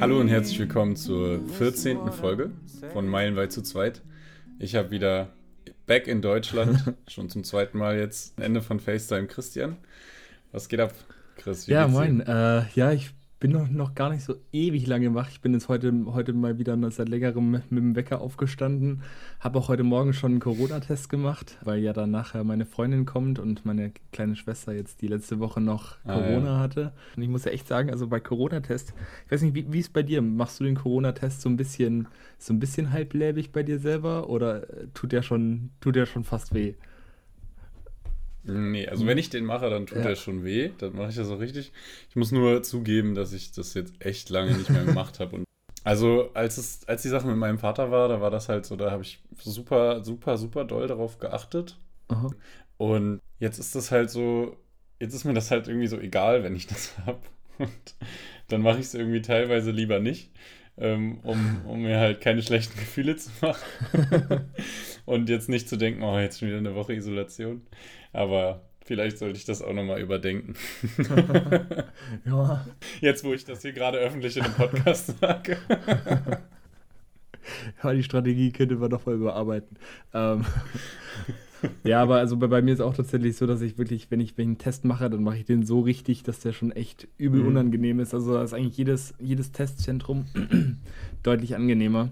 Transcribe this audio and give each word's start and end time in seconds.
Hallo 0.00 0.20
und 0.20 0.28
herzlich 0.28 0.58
willkommen 0.60 0.94
zur 0.94 1.40
14. 1.58 2.12
Folge 2.12 2.52
von 2.92 3.08
Meilenweit 3.08 3.50
zu 3.50 3.62
zweit. 3.62 4.00
Ich 4.60 4.76
habe 4.76 4.92
wieder 4.92 5.30
back 5.86 6.06
in 6.06 6.22
Deutschland, 6.22 6.94
schon 7.08 7.28
zum 7.28 7.42
zweiten 7.42 7.78
Mal 7.78 7.98
jetzt, 7.98 8.38
Ende 8.40 8.62
von 8.62 8.78
FaceTime 8.78 9.26
Christian. 9.26 9.76
Was 10.52 10.68
geht 10.68 10.78
ab, 10.78 10.94
Chris? 11.36 11.66
Ja, 11.66 11.88
moin. 11.88 12.20
Äh, 12.20 12.66
ja, 12.74 12.92
ich 12.92 13.10
bin 13.40 13.52
noch, 13.52 13.68
noch 13.68 13.94
gar 13.94 14.10
nicht 14.10 14.24
so 14.24 14.34
ewig 14.52 14.86
lange 14.86 15.14
wach. 15.14 15.28
Ich 15.30 15.40
bin 15.40 15.52
jetzt 15.52 15.68
heute, 15.68 15.92
heute 16.06 16.32
mal 16.32 16.58
wieder 16.58 16.76
seit 16.90 17.08
längerem 17.08 17.50
mit, 17.50 17.70
mit 17.70 17.82
dem 17.82 17.96
Wecker 17.96 18.20
aufgestanden. 18.20 19.02
Habe 19.38 19.58
auch 19.58 19.68
heute 19.68 19.84
Morgen 19.84 20.12
schon 20.12 20.32
einen 20.32 20.40
Corona-Test 20.40 21.08
gemacht, 21.08 21.56
weil 21.62 21.78
ja 21.78 21.92
dann 21.92 22.10
nachher 22.10 22.42
meine 22.42 22.66
Freundin 22.66 23.06
kommt 23.06 23.38
und 23.38 23.64
meine 23.64 23.92
kleine 24.12 24.34
Schwester 24.34 24.72
jetzt 24.72 25.02
die 25.02 25.06
letzte 25.06 25.38
Woche 25.38 25.60
noch 25.60 26.02
Corona 26.02 26.50
ah, 26.50 26.54
ja. 26.54 26.58
hatte. 26.58 26.92
Und 27.16 27.22
ich 27.22 27.28
muss 27.28 27.44
ja 27.44 27.52
echt 27.52 27.68
sagen, 27.68 27.90
also 27.90 28.08
bei 28.08 28.18
Corona-Test, 28.18 28.92
ich 29.26 29.32
weiß 29.32 29.42
nicht, 29.42 29.54
wie, 29.54 29.72
wie 29.72 29.80
ist 29.80 29.92
bei 29.92 30.02
dir? 30.02 30.20
Machst 30.20 30.58
du 30.58 30.64
den 30.64 30.74
Corona-Test 30.74 31.40
so 31.40 31.48
ein 31.48 31.56
bisschen, 31.56 32.08
so 32.38 32.52
ein 32.52 32.58
bisschen 32.58 32.92
halbläbig 32.92 33.52
bei 33.52 33.62
dir 33.62 33.78
selber 33.78 34.28
oder 34.28 34.66
tut 34.94 35.12
der 35.12 35.22
schon, 35.22 35.70
tut 35.80 35.94
der 35.94 36.06
schon 36.06 36.24
fast 36.24 36.54
weh? 36.54 36.74
Nee, 38.44 38.86
also 38.88 39.06
wenn 39.06 39.18
ich 39.18 39.30
den 39.30 39.44
mache, 39.44 39.68
dann 39.68 39.86
tut 39.86 39.98
ja. 39.98 40.04
er 40.04 40.16
schon 40.16 40.44
weh. 40.44 40.70
Dann 40.78 40.94
mache 40.94 41.10
ich 41.10 41.16
das 41.16 41.28
auch 41.28 41.40
richtig. 41.40 41.72
Ich 42.08 42.16
muss 42.16 42.32
nur 42.32 42.62
zugeben, 42.62 43.14
dass 43.14 43.32
ich 43.32 43.52
das 43.52 43.74
jetzt 43.74 43.94
echt 44.00 44.30
lange 44.30 44.56
nicht 44.56 44.70
mehr 44.70 44.84
gemacht 44.84 45.20
habe. 45.20 45.44
also 45.84 46.30
als 46.34 46.56
es, 46.56 46.86
als 46.88 47.02
die 47.02 47.08
Sache 47.08 47.26
mit 47.26 47.36
meinem 47.36 47.58
Vater 47.58 47.90
war, 47.90 48.08
da 48.08 48.20
war 48.20 48.30
das 48.30 48.48
halt 48.48 48.64
so, 48.64 48.76
da 48.76 48.90
habe 48.90 49.02
ich 49.02 49.20
super, 49.38 50.04
super, 50.04 50.38
super 50.38 50.64
doll 50.64 50.86
darauf 50.86 51.18
geachtet. 51.18 51.78
Aha. 52.08 52.30
Und 52.78 53.20
jetzt 53.38 53.58
ist 53.58 53.74
das 53.74 53.90
halt 53.90 54.10
so, 54.10 54.56
jetzt 55.00 55.14
ist 55.14 55.24
mir 55.24 55.34
das 55.34 55.50
halt 55.50 55.68
irgendwie 55.68 55.88
so 55.88 55.98
egal, 55.98 56.42
wenn 56.42 56.56
ich 56.56 56.66
das 56.66 56.96
habe. 57.06 57.20
Und 57.58 57.96
dann 58.48 58.62
mache 58.62 58.78
ich 58.78 58.86
es 58.86 58.94
irgendwie 58.94 59.20
teilweise 59.20 59.72
lieber 59.72 59.98
nicht 59.98 60.30
ähm, 60.80 61.18
um, 61.22 61.60
um 61.66 61.82
mir 61.82 61.98
halt 61.98 62.20
keine 62.20 62.42
schlechten 62.42 62.78
Gefühle 62.78 63.16
zu 63.16 63.30
machen. 63.40 64.50
und 65.04 65.28
jetzt 65.28 65.48
nicht 65.48 65.68
zu 65.68 65.76
denken, 65.76 66.02
oh, 66.02 66.18
jetzt 66.18 66.38
schon 66.38 66.48
wieder 66.48 66.58
eine 66.58 66.74
Woche 66.74 66.94
Isolation. 66.94 67.62
Aber 68.12 68.62
vielleicht 68.84 69.18
sollte 69.18 69.38
ich 69.38 69.44
das 69.44 69.62
auch 69.62 69.72
nochmal 69.72 70.00
überdenken. 70.00 70.54
ja. 72.24 72.66
Jetzt, 73.00 73.24
wo 73.24 73.32
ich 73.32 73.44
das 73.44 73.62
hier 73.62 73.72
gerade 73.72 73.98
öffentlich 73.98 74.36
in 74.36 74.44
einem 74.44 74.54
Podcast 74.54 75.18
sage. 75.20 75.58
ja, 77.82 77.92
die 77.92 78.02
Strategie 78.02 78.52
könnte 78.52 78.76
man 78.76 78.90
doch 78.90 79.04
mal 79.06 79.14
überarbeiten. 79.14 79.78
Ähm, 80.14 80.44
ja, 81.84 82.02
aber 82.02 82.16
also 82.16 82.36
bei, 82.36 82.46
bei, 82.46 82.62
mir 82.62 82.72
ist 82.72 82.80
auch 82.80 82.94
tatsächlich 82.94 83.36
so, 83.36 83.46
dass 83.46 83.60
ich 83.60 83.78
wirklich, 83.78 84.10
wenn 84.10 84.20
ich, 84.20 84.36
wenn 84.36 84.44
ich 84.44 84.48
einen 84.48 84.58
Test 84.58 84.84
mache, 84.84 85.10
dann 85.10 85.22
mache 85.22 85.38
ich 85.38 85.44
den 85.44 85.64
so 85.64 85.80
richtig, 85.80 86.22
dass 86.22 86.40
der 86.40 86.52
schon 86.52 86.72
echt 86.72 87.08
übel 87.16 87.40
mhm. 87.40 87.48
unangenehm 87.48 88.00
ist. 88.00 88.14
Also 88.14 88.34
da 88.34 88.42
ist 88.42 88.54
eigentlich 88.54 88.76
jedes, 88.76 89.14
jedes 89.18 89.52
Testzentrum 89.52 90.26
deutlich 91.22 91.54
angenehmer. 91.54 92.10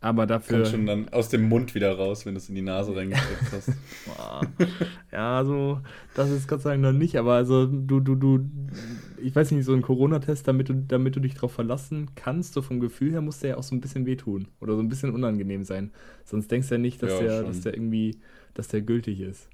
Aber 0.00 0.26
dafür. 0.26 0.58
Kommt 0.58 0.68
schon 0.68 0.86
dann 0.86 1.08
aus 1.08 1.30
dem 1.30 1.48
Mund 1.48 1.74
wieder 1.74 1.96
raus, 1.96 2.26
wenn 2.26 2.34
du 2.34 2.38
es 2.38 2.48
in 2.48 2.54
die 2.54 2.62
Nase 2.62 2.94
reingesteckt 2.94 3.52
hast. 3.52 3.72
ja, 5.12 5.38
also, 5.38 5.80
das 6.14 6.30
ist 6.30 6.46
Gott 6.46 6.62
sei 6.62 6.70
Dank 6.70 6.82
noch 6.82 6.92
nicht, 6.92 7.16
aber 7.16 7.34
also 7.34 7.66
du, 7.66 8.00
du, 8.00 8.14
du, 8.14 8.46
ich 9.22 9.34
weiß 9.34 9.50
nicht, 9.50 9.64
so 9.64 9.72
ein 9.72 9.82
Corona-Test, 9.82 10.46
damit 10.46 10.68
du, 10.68 10.74
damit 10.74 11.16
du 11.16 11.20
dich 11.20 11.34
darauf 11.34 11.52
verlassen 11.52 12.10
kannst, 12.14 12.52
so 12.52 12.62
vom 12.62 12.78
Gefühl 12.78 13.12
her, 13.12 13.22
muss 13.22 13.40
der 13.40 13.50
ja 13.50 13.56
auch 13.56 13.62
so 13.62 13.74
ein 13.74 13.80
bisschen 13.80 14.06
wehtun 14.06 14.48
oder 14.60 14.76
so 14.76 14.80
ein 14.80 14.88
bisschen 14.88 15.12
unangenehm 15.12 15.64
sein. 15.64 15.90
Sonst 16.24 16.50
denkst 16.50 16.68
du 16.68 16.74
ja 16.74 16.78
nicht, 16.78 17.02
dass, 17.02 17.12
ja, 17.12 17.20
der, 17.20 17.42
dass 17.44 17.62
der 17.62 17.74
irgendwie 17.74 18.20
dass 18.58 18.68
der 18.68 18.82
gültig 18.82 19.20
ist. 19.20 19.48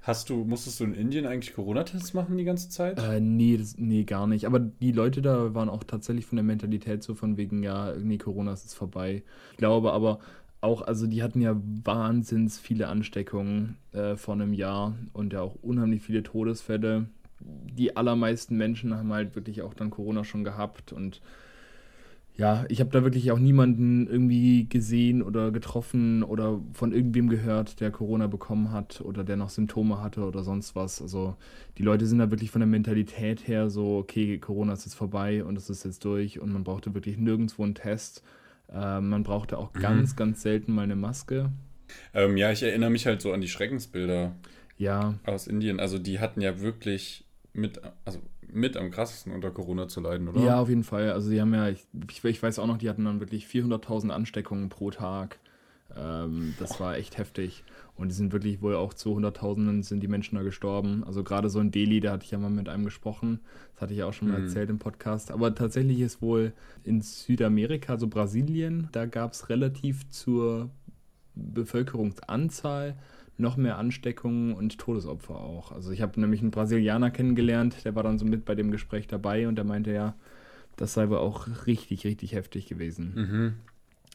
Hast 0.00 0.30
du, 0.30 0.44
musstest 0.44 0.80
du 0.80 0.84
in 0.84 0.94
Indien 0.94 1.26
eigentlich 1.26 1.54
Corona-Tests 1.54 2.14
machen 2.14 2.38
die 2.38 2.44
ganze 2.44 2.70
Zeit? 2.70 2.98
Äh, 2.98 3.20
nee, 3.20 3.56
das, 3.56 3.76
nee, 3.76 4.04
gar 4.04 4.26
nicht. 4.26 4.46
Aber 4.46 4.58
die 4.58 4.92
Leute 4.92 5.20
da 5.20 5.54
waren 5.54 5.68
auch 5.68 5.84
tatsächlich 5.84 6.24
von 6.24 6.36
der 6.36 6.44
Mentalität 6.44 7.02
so 7.02 7.14
von 7.14 7.36
wegen, 7.36 7.62
ja, 7.62 7.94
nee, 7.94 8.16
Corona 8.16 8.52
ist 8.52 8.74
vorbei. 8.74 9.22
Ich 9.52 9.58
glaube 9.58 9.92
aber 9.92 10.20
auch, 10.60 10.82
also 10.82 11.06
die 11.06 11.22
hatten 11.22 11.40
ja 11.40 11.56
wahnsinns 11.84 12.58
viele 12.58 12.88
Ansteckungen 12.88 13.76
äh, 13.92 14.16
vor 14.16 14.34
einem 14.34 14.54
Jahr 14.54 14.96
und 15.12 15.32
ja 15.32 15.42
auch 15.42 15.56
unheimlich 15.62 16.02
viele 16.02 16.22
Todesfälle. 16.22 17.06
Die 17.40 17.96
allermeisten 17.96 18.56
Menschen 18.56 18.94
haben 18.94 19.12
halt 19.12 19.34
wirklich 19.36 19.62
auch 19.62 19.74
dann 19.74 19.90
Corona 19.90 20.24
schon 20.24 20.42
gehabt 20.42 20.92
und 20.92 21.20
ja, 22.38 22.64
ich 22.68 22.78
habe 22.78 22.90
da 22.90 23.02
wirklich 23.02 23.32
auch 23.32 23.38
niemanden 23.40 24.06
irgendwie 24.06 24.68
gesehen 24.68 25.24
oder 25.24 25.50
getroffen 25.50 26.22
oder 26.22 26.60
von 26.72 26.92
irgendwem 26.92 27.28
gehört, 27.28 27.80
der 27.80 27.90
Corona 27.90 28.28
bekommen 28.28 28.70
hat 28.70 29.00
oder 29.00 29.24
der 29.24 29.36
noch 29.36 29.50
Symptome 29.50 30.00
hatte 30.00 30.22
oder 30.22 30.44
sonst 30.44 30.76
was. 30.76 31.02
Also 31.02 31.36
die 31.78 31.82
Leute 31.82 32.06
sind 32.06 32.20
da 32.20 32.30
wirklich 32.30 32.52
von 32.52 32.60
der 32.60 32.68
Mentalität 32.68 33.48
her 33.48 33.70
so, 33.70 33.98
okay, 33.98 34.38
Corona 34.38 34.74
ist 34.74 34.84
jetzt 34.84 34.94
vorbei 34.94 35.42
und 35.42 35.58
es 35.58 35.68
ist 35.68 35.84
jetzt 35.84 36.04
durch 36.04 36.38
und 36.38 36.52
man 36.52 36.62
brauchte 36.62 36.94
wirklich 36.94 37.18
nirgendwo 37.18 37.64
einen 37.64 37.74
Test. 37.74 38.22
Äh, 38.72 39.00
man 39.00 39.24
brauchte 39.24 39.58
auch 39.58 39.74
mhm. 39.74 39.80
ganz, 39.80 40.14
ganz 40.14 40.40
selten 40.40 40.72
mal 40.72 40.82
eine 40.82 40.96
Maske. 40.96 41.50
Ähm, 42.14 42.36
ja, 42.36 42.52
ich 42.52 42.62
erinnere 42.62 42.90
mich 42.90 43.04
halt 43.04 43.20
so 43.20 43.32
an 43.32 43.40
die 43.40 43.48
Schreckensbilder 43.48 44.36
ja. 44.76 45.14
aus 45.24 45.48
Indien. 45.48 45.80
Also 45.80 45.98
die 45.98 46.20
hatten 46.20 46.40
ja 46.40 46.60
wirklich 46.60 47.24
mit, 47.52 47.80
also 48.04 48.20
mit 48.52 48.76
am 48.76 48.90
krassesten 48.90 49.32
unter 49.32 49.50
Corona 49.50 49.88
zu 49.88 50.00
leiden, 50.00 50.28
oder? 50.28 50.40
Ja, 50.40 50.60
auf 50.60 50.68
jeden 50.68 50.84
Fall. 50.84 51.12
Also 51.12 51.30
die 51.30 51.40
haben 51.40 51.54
ja, 51.54 51.68
ich, 51.68 51.86
ich 52.24 52.42
weiß 52.42 52.58
auch 52.58 52.66
noch, 52.66 52.78
die 52.78 52.88
hatten 52.88 53.04
dann 53.04 53.20
wirklich 53.20 53.46
400.000 53.46 54.10
Ansteckungen 54.10 54.68
pro 54.68 54.90
Tag. 54.90 55.38
Ähm, 55.96 56.54
das 56.58 56.80
war 56.80 56.96
echt 56.96 57.18
heftig. 57.18 57.64
Und 57.96 58.08
die 58.08 58.14
sind 58.14 58.32
wirklich 58.32 58.62
wohl 58.62 58.76
auch 58.76 58.94
zu 58.94 59.14
Hunderttausenden 59.14 59.82
sind 59.82 60.00
die 60.00 60.08
Menschen 60.08 60.36
da 60.36 60.42
gestorben. 60.42 61.02
Also 61.04 61.24
gerade 61.24 61.50
so 61.50 61.60
in 61.60 61.70
Delhi, 61.70 62.00
da 62.00 62.12
hatte 62.12 62.24
ich 62.24 62.30
ja 62.30 62.38
mal 62.38 62.50
mit 62.50 62.68
einem 62.68 62.84
gesprochen. 62.84 63.40
Das 63.72 63.82
hatte 63.82 63.92
ich 63.92 64.00
ja 64.00 64.06
auch 64.06 64.12
schon 64.12 64.28
mal 64.28 64.38
mhm. 64.38 64.44
erzählt 64.44 64.70
im 64.70 64.78
Podcast. 64.78 65.30
Aber 65.32 65.54
tatsächlich 65.54 66.00
ist 66.00 66.22
wohl 66.22 66.52
in 66.84 67.00
Südamerika, 67.00 67.94
also 67.94 68.06
Brasilien, 68.06 68.88
da 68.92 69.06
gab 69.06 69.32
es 69.32 69.48
relativ 69.48 70.08
zur 70.10 70.70
Bevölkerungsanzahl 71.34 72.96
noch 73.38 73.56
mehr 73.56 73.78
Ansteckungen 73.78 74.54
und 74.54 74.78
Todesopfer 74.78 75.36
auch. 75.36 75.72
Also 75.72 75.92
ich 75.92 76.02
habe 76.02 76.20
nämlich 76.20 76.40
einen 76.40 76.50
Brasilianer 76.50 77.10
kennengelernt, 77.10 77.84
der 77.84 77.94
war 77.94 78.02
dann 78.02 78.18
so 78.18 78.24
mit 78.24 78.44
bei 78.44 78.54
dem 78.54 78.70
Gespräch 78.70 79.06
dabei 79.06 79.48
und 79.48 79.56
der 79.56 79.64
meinte 79.64 79.92
ja, 79.92 80.14
das 80.76 80.94
sei 80.94 81.08
wohl 81.08 81.18
auch 81.18 81.46
richtig, 81.66 82.04
richtig 82.04 82.32
heftig 82.32 82.66
gewesen. 82.66 83.12
Mhm. 83.14 83.54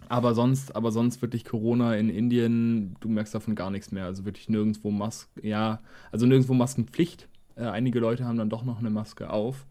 Aber 0.10 0.36
sonst, 0.36 0.76
aber 0.76 0.92
sonst 0.92 1.22
wirklich 1.22 1.46
Corona 1.46 1.96
in 1.96 2.10
Indien, 2.10 2.96
du 3.00 3.10
merkst 3.10 3.34
davon 3.34 3.56
gar 3.56 3.72
nichts 3.72 3.92
mehr. 3.92 4.06
Also 4.06 4.26
wirklich 4.26 4.50
nirgendwo 4.50 4.92
Masken, 4.92 5.46
ja, 5.46 5.80
also 6.12 6.26
nirgendwo 6.26 6.54
Maskenpflicht. 6.54 7.28
Äh, 7.56 7.66
einige 7.66 8.00
Leute 8.00 8.26
haben 8.26 8.38
dann 8.38 8.50
doch 8.50 8.66
noch 8.66 8.80
eine 8.80 8.90
Maske 8.90 9.30
auf. 9.30 9.66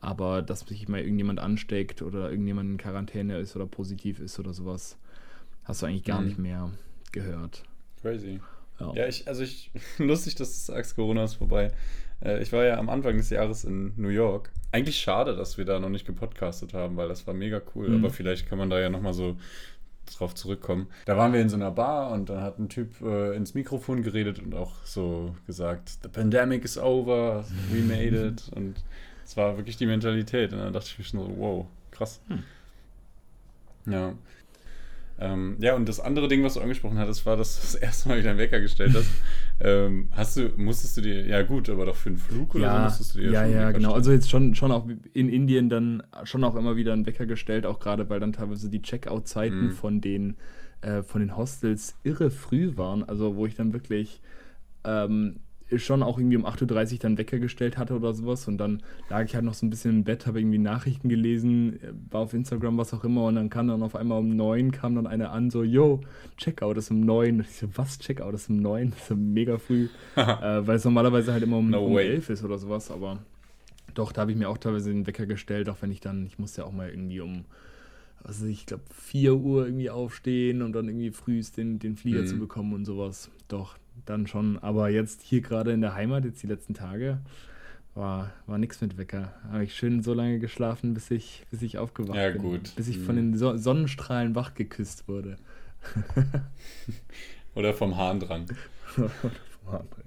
Aber 0.00 0.42
dass 0.42 0.60
sich 0.60 0.88
mal 0.88 1.00
irgendjemand 1.00 1.40
ansteckt 1.40 2.00
oder 2.02 2.30
irgendjemand 2.30 2.70
in 2.70 2.78
Quarantäne 2.78 3.38
ist 3.38 3.54
oder 3.54 3.66
positiv 3.66 4.18
ist 4.18 4.38
oder 4.40 4.54
sowas, 4.54 4.96
hast 5.64 5.82
du 5.82 5.86
eigentlich 5.86 6.04
gar 6.04 6.20
mhm. 6.20 6.26
nicht 6.26 6.38
mehr 6.38 6.70
gehört. 7.12 7.62
Crazy. 8.00 8.40
Ja, 8.80 8.92
ja 8.94 9.06
ich, 9.06 9.28
also 9.28 9.42
ich, 9.42 9.70
lustig, 9.98 10.34
dass 10.34 10.66
du 10.66 10.72
sagst, 10.72 10.96
Corona 10.96 11.24
ist 11.24 11.34
vorbei. 11.34 11.72
Äh, 12.24 12.42
ich 12.42 12.52
war 12.52 12.64
ja 12.64 12.78
am 12.78 12.88
Anfang 12.88 13.16
des 13.16 13.30
Jahres 13.30 13.64
in 13.64 13.92
New 13.96 14.08
York. 14.08 14.50
Eigentlich 14.72 14.98
schade, 14.98 15.36
dass 15.36 15.58
wir 15.58 15.64
da 15.64 15.78
noch 15.78 15.88
nicht 15.88 16.06
gepodcastet 16.06 16.74
haben, 16.74 16.96
weil 16.96 17.08
das 17.08 17.26
war 17.26 17.34
mega 17.34 17.60
cool. 17.74 17.88
Mhm. 17.88 18.04
Aber 18.04 18.12
vielleicht 18.12 18.48
kann 18.48 18.58
man 18.58 18.70
da 18.70 18.80
ja 18.80 18.90
nochmal 18.90 19.12
so 19.12 19.36
drauf 20.18 20.34
zurückkommen. 20.34 20.88
Da 21.04 21.16
waren 21.16 21.32
wir 21.32 21.40
in 21.40 21.48
so 21.48 21.56
einer 21.56 21.70
Bar 21.70 22.10
und 22.10 22.28
dann 22.28 22.42
hat 22.42 22.58
ein 22.58 22.68
Typ 22.68 23.00
äh, 23.00 23.36
ins 23.36 23.54
Mikrofon 23.54 24.02
geredet 24.02 24.40
und 24.40 24.54
auch 24.54 24.72
so 24.84 25.36
gesagt, 25.46 25.98
the 26.02 26.08
pandemic 26.08 26.64
is 26.64 26.78
over, 26.78 27.44
we 27.70 27.80
made 27.80 28.16
it. 28.16 28.50
Und 28.54 28.82
es 29.24 29.36
war 29.36 29.56
wirklich 29.56 29.76
die 29.76 29.86
Mentalität. 29.86 30.52
Und 30.52 30.58
dann 30.58 30.72
dachte 30.72 30.88
ich 30.90 30.98
mir 30.98 31.04
schon 31.04 31.20
so, 31.20 31.38
wow, 31.38 31.66
krass. 31.92 32.20
Hm. 32.26 32.42
Ja. 33.92 34.14
Ähm, 35.20 35.56
ja, 35.60 35.76
und 35.76 35.86
das 35.86 36.00
andere 36.00 36.28
Ding, 36.28 36.42
was 36.42 36.54
du 36.54 36.60
angesprochen 36.60 36.98
hattest, 36.98 37.26
war, 37.26 37.36
dass 37.36 37.56
du 37.56 37.60
das 37.60 37.74
erste 37.82 38.08
Mal 38.08 38.18
wieder 38.18 38.30
einen 38.30 38.38
Wecker 38.38 38.60
gestellt 38.60 38.94
hast. 38.94 39.10
ähm, 39.60 40.08
hast 40.12 40.38
du, 40.38 40.50
musstest 40.56 40.96
du 40.96 41.02
dir, 41.02 41.26
ja 41.26 41.42
gut, 41.42 41.68
aber 41.68 41.84
doch 41.84 41.96
für 41.96 42.08
einen 42.08 42.18
Flug 42.18 42.54
oder 42.54 42.64
ja, 42.64 42.76
so 42.76 42.84
musstest 42.84 43.14
du 43.14 43.18
dir 43.20 43.30
ja, 43.30 43.44
ja, 43.44 43.70
genau. 43.70 43.90
Stellen? 43.90 43.94
Also 43.94 44.12
jetzt 44.12 44.30
schon, 44.30 44.54
schon 44.54 44.72
auch 44.72 44.88
in 45.12 45.28
Indien 45.28 45.68
dann 45.68 46.02
schon 46.24 46.42
auch 46.42 46.56
immer 46.56 46.76
wieder 46.76 46.94
einen 46.94 47.04
Wecker 47.04 47.26
gestellt, 47.26 47.66
auch 47.66 47.80
gerade 47.80 48.08
weil 48.08 48.18
dann 48.18 48.32
teilweise 48.32 48.70
die 48.70 48.80
Checkout-Zeiten 48.80 49.66
mhm. 49.66 49.70
von 49.72 50.00
den 50.00 50.36
äh, 50.80 51.02
von 51.02 51.20
den 51.20 51.36
Hostels 51.36 51.96
irre 52.02 52.30
früh 52.30 52.76
waren. 52.76 53.04
Also 53.04 53.36
wo 53.36 53.44
ich 53.44 53.54
dann 53.54 53.74
wirklich 53.74 54.22
ähm, 54.84 55.36
schon 55.76 56.02
auch 56.02 56.18
irgendwie 56.18 56.36
um 56.36 56.46
8.30 56.46 56.92
Uhr 56.92 56.98
dann 57.00 57.18
Wecker 57.18 57.38
gestellt 57.38 57.78
hatte 57.78 57.94
oder 57.94 58.12
sowas. 58.12 58.48
Und 58.48 58.58
dann 58.58 58.82
lag 59.08 59.24
ich 59.24 59.34
halt 59.34 59.44
noch 59.44 59.54
so 59.54 59.66
ein 59.66 59.70
bisschen 59.70 59.90
im 59.90 60.04
Bett, 60.04 60.26
habe 60.26 60.40
irgendwie 60.40 60.58
Nachrichten 60.58 61.08
gelesen, 61.08 61.78
war 62.10 62.22
auf 62.22 62.34
Instagram, 62.34 62.78
was 62.78 62.92
auch 62.92 63.04
immer. 63.04 63.26
Und 63.26 63.36
dann 63.36 63.50
kam 63.50 63.68
dann 63.68 63.82
auf 63.82 63.94
einmal 63.94 64.18
um 64.18 64.36
9 64.36 64.72
kam 64.72 64.94
dann 64.94 65.06
eine 65.06 65.30
an, 65.30 65.50
so, 65.50 65.62
yo, 65.62 66.00
Checkout 66.36 66.76
ist 66.76 66.90
um 66.90 67.00
9. 67.00 67.36
Und 67.36 67.40
ich 67.42 67.56
so, 67.56 67.68
was, 67.74 67.98
Checkout 67.98 68.34
ist 68.34 68.50
um 68.50 68.56
9? 68.56 68.90
Das 68.90 69.10
ist 69.10 69.16
mega 69.16 69.58
früh. 69.58 69.88
äh, 70.16 70.26
weil 70.26 70.76
es 70.76 70.84
normalerweise 70.84 71.32
halt 71.32 71.42
immer 71.42 71.58
um, 71.58 71.70
no 71.70 71.86
um 71.86 71.98
11 71.98 72.30
ist 72.30 72.44
oder 72.44 72.58
sowas. 72.58 72.90
Aber 72.90 73.18
doch, 73.94 74.12
da 74.12 74.22
habe 74.22 74.32
ich 74.32 74.38
mir 74.38 74.48
auch 74.48 74.58
teilweise 74.58 74.90
den 74.90 75.06
Wecker 75.06 75.26
gestellt, 75.26 75.68
auch 75.68 75.76
wenn 75.80 75.90
ich 75.90 76.00
dann, 76.00 76.26
ich 76.26 76.38
musste 76.38 76.62
ja 76.62 76.66
auch 76.66 76.72
mal 76.72 76.90
irgendwie 76.90 77.20
um 77.20 77.44
also 78.22 78.46
ich 78.46 78.66
glaube, 78.66 78.82
4 78.92 79.34
Uhr 79.34 79.66
irgendwie 79.66 79.90
aufstehen 79.90 80.62
und 80.62 80.72
dann 80.72 80.88
irgendwie 80.88 81.10
frühst 81.10 81.56
den, 81.56 81.78
den 81.78 81.96
Flieger 81.96 82.22
mhm. 82.22 82.26
zu 82.26 82.38
bekommen 82.38 82.74
und 82.74 82.84
sowas. 82.84 83.30
Doch, 83.48 83.76
dann 84.06 84.26
schon. 84.26 84.58
Aber 84.58 84.88
jetzt 84.88 85.22
hier 85.22 85.40
gerade 85.40 85.72
in 85.72 85.80
der 85.80 85.94
Heimat, 85.94 86.24
jetzt 86.24 86.42
die 86.42 86.46
letzten 86.46 86.74
Tage, 86.74 87.18
war, 87.94 88.32
war 88.46 88.58
nichts 88.58 88.80
mit 88.80 88.96
Wecker. 88.96 89.34
Habe 89.50 89.64
ich 89.64 89.74
schön 89.74 90.02
so 90.02 90.14
lange 90.14 90.38
geschlafen, 90.38 90.94
bis 90.94 91.10
ich, 91.10 91.44
bis 91.50 91.62
ich 91.62 91.78
aufgewacht 91.78 92.16
ja, 92.16 92.30
bin. 92.30 92.42
Gut. 92.42 92.74
Bis 92.76 92.88
ich 92.88 92.98
mhm. 92.98 93.04
von 93.04 93.16
den 93.16 93.36
so 93.36 93.56
Sonnenstrahlen 93.56 94.34
wach 94.34 94.54
geküsst 94.54 95.08
wurde. 95.08 95.36
Oder 97.54 97.74
vom 97.74 97.96
Harndrang. 97.96 98.46
Oder 98.96 99.08
vom 99.08 99.72
Harndrang. 99.72 100.04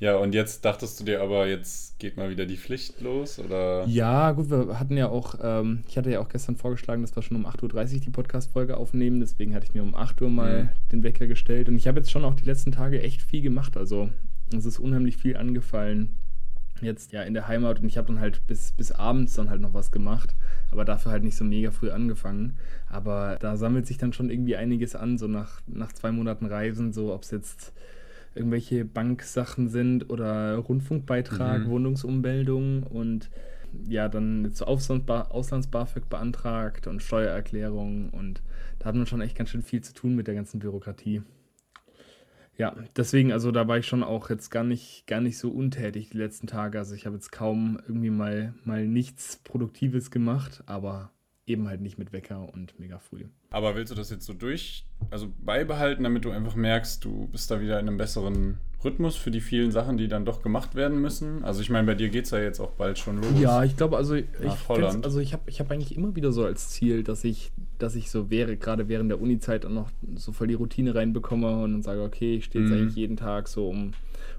Ja, 0.00 0.16
und 0.16 0.32
jetzt 0.32 0.64
dachtest 0.64 1.00
du 1.00 1.04
dir 1.04 1.20
aber, 1.20 1.48
jetzt 1.48 1.98
geht 1.98 2.16
mal 2.16 2.30
wieder 2.30 2.46
die 2.46 2.56
Pflicht 2.56 3.00
los, 3.00 3.38
oder? 3.38 3.84
Ja, 3.86 4.30
gut, 4.32 4.48
wir 4.48 4.78
hatten 4.78 4.96
ja 4.96 5.08
auch, 5.08 5.34
ähm, 5.42 5.82
ich 5.88 5.98
hatte 5.98 6.10
ja 6.10 6.20
auch 6.20 6.28
gestern 6.28 6.56
vorgeschlagen, 6.56 7.02
dass 7.02 7.16
wir 7.16 7.22
schon 7.22 7.36
um 7.36 7.46
8.30 7.46 7.94
Uhr 7.94 8.00
die 8.00 8.10
Podcast-Folge 8.10 8.76
aufnehmen, 8.76 9.18
deswegen 9.18 9.54
hatte 9.54 9.66
ich 9.66 9.74
mir 9.74 9.82
um 9.82 9.96
8 9.96 10.22
Uhr 10.22 10.30
mal 10.30 10.64
mhm. 10.64 10.68
den 10.92 11.02
Wecker 11.02 11.26
gestellt 11.26 11.68
und 11.68 11.76
ich 11.76 11.88
habe 11.88 11.98
jetzt 11.98 12.12
schon 12.12 12.24
auch 12.24 12.34
die 12.34 12.44
letzten 12.44 12.70
Tage 12.70 13.02
echt 13.02 13.22
viel 13.22 13.42
gemacht, 13.42 13.76
also 13.76 14.08
es 14.56 14.64
ist 14.64 14.78
unheimlich 14.78 15.16
viel 15.16 15.36
angefallen 15.36 16.16
jetzt 16.82 17.12
ja 17.12 17.22
in 17.22 17.34
der 17.34 17.48
Heimat 17.48 17.80
und 17.80 17.86
ich 17.86 17.96
habe 17.98 18.08
dann 18.08 18.20
halt 18.20 18.46
bis, 18.46 18.72
bis 18.72 18.92
abends 18.92 19.34
dann 19.34 19.50
halt 19.50 19.60
noch 19.60 19.74
was 19.74 19.90
gemacht, 19.90 20.34
aber 20.70 20.84
dafür 20.84 21.12
halt 21.12 21.24
nicht 21.24 21.36
so 21.36 21.44
mega 21.44 21.70
früh 21.70 21.90
angefangen. 21.90 22.56
Aber 22.88 23.36
da 23.40 23.56
sammelt 23.56 23.86
sich 23.86 23.98
dann 23.98 24.12
schon 24.12 24.30
irgendwie 24.30 24.56
einiges 24.56 24.94
an, 24.94 25.18
so 25.18 25.26
nach, 25.26 25.60
nach 25.66 25.92
zwei 25.92 26.12
Monaten 26.12 26.46
Reisen, 26.46 26.92
so 26.92 27.12
ob 27.12 27.22
es 27.22 27.30
jetzt 27.30 27.72
irgendwelche 28.38 28.84
Banksachen 28.84 29.68
sind 29.68 30.10
oder 30.10 30.56
Rundfunkbeitrag, 30.56 31.66
mhm. 31.66 31.70
Wohnungsummeldung 31.70 32.84
und 32.84 33.30
ja, 33.86 34.08
dann 34.08 34.44
jetzt 34.44 34.62
Auslands-BAföG 34.62 36.08
beantragt 36.08 36.86
und 36.86 37.02
Steuererklärung 37.02 38.10
und 38.10 38.42
da 38.78 38.86
hat 38.86 38.94
man 38.94 39.06
schon 39.06 39.20
echt 39.20 39.36
ganz 39.36 39.50
schön 39.50 39.62
viel 39.62 39.82
zu 39.82 39.92
tun 39.92 40.14
mit 40.14 40.26
der 40.26 40.34
ganzen 40.34 40.58
Bürokratie. 40.58 41.22
Ja, 42.56 42.74
deswegen, 42.96 43.32
also 43.32 43.52
da 43.52 43.68
war 43.68 43.78
ich 43.78 43.86
schon 43.86 44.02
auch 44.02 44.30
jetzt 44.30 44.50
gar 44.50 44.64
nicht, 44.64 45.06
gar 45.06 45.20
nicht 45.20 45.38
so 45.38 45.50
untätig 45.50 46.10
die 46.10 46.18
letzten 46.18 46.48
Tage. 46.48 46.78
Also 46.78 46.96
ich 46.96 47.06
habe 47.06 47.14
jetzt 47.14 47.30
kaum 47.30 47.78
irgendwie 47.86 48.10
mal, 48.10 48.52
mal 48.64 48.84
nichts 48.86 49.36
Produktives 49.44 50.10
gemacht, 50.10 50.64
aber 50.66 51.12
eben 51.48 51.68
halt 51.68 51.80
nicht 51.80 51.98
mit 51.98 52.12
Wecker 52.12 52.48
und 52.52 52.78
mega 52.78 52.98
früh. 52.98 53.24
Aber 53.50 53.74
willst 53.74 53.90
du 53.90 53.96
das 53.96 54.10
jetzt 54.10 54.26
so 54.26 54.32
durch, 54.32 54.84
also 55.10 55.28
beibehalten, 55.44 56.04
damit 56.04 56.24
du 56.24 56.30
einfach 56.30 56.54
merkst, 56.54 57.04
du 57.04 57.28
bist 57.28 57.50
da 57.50 57.60
wieder 57.60 57.80
in 57.80 57.88
einem 57.88 57.96
besseren 57.96 58.58
Rhythmus 58.84 59.16
für 59.16 59.30
die 59.30 59.40
vielen 59.40 59.72
Sachen, 59.72 59.96
die 59.96 60.06
dann 60.06 60.24
doch 60.24 60.42
gemacht 60.42 60.74
werden 60.74 61.00
müssen? 61.00 61.42
Also 61.44 61.62
ich 61.62 61.70
meine, 61.70 61.86
bei 61.86 61.94
dir 61.94 62.10
geht 62.10 62.26
es 62.26 62.30
ja 62.30 62.38
jetzt 62.38 62.60
auch 62.60 62.72
bald 62.72 62.98
schon 62.98 63.20
los. 63.20 63.32
Ja, 63.40 63.64
ich 63.64 63.76
glaube, 63.76 63.96
also 63.96 64.14
ich, 64.14 64.26
also 64.68 65.20
ich 65.20 65.32
habe 65.32 65.42
ich 65.46 65.60
hab 65.60 65.70
eigentlich 65.70 65.96
immer 65.96 66.14
wieder 66.14 66.30
so 66.30 66.44
als 66.44 66.70
Ziel, 66.70 67.02
dass 67.02 67.24
ich, 67.24 67.50
dass 67.78 67.96
ich 67.96 68.10
so 68.10 68.30
wäre, 68.30 68.56
gerade 68.56 68.88
während 68.88 69.10
der 69.10 69.20
Uni-Zeit 69.20 69.64
auch 69.64 69.70
noch 69.70 69.90
so 70.14 70.32
voll 70.32 70.46
die 70.46 70.54
Routine 70.54 70.94
reinbekomme 70.94 71.62
und 71.62 71.72
dann 71.72 71.82
sage, 71.82 72.02
okay, 72.02 72.36
ich 72.36 72.44
stehe 72.44 72.64
jetzt 72.64 72.72
mhm. 72.72 72.78
eigentlich 72.78 72.96
jeden 72.96 73.16
Tag 73.16 73.48
so 73.48 73.68
um, 73.68 73.92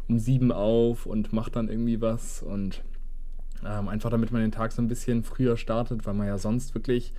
um 0.07 0.19
sieben 0.19 0.51
auf 0.51 1.05
und 1.05 1.33
mache 1.33 1.51
dann 1.51 1.67
irgendwie 1.67 1.99
was 1.99 2.41
und 2.41 2.81
ähm, 3.65 3.87
einfach 3.87 4.09
damit 4.09 4.31
man 4.31 4.41
den 4.41 4.51
Tag 4.51 4.71
so 4.71 4.81
ein 4.81 4.87
bisschen 4.87 5.23
früher 5.23 5.57
startet, 5.57 6.05
weil 6.05 6.13
man 6.13 6.27
ja 6.27 6.37
sonst 6.37 6.73
wirklich, 6.75 7.13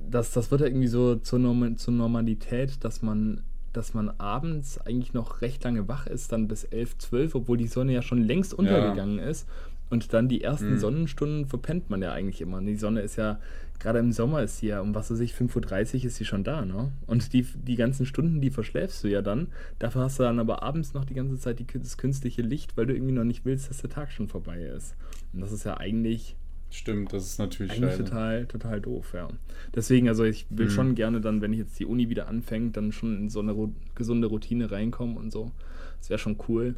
das, 0.00 0.32
das 0.32 0.50
wird 0.50 0.60
ja 0.60 0.66
irgendwie 0.66 0.86
so 0.86 1.16
zur, 1.16 1.38
Norm 1.38 1.76
zur 1.76 1.94
Normalität, 1.94 2.84
dass 2.84 3.02
man, 3.02 3.42
dass 3.72 3.94
man 3.94 4.10
abends 4.18 4.78
eigentlich 4.78 5.12
noch 5.12 5.40
recht 5.40 5.64
lange 5.64 5.88
wach 5.88 6.06
ist, 6.06 6.32
dann 6.32 6.48
bis 6.48 6.64
11, 6.64 6.98
12, 6.98 7.34
obwohl 7.34 7.56
die 7.56 7.66
Sonne 7.66 7.92
ja 7.92 8.02
schon 8.02 8.22
längst 8.22 8.54
untergegangen 8.54 9.18
ja. 9.18 9.24
ist. 9.24 9.48
Und 9.94 10.12
dann 10.12 10.28
die 10.28 10.42
ersten 10.42 10.72
mhm. 10.72 10.78
Sonnenstunden 10.78 11.46
verpennt 11.46 11.88
man 11.88 12.02
ja 12.02 12.10
eigentlich 12.10 12.40
immer. 12.40 12.56
Und 12.56 12.66
die 12.66 12.74
Sonne 12.74 13.00
ist 13.00 13.14
ja, 13.14 13.38
gerade 13.78 14.00
im 14.00 14.10
Sommer 14.10 14.42
ist 14.42 14.58
sie 14.58 14.66
ja, 14.66 14.80
um 14.80 14.92
was 14.92 15.08
weiß 15.08 15.20
ich, 15.20 15.34
5.30 15.34 15.98
Uhr 15.98 16.04
ist 16.06 16.16
sie 16.16 16.24
schon 16.24 16.42
da, 16.42 16.64
ne? 16.64 16.90
Und 17.06 17.32
die, 17.32 17.42
die 17.42 17.76
ganzen 17.76 18.04
Stunden, 18.04 18.40
die 18.40 18.50
verschläfst 18.50 19.04
du 19.04 19.08
ja 19.08 19.22
dann. 19.22 19.52
Dafür 19.78 20.02
hast 20.02 20.18
du 20.18 20.24
dann 20.24 20.40
aber 20.40 20.64
abends 20.64 20.94
noch 20.94 21.04
die 21.04 21.14
ganze 21.14 21.38
Zeit 21.38 21.60
die, 21.60 21.66
das 21.78 21.96
künstliche 21.96 22.42
Licht, 22.42 22.76
weil 22.76 22.86
du 22.86 22.92
irgendwie 22.92 23.12
noch 23.12 23.22
nicht 23.22 23.44
willst, 23.44 23.70
dass 23.70 23.82
der 23.82 23.90
Tag 23.90 24.10
schon 24.10 24.26
vorbei 24.26 24.64
ist. 24.64 24.96
Und 25.32 25.42
das 25.42 25.52
ist 25.52 25.62
ja 25.62 25.76
eigentlich. 25.76 26.34
Stimmt, 26.70 27.12
das 27.12 27.22
ist 27.22 27.38
natürlich 27.38 27.74
eigentlich 27.74 27.96
total, 27.96 28.46
total 28.46 28.80
doof, 28.80 29.12
ja. 29.14 29.28
Deswegen, 29.76 30.08
also 30.08 30.24
ich 30.24 30.46
will 30.50 30.66
mhm. 30.66 30.70
schon 30.70 30.94
gerne 30.96 31.20
dann, 31.20 31.40
wenn 31.40 31.52
ich 31.52 31.60
jetzt 31.60 31.78
die 31.78 31.86
Uni 31.86 32.08
wieder 32.08 32.26
anfängt, 32.26 32.76
dann 32.76 32.90
schon 32.90 33.16
in 33.16 33.28
so 33.30 33.38
eine 33.38 33.54
gesunde 33.94 34.26
Routine 34.26 34.72
reinkommen 34.72 35.16
und 35.16 35.30
so. 35.30 35.52
Das 36.00 36.10
wäre 36.10 36.18
schon 36.18 36.36
cool. 36.48 36.74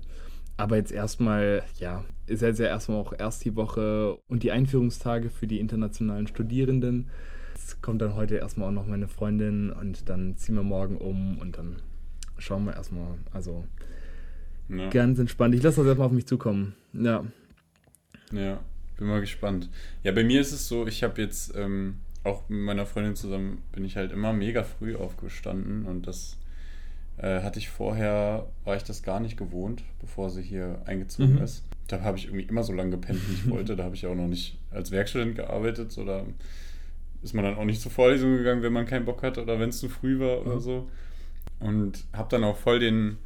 Aber 0.56 0.76
jetzt 0.76 0.92
erstmal, 0.92 1.62
ja, 1.78 2.04
ist 2.26 2.42
jetzt 2.42 2.58
ja 2.58 2.66
erstmal 2.66 2.98
auch 2.98 3.12
erst 3.16 3.44
die 3.44 3.56
Woche 3.56 4.16
und 4.28 4.42
die 4.42 4.52
Einführungstage 4.52 5.30
für 5.30 5.46
die 5.46 5.60
internationalen 5.60 6.26
Studierenden. 6.26 7.10
Es 7.54 7.80
kommt 7.82 8.00
dann 8.00 8.14
heute 8.14 8.36
erstmal 8.36 8.68
auch 8.68 8.72
noch 8.72 8.86
meine 8.86 9.08
Freundin 9.08 9.70
und 9.70 10.08
dann 10.08 10.36
ziehen 10.36 10.54
wir 10.54 10.62
morgen 10.62 10.96
um 10.96 11.38
und 11.38 11.58
dann 11.58 11.76
schauen 12.38 12.64
wir 12.64 12.74
erstmal. 12.74 13.18
Also 13.32 13.64
ja. 14.68 14.88
ganz 14.88 15.18
entspannt. 15.18 15.54
Ich 15.54 15.62
lasse 15.62 15.78
das 15.78 15.86
erstmal 15.86 16.06
auf 16.06 16.12
mich 16.12 16.26
zukommen. 16.26 16.74
Ja. 16.92 17.24
Ja, 18.32 18.60
bin 18.96 19.08
mal 19.08 19.20
gespannt. 19.20 19.70
Ja, 20.02 20.12
bei 20.12 20.24
mir 20.24 20.40
ist 20.40 20.52
es 20.52 20.68
so, 20.68 20.86
ich 20.86 21.02
habe 21.02 21.20
jetzt 21.20 21.54
ähm, 21.54 21.96
auch 22.24 22.48
mit 22.48 22.60
meiner 22.60 22.86
Freundin 22.86 23.14
zusammen, 23.14 23.62
bin 23.72 23.84
ich 23.84 23.96
halt 23.96 24.10
immer 24.10 24.32
mega 24.32 24.64
früh 24.64 24.96
aufgestanden 24.96 25.84
und 25.84 26.06
das 26.06 26.38
äh, 27.18 27.42
hatte 27.42 27.58
ich 27.58 27.68
vorher, 27.68 28.46
war 28.64 28.76
ich 28.76 28.84
das 28.84 29.02
gar 29.02 29.20
nicht 29.20 29.36
gewohnt, 29.36 29.82
bevor 30.00 30.30
sie 30.30 30.42
hier 30.42 30.82
eingezogen 30.84 31.36
mhm. 31.36 31.42
ist. 31.42 31.64
Da 31.88 32.02
habe 32.02 32.18
ich 32.18 32.26
irgendwie 32.26 32.44
immer 32.44 32.62
so 32.62 32.72
lange 32.72 32.90
gepennt, 32.90 33.20
wie 33.28 33.34
ich 33.34 33.50
wollte. 33.50 33.76
Da 33.76 33.84
habe 33.84 33.94
ich 33.94 34.06
auch 34.06 34.14
noch 34.14 34.28
nicht 34.28 34.58
als 34.70 34.90
Werkstudent 34.90 35.36
gearbeitet 35.36 35.96
oder 35.98 36.26
ist 37.22 37.34
man 37.34 37.44
dann 37.44 37.56
auch 37.56 37.64
nicht 37.64 37.80
zur 37.80 37.92
Vorlesung 37.92 38.36
gegangen, 38.36 38.62
wenn 38.62 38.72
man 38.72 38.86
keinen 38.86 39.04
Bock 39.04 39.22
hatte 39.22 39.42
oder 39.42 39.58
wenn 39.58 39.70
es 39.70 39.78
zu 39.78 39.88
früh 39.88 40.18
war 40.20 40.40
mhm. 40.40 40.46
oder 40.46 40.60
so. 40.60 40.88
Und 41.58 42.04
habe 42.12 42.28
dann 42.30 42.44
auch 42.44 42.56
voll 42.56 42.80
den 42.80 43.16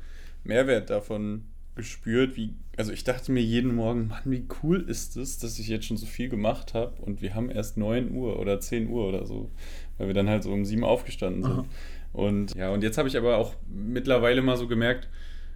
Mehrwert 0.45 0.91
davon 0.91 1.45
gespürt, 1.75 2.37
wie, 2.37 2.55
also 2.77 2.93
ich 2.93 3.05
dachte 3.05 3.33
mir 3.33 3.43
jeden 3.43 3.75
Morgen, 3.75 4.09
Mann, 4.09 4.23
wie 4.25 4.45
cool 4.63 4.81
ist 4.81 5.17
es, 5.17 5.39
dass 5.39 5.59
ich 5.59 5.69
jetzt 5.69 5.87
schon 5.87 5.97
so 5.97 6.07
viel 6.07 6.29
gemacht 6.29 6.75
habe 6.75 7.01
und 7.03 7.23
wir 7.23 7.35
haben 7.35 7.51
erst 7.51 7.77
9 7.77 8.13
Uhr 8.13 8.39
oder 8.39 8.61
10 8.61 8.89
Uhr 8.89 9.09
oder 9.09 9.27
so, 9.27 9.51
weil 9.97 10.09
wir 10.09 10.15
dann 10.15 10.29
halt 10.29 10.43
so 10.43 10.53
um 10.53 10.65
7 10.65 10.85
aufgestanden 10.85 11.43
sind. 11.43 11.53
Aha. 11.53 11.65
Und 12.13 12.55
ja, 12.55 12.71
und 12.71 12.83
jetzt 12.83 12.99
habe 12.99 13.09
ich 13.09 13.17
aber 13.17 13.37
auch 13.37 13.55
mittlerweile 13.69 14.43
mal 14.43 14.57
so 14.57 14.67
gemerkt, 14.67 15.09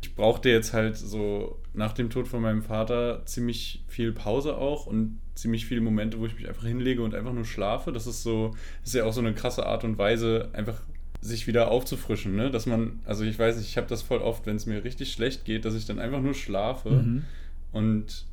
ich 0.02 0.14
brauchte 0.14 0.50
jetzt 0.50 0.72
halt 0.72 0.96
so 0.96 1.58
nach 1.72 1.92
dem 1.92 2.10
Tod 2.10 2.28
von 2.28 2.42
meinem 2.42 2.62
Vater 2.62 3.22
ziemlich 3.24 3.82
viel 3.88 4.12
Pause 4.12 4.56
auch 4.56 4.86
und 4.86 5.18
ziemlich 5.34 5.66
viele 5.66 5.80
Momente, 5.80 6.20
wo 6.20 6.26
ich 6.26 6.36
mich 6.36 6.46
einfach 6.46 6.64
hinlege 6.64 7.02
und 7.02 7.14
einfach 7.14 7.32
nur 7.32 7.44
schlafe. 7.44 7.90
Das 7.90 8.06
ist 8.06 8.22
so, 8.22 8.54
ist 8.84 8.94
ja 8.94 9.04
auch 9.04 9.12
so 9.12 9.20
eine 9.20 9.32
krasse 9.32 9.66
Art 9.66 9.82
und 9.82 9.98
Weise, 9.98 10.50
einfach 10.52 10.80
sich 11.20 11.46
wieder 11.46 11.70
aufzufrischen, 11.70 12.36
ne? 12.36 12.50
Dass 12.50 12.66
man, 12.66 13.00
also 13.06 13.24
ich 13.24 13.38
weiß 13.38 13.56
nicht, 13.56 13.66
ich 13.66 13.78
habe 13.78 13.86
das 13.86 14.02
voll 14.02 14.18
oft, 14.18 14.46
wenn 14.46 14.56
es 14.56 14.66
mir 14.66 14.84
richtig 14.84 15.10
schlecht 15.10 15.46
geht, 15.46 15.64
dass 15.64 15.74
ich 15.74 15.86
dann 15.86 15.98
einfach 15.98 16.20
nur 16.20 16.34
schlafe 16.34 16.90
mhm. 16.90 17.24
und 17.72 18.26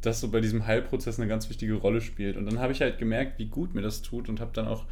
das 0.00 0.20
so 0.20 0.30
bei 0.30 0.40
diesem 0.40 0.66
Heilprozess 0.66 1.18
eine 1.18 1.28
ganz 1.28 1.50
wichtige 1.50 1.74
Rolle 1.74 2.00
spielt. 2.00 2.36
Und 2.36 2.46
dann 2.46 2.58
habe 2.58 2.72
ich 2.72 2.80
halt 2.80 2.98
gemerkt, 2.98 3.38
wie 3.38 3.46
gut 3.46 3.74
mir 3.74 3.82
das 3.82 4.00
tut 4.00 4.28
und 4.28 4.40
habe 4.40 4.52
dann 4.54 4.66
auch 4.66 4.86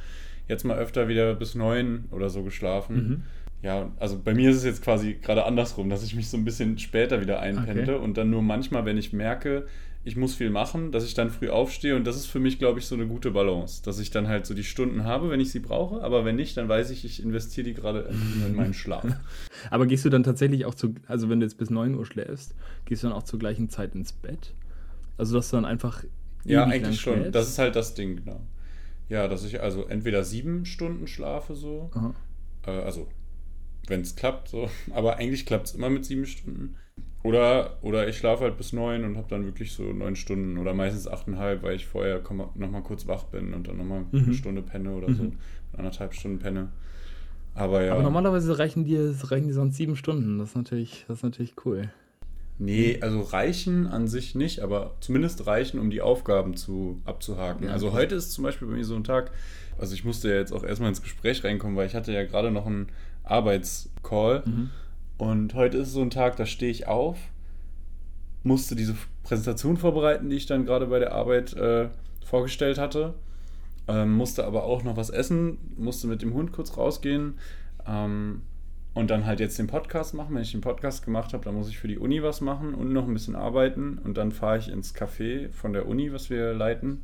jetzt 0.49 0.65
mal 0.65 0.79
öfter 0.79 1.09
wieder 1.09 1.35
bis 1.35 1.55
neun 1.55 2.07
oder 2.11 2.31
so 2.31 2.43
geschlafen. 2.43 2.97
Mhm. 2.97 3.23
Ja, 3.63 3.91
also 3.99 4.21
bei 4.23 4.35
mir 4.35 4.51
ist 4.51 4.59
es 4.59 4.65
jetzt 4.65 4.83
quasi 4.83 5.15
gerade 5.15 5.45
andersrum, 5.45 5.89
dass 5.89 6.05
ich 6.05 6.15
mich 6.15 6.29
so 6.29 6.37
ein 6.37 6.45
bisschen 6.45 6.79
später 6.79 7.21
wieder 7.21 7.41
einpende 7.41 7.97
okay. 7.97 8.05
und 8.05 8.17
dann 8.17 8.31
nur 8.31 8.43
manchmal, 8.43 8.85
wenn 8.85 8.99
ich 8.99 9.13
merke, 9.13 9.67
ich 10.05 10.15
muss 10.15 10.37
viel 10.37 10.51
machen, 10.51 10.93
dass 10.93 11.05
ich 11.05 11.15
dann 11.15 11.31
früh 11.31 11.49
aufstehe 11.49 11.97
und 11.97 12.07
das 12.07 12.15
ist 12.15 12.27
für 12.27 12.39
mich, 12.39 12.61
glaube 12.61 12.79
ich, 12.79 12.87
so 12.87 12.95
eine 12.95 13.09
gute 13.09 13.33
Balance, 13.33 13.83
dass 13.83 13.99
ich 13.99 14.13
dann 14.13 14.29
halt 14.29 14.47
so 14.47 14.55
die 14.55 14.63
Stunden 14.63 15.03
habe, 15.03 15.31
wenn 15.31 15.41
ich 15.41 15.51
sie 15.51 15.59
brauche, 15.59 16.01
aber 16.01 16.25
wenn 16.25 16.37
nicht, 16.37 16.57
dann 16.57 16.69
weiß 16.69 16.91
ich, 16.91 17.05
ich 17.05 17.21
investiere 17.21 17.65
die 17.65 17.75
gerade 17.75 18.09
in 18.47 18.55
meinen 18.55 18.73
Schlaf. 18.73 19.05
aber 19.71 19.87
gehst 19.87 20.05
du 20.05 20.11
dann 20.11 20.23
tatsächlich 20.23 20.65
auch 20.65 20.77
zu, 20.77 20.95
also 21.09 21.29
wenn 21.29 21.41
du 21.41 21.47
jetzt 21.47 21.59
bis 21.59 21.71
9 21.71 21.97
Uhr 21.97 22.07
schläfst, 22.07 22.55
gehst 22.85 23.03
du 23.03 23.09
dann 23.09 23.17
auch 23.17 23.25
zur 23.25 23.41
gleichen 23.41 23.69
Zeit 23.69 23.97
ins 23.97 24.13
Bett? 24.13 24.55
Also 25.19 25.35
dass 25.35 25.51
du 25.51 25.57
dann 25.57 25.65
einfach 25.65 26.05
ja, 26.45 26.65
eigentlich 26.67 27.01
schon. 27.01 27.15
Schläfst? 27.15 27.35
Das 27.35 27.49
ist 27.49 27.59
halt 27.59 27.75
das 27.75 27.95
Ding, 27.95 28.15
genau. 28.15 28.41
Ja, 29.09 29.29
dass 29.29 29.45
ich 29.45 29.61
also 29.61 29.87
entweder 29.87 30.25
sieben 30.25 30.65
Stunden 30.65 31.07
schlafe 31.07 31.55
so. 31.55 31.91
Äh, 32.67 32.71
also, 32.71 33.07
wenn 33.87 34.01
es 34.01 34.17
klappt, 34.17 34.49
so. 34.49 34.69
Aber 34.95 35.17
eigentlich 35.17 35.47
klappt 35.47 35.67
es 35.67 35.75
immer 35.75 35.91
mit 35.91 36.05
sieben 36.05 36.27
Stunden. 36.27 36.77
Oder, 37.23 37.79
oder 37.83 38.09
ich 38.09 38.19
schlafe 38.19 38.45
halt 38.45 38.57
bis 38.57 38.73
neun 38.73 39.05
und 39.05 39.17
habe 39.17 39.27
dann 39.29 39.45
wirklich 39.45 39.73
so 39.73 39.83
neun 39.83 40.15
Stunden 40.15 40.59
oder 40.59 40.75
meistens 40.75 41.09
achteinhalb, 41.09 41.65
weil 41.65 41.75
ich 41.75 41.85
vorher 41.85 42.23
nochmal 42.55 42.83
kurz 42.83 43.09
wach 43.09 43.25
bin 43.25 43.53
und 43.53 43.67
dann 43.67 43.79
nochmal 43.79 44.05
mhm. 44.13 44.25
eine 44.25 44.35
Stunde 44.35 44.63
penne 44.63 44.95
oder 44.95 45.09
mhm. 45.09 45.15
so. 45.15 45.33
Anderthalb 45.77 46.15
Stunden 46.15 46.39
penne. 46.39 46.69
Aber 47.55 47.83
ja. 47.83 47.95
Aber 47.95 48.03
normalerweise 48.03 48.59
reichen 48.59 48.85
dir, 48.85 49.15
reichen 49.25 49.49
dir 49.49 49.55
sonst 49.55 49.77
sieben 49.77 49.97
Stunden. 49.97 50.39
Das 50.39 50.51
ist 50.51 50.57
natürlich, 50.57 51.05
das 51.09 51.19
ist 51.19 51.23
natürlich 51.25 51.55
cool. 51.65 51.91
Nee, 52.59 52.99
also 53.03 53.21
reichen 53.21 53.87
an 53.87 54.09
sich 54.09 54.35
nicht, 54.35 54.61
aber 54.61 54.95
zumindest 55.01 55.47
reichen, 55.47 55.79
um 55.79 55.91
die 55.91 56.01
Aufgaben 56.01 56.57
zu 56.57 57.01
abzuhaken. 57.05 57.67
Ja, 57.67 57.73
also 57.73 57.93
heute 57.93 58.15
ist 58.15 58.33
zum 58.33 58.45
Beispiel 58.45 58.69
bei 58.69 58.75
mir 58.75 58.85
so 58.85 58.97
ein 58.97 59.05
Tag, 59.05 59.31
also 59.79 59.95
ich 59.95 60.05
musste 60.05 60.31
ja 60.31 60.37
jetzt 60.37 60.53
auch 60.53 60.65
erstmal 60.65 60.89
ins 60.89 61.03
Gespräch 61.03 61.45
reinkommen, 61.45 61.77
weil 61.77 61.87
ich 61.87 61.95
hatte 61.95 62.13
ja 62.13 62.25
gerade 62.25 62.51
noch 62.51 62.67
einen 62.67 62.89
Arbeitscall. 63.25 64.43
Mhm. 64.47 64.71
Und 65.19 65.55
heute 65.55 65.79
ist 65.79 65.93
so 65.93 66.01
ein 66.01 66.11
Tag, 66.11 66.37
da 66.37 66.47
stehe 66.47 66.71
ich 66.71 66.87
auf, 66.87 67.19
musste 68.43 68.75
diese 68.75 68.95
Präsentation 69.23 69.77
vorbereiten, 69.77 70.31
die 70.31 70.37
ich 70.37 70.47
dann 70.47 70.65
gerade 70.65 70.87
bei 70.87 70.99
der 70.99 71.13
Arbeit 71.13 71.53
äh, 71.55 71.89
vorgestellt 72.25 72.79
hatte. 72.79 73.15
Ähm, 73.89 74.15
musste 74.15 74.45
aber 74.47 74.65
auch 74.65 74.83
noch 74.83 74.97
was 74.97 75.11
essen, 75.11 75.59
musste 75.77 76.07
mit 76.07 76.23
dem 76.23 76.35
Hund 76.35 76.53
kurz 76.53 76.77
rausgehen. 76.77 77.35
Ähm, 77.87 78.43
und 78.97 79.11
dann 79.11 79.27
halt 79.27 79.41
jetzt 79.41 79.59
den 79.59 79.67
Podcast 79.67 80.15
machen. 80.15 80.35
Wenn 80.35 80.41
ich 80.41 80.53
den 80.53 80.63
Podcast 80.63 81.05
gemacht 81.05 81.35
habe, 81.35 81.45
dann 81.45 81.55
muss 81.55 81.69
ich 81.69 81.77
für 81.77 81.87
die 81.87 81.99
Uni 81.99 82.23
was 82.23 82.41
machen 82.41 82.73
und 82.73 82.95
noch 82.95 83.07
ein 83.07 83.13
bisschen 83.13 83.37
arbeiten. 83.37 83.99
Und 84.03 84.17
dann 84.17 84.33
fahre 84.33 84.57
ich 84.57 84.71
ins 84.71 84.95
Café 84.95 85.51
von 85.51 85.75
der 85.75 85.87
Uni, 85.87 86.15
was 86.15 86.31
wir 86.31 86.55
leiten, 86.55 87.03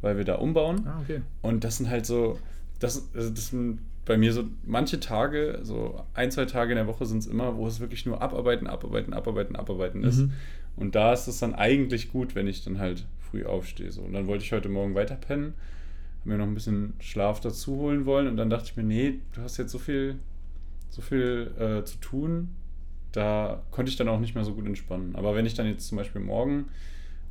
weil 0.00 0.16
wir 0.16 0.24
da 0.24 0.36
umbauen. 0.36 0.86
Ah, 0.86 1.02
okay. 1.02 1.20
Und 1.42 1.62
das 1.62 1.76
sind 1.76 1.90
halt 1.90 2.06
so, 2.06 2.38
das, 2.80 3.10
also 3.14 3.28
das 3.28 3.48
sind 3.48 3.80
bei 4.06 4.16
mir 4.16 4.32
so 4.32 4.44
manche 4.64 5.00
Tage, 5.00 5.58
so 5.64 6.02
ein, 6.14 6.30
zwei 6.30 6.46
Tage 6.46 6.72
in 6.72 6.76
der 6.76 6.86
Woche 6.86 7.04
sind 7.04 7.18
es 7.18 7.26
immer, 7.26 7.58
wo 7.58 7.66
es 7.66 7.78
wirklich 7.78 8.06
nur 8.06 8.22
abarbeiten, 8.22 8.66
abarbeiten, 8.66 9.12
abarbeiten, 9.12 9.54
abarbeiten 9.54 10.02
ist. 10.02 10.20
Mhm. 10.20 10.32
Und 10.76 10.94
da 10.94 11.12
ist 11.12 11.26
es 11.26 11.40
dann 11.40 11.54
eigentlich 11.54 12.10
gut, 12.10 12.34
wenn 12.34 12.46
ich 12.46 12.64
dann 12.64 12.78
halt 12.78 13.04
früh 13.20 13.44
aufstehe. 13.44 13.92
So. 13.92 14.00
Und 14.00 14.14
dann 14.14 14.28
wollte 14.28 14.44
ich 14.44 14.52
heute 14.52 14.70
Morgen 14.70 14.94
weiter 14.94 15.16
pennen, 15.16 15.52
mir 16.24 16.38
noch 16.38 16.46
ein 16.46 16.54
bisschen 16.54 16.94
Schlaf 17.00 17.40
dazu 17.40 17.76
holen 17.76 18.06
wollen. 18.06 18.28
Und 18.28 18.38
dann 18.38 18.48
dachte 18.48 18.70
ich 18.70 18.76
mir, 18.78 18.82
nee, 18.82 19.20
du 19.34 19.42
hast 19.42 19.58
jetzt 19.58 19.72
so 19.72 19.78
viel 19.78 20.16
so 20.94 21.02
viel 21.02 21.50
äh, 21.58 21.84
zu 21.84 21.98
tun, 21.98 22.54
da 23.10 23.64
konnte 23.72 23.90
ich 23.90 23.96
dann 23.96 24.08
auch 24.08 24.20
nicht 24.20 24.36
mehr 24.36 24.44
so 24.44 24.54
gut 24.54 24.64
entspannen. 24.64 25.16
Aber 25.16 25.34
wenn 25.34 25.44
ich 25.44 25.54
dann 25.54 25.66
jetzt 25.66 25.88
zum 25.88 25.98
Beispiel 25.98 26.20
morgen 26.20 26.66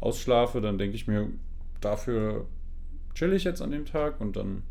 ausschlafe, 0.01 0.59
dann 0.59 0.77
denke 0.77 0.97
ich 0.97 1.07
mir, 1.07 1.29
dafür 1.79 2.45
chill 3.15 3.31
ich 3.31 3.45
jetzt 3.45 3.61
an 3.61 3.71
dem 3.71 3.85
Tag 3.85 4.19
und 4.19 4.35
dann 4.35 4.63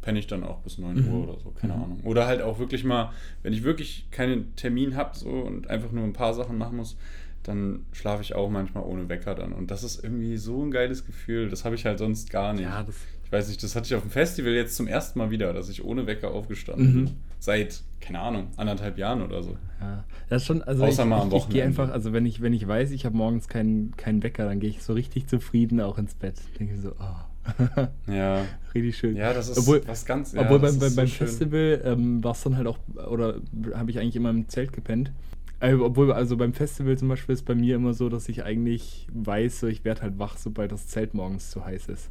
penne 0.00 0.18
ich 0.18 0.26
dann 0.26 0.42
auch 0.42 0.58
bis 0.62 0.78
9 0.78 0.96
mhm. 0.96 1.08
Uhr 1.12 1.28
oder 1.28 1.38
so, 1.38 1.50
keine 1.50 1.76
mhm. 1.76 1.82
Ahnung. 1.82 2.00
Oder 2.02 2.26
halt 2.26 2.42
auch 2.42 2.58
wirklich 2.58 2.82
mal, 2.82 3.12
wenn 3.44 3.52
ich 3.52 3.62
wirklich 3.62 4.08
keinen 4.10 4.56
Termin 4.56 4.96
habe 4.96 5.16
so, 5.16 5.30
und 5.30 5.70
einfach 5.70 5.92
nur 5.92 6.02
ein 6.02 6.12
paar 6.12 6.34
Sachen 6.34 6.58
machen 6.58 6.78
muss, 6.78 6.96
dann 7.44 7.86
schlafe 7.92 8.22
ich 8.22 8.34
auch 8.34 8.50
manchmal 8.50 8.82
ohne 8.82 9.08
Wecker 9.08 9.36
dann. 9.36 9.52
Und 9.52 9.70
das 9.70 9.84
ist 9.84 10.02
irgendwie 10.02 10.38
so 10.38 10.64
ein 10.64 10.72
geiles 10.72 11.06
Gefühl. 11.06 11.48
Das 11.48 11.64
habe 11.64 11.76
ich 11.76 11.84
halt 11.84 12.00
sonst 12.00 12.30
gar 12.30 12.52
nicht. 12.52 12.62
Ja, 12.62 12.82
das 12.82 12.96
ich 13.26 13.32
weiß 13.32 13.48
nicht, 13.48 13.62
das 13.62 13.74
hatte 13.74 13.86
ich 13.86 13.94
auf 13.96 14.02
dem 14.02 14.10
Festival 14.10 14.52
jetzt 14.52 14.76
zum 14.76 14.86
ersten 14.86 15.18
Mal 15.18 15.30
wieder, 15.30 15.52
dass 15.52 15.68
ich 15.68 15.84
ohne 15.84 16.06
Wecker 16.06 16.30
aufgestanden 16.30 16.88
mhm. 16.88 17.04
bin. 17.04 17.16
Seit, 17.38 17.82
keine 18.00 18.20
Ahnung, 18.20 18.48
anderthalb 18.56 18.98
Jahren 18.98 19.22
oder 19.22 19.42
so. 19.42 19.56
Ja, 19.80 20.04
das 20.28 20.42
ist 20.42 20.46
schon, 20.46 20.62
also 20.62 20.84
Außer 20.84 21.02
ich, 21.02 21.08
mal 21.08 21.20
am 21.20 21.28
ich, 21.28 21.36
ich 21.36 21.48
gehe 21.48 21.64
einfach, 21.64 21.90
also 21.90 22.12
wenn 22.12 22.26
ich, 22.26 22.40
wenn 22.40 22.52
ich 22.52 22.66
weiß, 22.66 22.90
ich 22.92 23.04
habe 23.04 23.16
morgens 23.16 23.48
keinen 23.48 23.96
kein 23.96 24.22
Wecker, 24.22 24.46
dann 24.46 24.60
gehe 24.60 24.70
ich 24.70 24.82
so 24.82 24.92
richtig 24.94 25.26
zufrieden 25.26 25.80
auch 25.80 25.98
ins 25.98 26.14
Bett. 26.14 26.36
Denke 26.58 26.76
so, 26.78 26.92
oh. 26.98 27.86
ja. 28.12 28.44
Richtig 28.74 28.96
schön. 28.96 29.16
Ja, 29.16 29.32
das 29.32 29.48
ist 29.48 29.58
obwohl, 29.58 29.86
was 29.86 30.04
ganz 30.04 30.32
ja, 30.32 30.42
Obwohl 30.42 30.58
beim, 30.58 30.78
beim, 30.78 30.90
so 30.90 30.96
beim 30.96 31.08
Festival 31.08 31.80
ähm, 31.84 32.22
war 32.22 32.32
es 32.32 32.42
dann 32.42 32.56
halt 32.56 32.66
auch, 32.66 32.78
oder 33.08 33.40
habe 33.74 33.90
ich 33.90 33.98
eigentlich 33.98 34.16
immer 34.16 34.30
im 34.30 34.48
Zelt 34.48 34.72
gepennt. 34.72 35.12
Äh, 35.60 35.74
obwohl, 35.74 36.12
also 36.12 36.36
beim 36.36 36.52
Festival 36.52 36.98
zum 36.98 37.08
Beispiel 37.08 37.34
ist 37.34 37.44
bei 37.44 37.54
mir 37.54 37.76
immer 37.76 37.94
so, 37.94 38.08
dass 38.08 38.28
ich 38.28 38.44
eigentlich 38.44 39.06
weiß, 39.12 39.60
so, 39.60 39.66
ich 39.68 39.84
werde 39.84 40.02
halt 40.02 40.18
wach, 40.18 40.36
sobald 40.36 40.72
das 40.72 40.88
Zelt 40.88 41.14
morgens 41.14 41.50
zu 41.50 41.64
heiß 41.64 41.88
ist. 41.88 42.10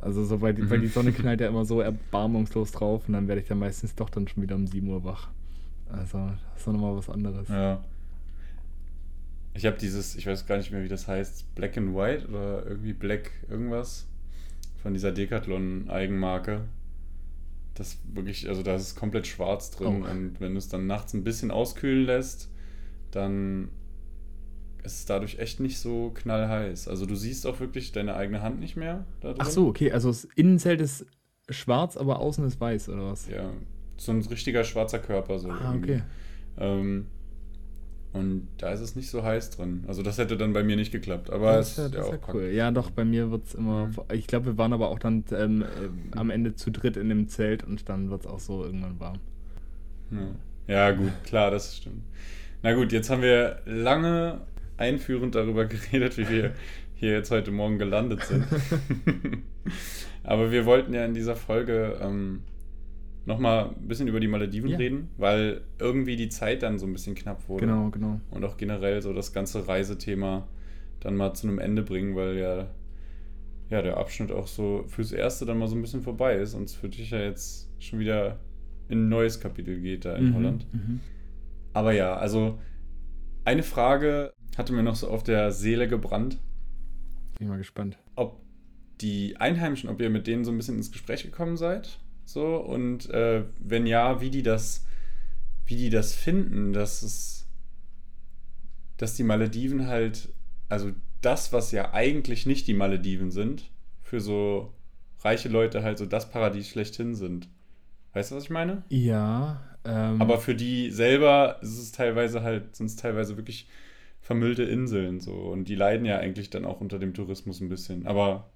Also 0.00 0.24
so, 0.24 0.40
weil, 0.40 0.54
mhm. 0.54 0.70
weil 0.70 0.80
die 0.80 0.88
Sonne 0.88 1.12
knallt 1.12 1.40
ja 1.40 1.48
immer 1.48 1.64
so 1.64 1.80
erbarmungslos 1.80 2.72
drauf 2.72 3.04
und 3.06 3.14
dann 3.14 3.28
werde 3.28 3.40
ich 3.40 3.48
dann 3.48 3.58
meistens 3.58 3.94
doch 3.94 4.10
dann 4.10 4.28
schon 4.28 4.42
wieder 4.42 4.54
um 4.54 4.66
7 4.66 4.86
Uhr 4.88 5.04
wach. 5.04 5.28
Also 5.88 6.18
das 6.18 6.58
ist 6.58 6.66
doch 6.66 6.72
nochmal 6.72 6.96
was 6.96 7.08
anderes. 7.08 7.48
Ja. 7.48 7.82
Ich 9.54 9.64
habe 9.64 9.78
dieses, 9.78 10.16
ich 10.16 10.26
weiß 10.26 10.46
gar 10.46 10.58
nicht 10.58 10.70
mehr, 10.70 10.84
wie 10.84 10.88
das 10.88 11.08
heißt, 11.08 11.54
Black 11.54 11.78
and 11.78 11.94
White 11.94 12.28
oder 12.28 12.66
irgendwie 12.66 12.92
Black 12.92 13.30
irgendwas 13.48 14.06
von 14.82 14.92
dieser 14.92 15.12
Decathlon-Eigenmarke. 15.12 16.62
Das 17.74 17.98
wirklich, 18.12 18.48
also 18.48 18.62
da 18.62 18.74
ist 18.74 18.96
komplett 18.96 19.26
schwarz 19.26 19.70
drin 19.70 20.04
oh. 20.04 20.10
und 20.10 20.40
wenn 20.40 20.52
du 20.52 20.58
es 20.58 20.68
dann 20.68 20.86
nachts 20.86 21.14
ein 21.14 21.24
bisschen 21.24 21.50
auskühlen 21.50 22.04
lässt, 22.04 22.50
dann 23.10 23.68
ist 24.86 25.00
es 25.00 25.06
dadurch 25.06 25.38
echt 25.38 25.60
nicht 25.60 25.78
so 25.78 26.10
knallheiß. 26.14 26.88
Also 26.88 27.04
du 27.04 27.14
siehst 27.14 27.46
auch 27.46 27.60
wirklich 27.60 27.92
deine 27.92 28.14
eigene 28.14 28.40
Hand 28.42 28.60
nicht 28.60 28.76
mehr. 28.76 29.04
Ach 29.38 29.50
so, 29.50 29.66
okay. 29.66 29.92
Also 29.92 30.08
das 30.08 30.24
Innenzelt 30.36 30.80
ist 30.80 31.04
schwarz, 31.50 31.96
aber 31.96 32.20
außen 32.20 32.44
ist 32.46 32.60
weiß, 32.60 32.88
oder 32.88 33.10
was? 33.10 33.28
Ja, 33.28 33.50
so 33.96 34.12
ein 34.12 34.20
richtiger 34.22 34.64
schwarzer 34.64 34.98
Körper. 34.98 35.38
So 35.38 35.50
ah, 35.50 35.72
irgendwie. 35.72 35.94
okay. 35.94 36.02
Ähm, 36.58 37.06
und 38.12 38.48
da 38.58 38.70
ist 38.70 38.80
es 38.80 38.96
nicht 38.96 39.10
so 39.10 39.22
heiß 39.22 39.50
drin. 39.50 39.84
Also 39.88 40.02
das 40.02 40.16
hätte 40.16 40.38
dann 40.38 40.54
bei 40.54 40.62
mir 40.62 40.76
nicht 40.76 40.92
geklappt. 40.92 41.30
Aber 41.30 41.56
das 41.56 41.72
ist 41.72 41.78
ja, 41.78 41.88
das 41.88 42.08
ja, 42.08 42.18
cool. 42.32 42.44
Ja, 42.44 42.70
doch, 42.70 42.90
bei 42.90 43.04
mir 43.04 43.30
wird 43.30 43.46
es 43.46 43.54
immer. 43.54 43.88
Mhm. 43.88 43.94
Ich 44.12 44.26
glaube, 44.26 44.46
wir 44.46 44.58
waren 44.58 44.72
aber 44.72 44.88
auch 44.88 44.98
dann 44.98 45.24
ähm, 45.32 45.62
äh, 45.62 46.16
am 46.16 46.30
Ende 46.30 46.54
zu 46.54 46.70
dritt 46.70 46.96
in 46.96 47.10
dem 47.10 47.28
Zelt 47.28 47.62
und 47.62 47.88
dann 47.88 48.08
wird 48.10 48.22
es 48.22 48.26
auch 48.26 48.40
so 48.40 48.64
irgendwann 48.64 48.98
warm. 49.00 49.18
Ja. 50.10 50.28
ja, 50.74 50.90
gut, 50.92 51.12
klar, 51.24 51.50
das 51.50 51.76
stimmt. 51.76 52.04
Na 52.62 52.74
gut, 52.74 52.92
jetzt 52.92 53.10
haben 53.10 53.22
wir 53.22 53.58
lange 53.66 54.40
einführend 54.76 55.34
darüber 55.34 55.64
geredet, 55.66 56.18
wie 56.18 56.28
wir 56.28 56.54
hier 56.94 57.12
jetzt 57.12 57.30
heute 57.30 57.50
Morgen 57.50 57.78
gelandet 57.78 58.24
sind. 58.24 58.44
Aber 60.22 60.50
wir 60.50 60.66
wollten 60.66 60.94
ja 60.94 61.04
in 61.04 61.14
dieser 61.14 61.36
Folge 61.36 61.98
ähm, 62.00 62.42
nochmal 63.26 63.70
ein 63.70 63.88
bisschen 63.88 64.08
über 64.08 64.20
die 64.20 64.28
Malediven 64.28 64.70
ja. 64.70 64.76
reden, 64.76 65.08
weil 65.18 65.62
irgendwie 65.78 66.16
die 66.16 66.28
Zeit 66.28 66.62
dann 66.62 66.78
so 66.78 66.86
ein 66.86 66.92
bisschen 66.92 67.14
knapp 67.14 67.48
wurde. 67.48 67.66
Genau, 67.66 67.90
genau. 67.90 68.20
Und 68.30 68.44
auch 68.44 68.56
generell 68.56 69.02
so 69.02 69.12
das 69.12 69.32
ganze 69.32 69.68
Reisethema 69.68 70.48
dann 71.00 71.16
mal 71.16 71.34
zu 71.34 71.46
einem 71.46 71.58
Ende 71.58 71.82
bringen, 71.82 72.16
weil 72.16 72.36
ja, 72.36 72.68
ja 73.70 73.82
der 73.82 73.98
Abschnitt 73.98 74.32
auch 74.32 74.46
so 74.46 74.84
fürs 74.88 75.12
Erste 75.12 75.44
dann 75.44 75.58
mal 75.58 75.68
so 75.68 75.76
ein 75.76 75.82
bisschen 75.82 76.02
vorbei 76.02 76.36
ist 76.36 76.54
und 76.54 76.64
es 76.64 76.74
für 76.74 76.88
dich 76.88 77.10
ja 77.10 77.18
jetzt 77.18 77.68
schon 77.78 77.98
wieder 77.98 78.38
in 78.88 79.06
ein 79.06 79.08
neues 79.08 79.40
Kapitel 79.40 79.80
geht 79.80 80.04
da 80.04 80.14
in 80.14 80.30
mhm, 80.30 80.34
Holland. 80.34 80.66
Mhm. 80.72 81.00
Aber 81.72 81.92
ja, 81.92 82.16
also 82.16 82.58
eine 83.44 83.62
Frage 83.62 84.32
hatte 84.58 84.72
mir 84.72 84.82
noch 84.82 84.96
so 84.96 85.08
auf 85.08 85.22
der 85.22 85.52
Seele 85.52 85.88
gebrannt. 85.88 86.38
Bin 87.38 87.48
mal 87.48 87.58
gespannt. 87.58 87.98
Ob 88.14 88.40
die 89.00 89.36
Einheimischen, 89.36 89.90
ob 89.90 90.00
ihr 90.00 90.10
mit 90.10 90.26
denen 90.26 90.44
so 90.44 90.50
ein 90.50 90.56
bisschen 90.56 90.76
ins 90.76 90.92
Gespräch 90.92 91.22
gekommen 91.22 91.56
seid. 91.56 91.98
So, 92.24 92.56
und 92.56 93.10
äh, 93.10 93.44
wenn 93.60 93.86
ja, 93.86 94.20
wie 94.20 94.30
die 94.30 94.42
das, 94.42 94.86
wie 95.66 95.76
die 95.76 95.90
das 95.90 96.14
finden, 96.14 96.72
dass 96.72 97.02
es, 97.02 97.46
dass 98.96 99.14
die 99.14 99.22
Malediven 99.22 99.86
halt, 99.86 100.30
also 100.68 100.92
das, 101.20 101.52
was 101.52 101.72
ja 101.72 101.92
eigentlich 101.92 102.46
nicht 102.46 102.66
die 102.66 102.74
Malediven 102.74 103.30
sind, 103.30 103.70
für 104.02 104.20
so 104.20 104.72
reiche 105.20 105.48
Leute 105.48 105.82
halt 105.82 105.98
so 105.98 106.06
das 106.06 106.30
Paradies 106.30 106.68
schlechthin 106.68 107.14
sind. 107.14 107.48
Weißt 108.12 108.30
du, 108.30 108.36
was 108.36 108.44
ich 108.44 108.50
meine? 108.50 108.82
Ja. 108.88 109.62
Ähm, 109.84 110.20
Aber 110.20 110.38
für 110.38 110.54
die 110.54 110.90
selber 110.90 111.58
ist 111.62 111.78
es 111.78 111.92
teilweise 111.92 112.42
halt, 112.42 112.74
sind 112.74 112.86
es 112.86 112.96
teilweise 112.96 113.36
wirklich 113.36 113.68
vermüllte 114.26 114.64
Inseln 114.64 115.20
so. 115.20 115.34
Und 115.34 115.68
die 115.68 115.76
leiden 115.76 116.04
ja 116.04 116.18
eigentlich 116.18 116.50
dann 116.50 116.64
auch 116.64 116.80
unter 116.80 116.98
dem 116.98 117.14
Tourismus 117.14 117.60
ein 117.60 117.68
bisschen. 117.68 118.08
Aber, 118.08 118.50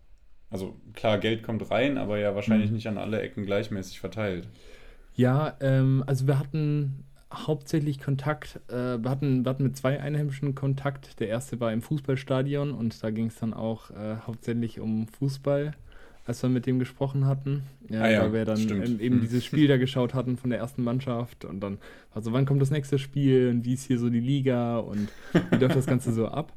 also 0.51 0.75
klar, 0.95 1.19
Geld 1.19 1.45
kommt 1.45 1.71
rein, 1.71 1.97
aber 1.97 2.19
ja 2.19 2.35
wahrscheinlich 2.35 2.71
mhm. 2.71 2.75
nicht 2.75 2.89
an 2.89 2.99
alle 2.99 3.21
Ecken 3.21 3.47
gleichmäßig 3.47 4.01
verteilt. 4.01 4.49
Ja, 5.15 5.57
ähm, 5.61 6.03
also 6.09 6.27
wir 6.27 6.41
hatten 6.41 7.05
hauptsächlich 7.33 8.01
Kontakt, 8.01 8.59
äh, 8.69 8.99
wir, 9.01 9.09
hatten, 9.09 9.45
wir 9.45 9.51
hatten 9.51 9.63
mit 9.63 9.77
zwei 9.77 10.01
Einheimischen 10.01 10.57
Kontakt. 10.57 11.21
Der 11.21 11.29
erste 11.29 11.61
war 11.61 11.73
im 11.73 11.83
Fußballstadion 11.83 12.73
und 12.73 13.01
da 13.05 13.11
ging 13.11 13.27
es 13.27 13.39
dann 13.39 13.55
auch 13.55 13.91
äh, 13.91 14.17
hauptsächlich 14.27 14.81
um 14.81 15.07
Fußball 15.07 15.75
als 16.27 16.43
wir 16.43 16.51
mit 16.51 16.67
dem 16.67 16.79
gesprochen 16.79 17.27
hatten. 17.27 17.63
Ja, 17.89 18.03
ah 18.03 18.11
ja 18.11 18.23
weil 18.23 18.33
wir 18.33 18.45
dann 18.45 18.59
stimmt. 18.59 19.01
eben 19.01 19.17
hm. 19.17 19.21
dieses 19.23 19.45
Spiel 19.45 19.69
da 19.69 19.77
geschaut 19.77 20.15
hatten 20.15 20.37
von 20.37 20.51
der 20.51 20.59
ersten 20.59 20.83
Mannschaft 20.83 21.45
und 21.45 21.61
dann, 21.61 21.79
also 22.13 22.33
wann 22.33 22.47
kommt 22.47 22.63
das 22.63 22.71
nächste 22.71 22.99
Spiel 22.99 23.49
und 23.49 23.65
wie 23.65 23.75
ist 23.75 23.87
hier 23.87 23.99
so 23.99 24.11
die 24.11 24.21
Liga 24.21 24.79
und 24.79 25.09
wie 25.51 25.57
läuft 25.57 25.77
das 25.77 25.87
Ganze 25.87 26.13
so 26.13 26.29
ab. 26.29 26.53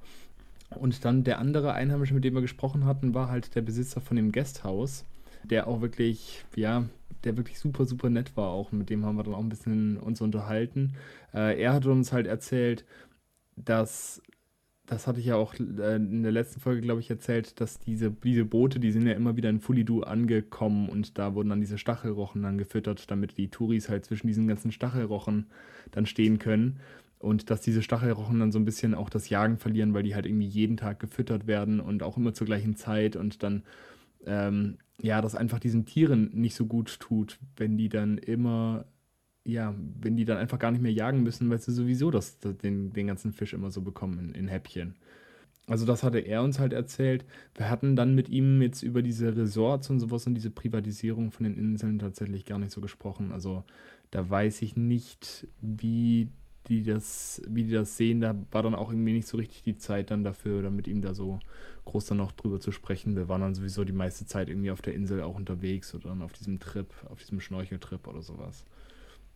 Und 0.75 1.05
dann 1.05 1.23
der 1.23 1.39
andere 1.39 1.73
Einheimische, 1.73 2.13
mit 2.13 2.23
dem 2.23 2.33
wir 2.33 2.41
gesprochen 2.41 2.85
hatten, 2.85 3.13
war 3.13 3.29
halt 3.29 3.55
der 3.55 3.61
Besitzer 3.61 4.01
von 4.01 4.15
dem 4.15 4.31
Gasthaus, 4.31 5.05
der 5.43 5.67
auch 5.67 5.81
wirklich, 5.81 6.45
ja, 6.55 6.85
der 7.23 7.37
wirklich 7.37 7.59
super, 7.59 7.85
super 7.85 8.09
nett 8.09 8.35
war 8.35 8.49
auch. 8.49 8.71
Mit 8.71 8.89
dem 8.89 9.05
haben 9.05 9.15
wir 9.15 9.23
dann 9.23 9.35
auch 9.35 9.39
ein 9.39 9.49
bisschen 9.49 9.97
uns 9.97 10.19
unterhalten. 10.21 10.93
Äh, 11.33 11.61
er 11.61 11.73
hat 11.73 11.85
uns 11.85 12.11
halt 12.11 12.27
erzählt, 12.27 12.85
dass 13.55 14.21
das 14.85 15.07
hatte 15.07 15.19
ich 15.19 15.27
ja 15.27 15.35
auch 15.35 15.53
äh, 15.55 15.95
in 15.95 16.23
der 16.23 16.31
letzten 16.31 16.59
Folge, 16.59 16.81
glaube 16.81 16.99
ich, 16.99 17.09
erzählt, 17.09 17.59
dass 17.61 17.79
diese, 17.79 18.11
diese 18.11 18.43
Boote, 18.43 18.79
die 18.79 18.91
sind 18.91 19.07
ja 19.07 19.13
immer 19.13 19.37
wieder 19.37 19.49
in 19.49 19.61
Fulidu 19.61 20.01
angekommen 20.01 20.89
und 20.89 21.17
da 21.17 21.35
wurden 21.35 21.49
dann 21.49 21.61
diese 21.61 21.77
Stachelrochen 21.77 22.43
dann 22.43 22.57
gefüttert, 22.57 23.09
damit 23.09 23.37
die 23.37 23.49
Touris 23.49 23.87
halt 23.87 24.05
zwischen 24.05 24.27
diesen 24.27 24.47
ganzen 24.47 24.71
Stachelrochen 24.71 25.47
dann 25.91 26.05
stehen 26.05 26.37
können. 26.37 26.79
Und 27.19 27.49
dass 27.49 27.61
diese 27.61 27.81
Stachelrochen 27.81 28.41
dann 28.41 28.51
so 28.51 28.59
ein 28.59 28.65
bisschen 28.65 28.93
auch 28.93 29.09
das 29.09 29.29
Jagen 29.29 29.57
verlieren, 29.57 29.93
weil 29.93 30.03
die 30.03 30.13
halt 30.13 30.25
irgendwie 30.25 30.47
jeden 30.47 30.75
Tag 30.75 30.99
gefüttert 30.99 31.47
werden 31.47 31.79
und 31.79 32.03
auch 32.03 32.17
immer 32.17 32.33
zur 32.33 32.45
gleichen 32.45 32.75
Zeit 32.75 33.15
und 33.15 33.43
dann, 33.43 33.63
ähm, 34.25 34.77
ja, 35.01 35.21
das 35.21 35.33
einfach 35.33 35.59
diesen 35.59 35.85
Tieren 35.85 36.31
nicht 36.33 36.55
so 36.55 36.65
gut 36.65 36.99
tut, 36.99 37.39
wenn 37.55 37.77
die 37.77 37.87
dann 37.87 38.17
immer 38.17 38.83
ja, 39.45 39.75
wenn 39.99 40.15
die 40.15 40.25
dann 40.25 40.37
einfach 40.37 40.59
gar 40.59 40.71
nicht 40.71 40.81
mehr 40.81 40.93
jagen 40.93 41.23
müssen, 41.23 41.49
weil 41.49 41.59
sie 41.59 41.73
sowieso 41.73 42.11
das, 42.11 42.39
das 42.39 42.57
den, 42.57 42.93
den 42.93 43.07
ganzen 43.07 43.33
Fisch 43.33 43.53
immer 43.53 43.71
so 43.71 43.81
bekommen 43.81 44.19
in, 44.19 44.33
in 44.33 44.47
Häppchen. 44.47 44.95
Also 45.67 45.85
das 45.85 46.03
hatte 46.03 46.19
er 46.19 46.43
uns 46.43 46.59
halt 46.59 46.73
erzählt. 46.73 47.25
Wir 47.55 47.69
hatten 47.69 47.95
dann 47.95 48.15
mit 48.15 48.29
ihm 48.29 48.61
jetzt 48.61 48.83
über 48.83 49.01
diese 49.01 49.35
Resorts 49.35 49.89
und 49.89 49.99
sowas 49.99 50.27
und 50.27 50.35
diese 50.35 50.49
Privatisierung 50.49 51.31
von 51.31 51.45
den 51.45 51.57
Inseln 51.57 51.99
tatsächlich 51.99 52.45
gar 52.45 52.59
nicht 52.59 52.71
so 52.71 52.81
gesprochen. 52.81 53.31
Also 53.31 53.63
da 54.11 54.29
weiß 54.29 54.61
ich 54.61 54.75
nicht, 54.75 55.47
wie 55.61 56.27
die 56.67 56.83
das, 56.83 57.41
wie 57.47 57.63
die 57.63 57.71
das 57.73 57.97
sehen. 57.97 58.21
Da 58.21 58.35
war 58.51 58.63
dann 58.63 58.75
auch 58.75 58.89
irgendwie 58.91 59.13
nicht 59.13 59.27
so 59.27 59.37
richtig 59.37 59.63
die 59.63 59.77
Zeit 59.77 60.11
dann 60.11 60.23
dafür, 60.23 60.59
oder 60.59 60.69
mit 60.69 60.87
ihm 60.87 61.01
da 61.01 61.13
so 61.13 61.39
groß 61.85 62.07
dann 62.07 62.17
noch 62.17 62.31
drüber 62.33 62.59
zu 62.59 62.71
sprechen. 62.71 63.15
Wir 63.15 63.29
waren 63.29 63.41
dann 63.41 63.55
sowieso 63.55 63.83
die 63.83 63.93
meiste 63.93 64.25
Zeit 64.25 64.49
irgendwie 64.49 64.71
auf 64.71 64.81
der 64.81 64.93
Insel 64.93 65.21
auch 65.21 65.35
unterwegs 65.35 65.93
oder 65.95 66.09
dann 66.09 66.21
auf 66.21 66.33
diesem 66.33 66.59
Trip, 66.59 66.87
auf 67.09 67.19
diesem 67.19 67.39
Schnorcheltrip 67.39 68.07
oder 68.07 68.21
sowas. 68.21 68.65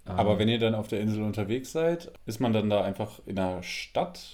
Aber 0.08 0.34
ähm, 0.34 0.40
wenn 0.40 0.50
ihr 0.50 0.60
dann 0.60 0.76
auf 0.76 0.88
der 0.88 1.02
Insel 1.02 1.24
unterwegs 1.24 1.72
seid, 1.72 2.12
ist 2.26 2.40
man 2.40 2.54
dann 2.54 2.70
da 2.70 2.84
einfach 2.84 3.20
in 3.26 3.38
einer 3.38 3.64
Stadt, 3.64 4.26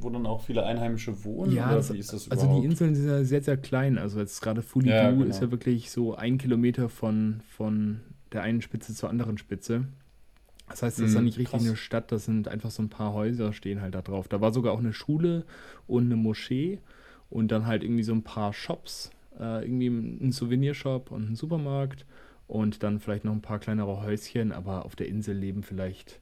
wo 0.00 0.10
dann 0.10 0.26
auch 0.26 0.42
viele 0.42 0.64
Einheimische 0.64 1.24
wohnen? 1.24 1.52
Ja, 1.52 1.74
das, 1.74 1.90
also 1.90 2.60
die 2.60 2.64
Inseln 2.64 2.94
sind 2.94 3.08
ja 3.08 3.24
sehr, 3.24 3.42
sehr 3.42 3.56
klein. 3.56 3.98
Also 3.98 4.20
jetzt 4.20 4.40
gerade 4.40 4.62
Fulidu 4.62 4.94
ja, 4.94 5.10
genau. 5.10 5.24
ist 5.24 5.40
ja 5.40 5.50
wirklich 5.50 5.90
so 5.90 6.14
ein 6.14 6.38
Kilometer 6.38 6.88
von, 6.88 7.40
von 7.48 8.00
der 8.32 8.42
einen 8.42 8.62
Spitze 8.62 8.94
zur 8.94 9.10
anderen 9.10 9.38
Spitze. 9.38 9.84
Das 10.68 10.82
heißt, 10.82 10.98
das 10.98 11.06
ist 11.06 11.14
ja 11.14 11.20
mhm, 11.20 11.26
nicht 11.26 11.38
richtig 11.38 11.58
krass. 11.58 11.66
eine 11.66 11.76
Stadt, 11.76 12.12
das 12.12 12.26
sind 12.26 12.48
einfach 12.48 12.70
so 12.70 12.82
ein 12.82 12.90
paar 12.90 13.14
Häuser 13.14 13.52
stehen 13.52 13.80
halt 13.80 13.94
da 13.94 14.02
drauf. 14.02 14.28
Da 14.28 14.40
war 14.40 14.52
sogar 14.52 14.74
auch 14.74 14.78
eine 14.78 14.92
Schule 14.92 15.44
und 15.86 16.04
eine 16.04 16.16
Moschee 16.16 16.80
und 17.30 17.50
dann 17.50 17.66
halt 17.66 17.82
irgendwie 17.82 18.02
so 18.02 18.12
ein 18.12 18.22
paar 18.22 18.52
Shops, 18.52 19.10
äh, 19.38 19.64
irgendwie 19.64 19.88
ein 19.88 20.30
Souvenirshop 20.30 21.10
und 21.10 21.30
ein 21.30 21.36
Supermarkt 21.36 22.04
und 22.48 22.82
dann 22.82 22.98
vielleicht 22.98 23.24
noch 23.24 23.32
ein 23.32 23.42
paar 23.42 23.60
kleinere 23.60 24.02
Häuschen, 24.02 24.50
aber 24.50 24.84
auf 24.84 24.96
der 24.96 25.06
Insel 25.06 25.36
leben 25.36 25.62
vielleicht, 25.62 26.20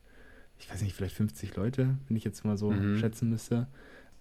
ich 0.58 0.70
weiß 0.70 0.82
nicht, 0.82 0.94
vielleicht 0.94 1.14
50 1.14 1.56
Leute, 1.56 1.96
wenn 2.06 2.16
ich 2.16 2.24
jetzt 2.24 2.44
mal 2.44 2.58
so 2.58 2.70
mhm. 2.70 2.98
schätzen 2.98 3.30
müsste. 3.30 3.66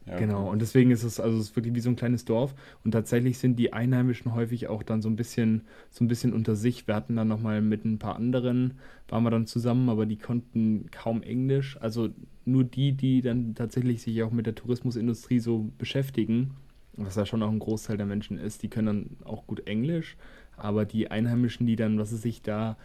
Ja, 0.05 0.19
genau, 0.19 0.43
okay. 0.43 0.51
und 0.51 0.61
deswegen 0.61 0.91
ist 0.91 1.01
es 1.01 1.19
also 1.19 1.35
es 1.37 1.45
ist 1.45 1.55
wirklich 1.55 1.73
wie 1.73 1.79
so 1.79 1.89
ein 1.89 1.95
kleines 1.95 2.25
Dorf 2.25 2.53
und 2.83 2.91
tatsächlich 2.91 3.39
sind 3.39 3.57
die 3.57 3.73
Einheimischen 3.73 4.35
häufig 4.35 4.67
auch 4.67 4.83
dann 4.83 5.01
so 5.01 5.09
ein 5.09 5.15
bisschen 5.15 5.63
so 5.89 6.03
ein 6.03 6.07
bisschen 6.07 6.31
unter 6.31 6.55
sich. 6.55 6.87
Wir 6.87 6.93
hatten 6.93 7.15
dann 7.15 7.27
nochmal 7.27 7.59
mit 7.61 7.85
ein 7.85 7.97
paar 7.97 8.15
anderen 8.15 8.75
waren 9.07 9.23
wir 9.23 9.31
dann 9.31 9.45
zusammen, 9.45 9.89
aber 9.89 10.05
die 10.05 10.17
konnten 10.17 10.89
kaum 10.91 11.21
Englisch. 11.21 11.77
Also 11.81 12.09
nur 12.45 12.63
die, 12.63 12.93
die 12.93 13.21
dann 13.21 13.55
tatsächlich 13.55 14.01
sich 14.01 14.23
auch 14.23 14.31
mit 14.31 14.45
der 14.45 14.55
Tourismusindustrie 14.55 15.39
so 15.39 15.71
beschäftigen, 15.77 16.51
was 16.93 17.15
ja 17.15 17.25
schon 17.25 17.43
auch 17.43 17.51
ein 17.51 17.59
Großteil 17.59 17.97
der 17.97 18.05
Menschen 18.05 18.37
ist, 18.37 18.63
die 18.63 18.69
können 18.69 18.87
dann 18.87 19.17
auch 19.25 19.45
gut 19.47 19.67
Englisch, 19.67 20.17
aber 20.57 20.85
die 20.85 21.11
Einheimischen, 21.11 21.67
die 21.67 21.75
dann, 21.75 21.97
was 21.99 22.11
es 22.11 22.21
sich 22.21 22.41
da 22.41 22.77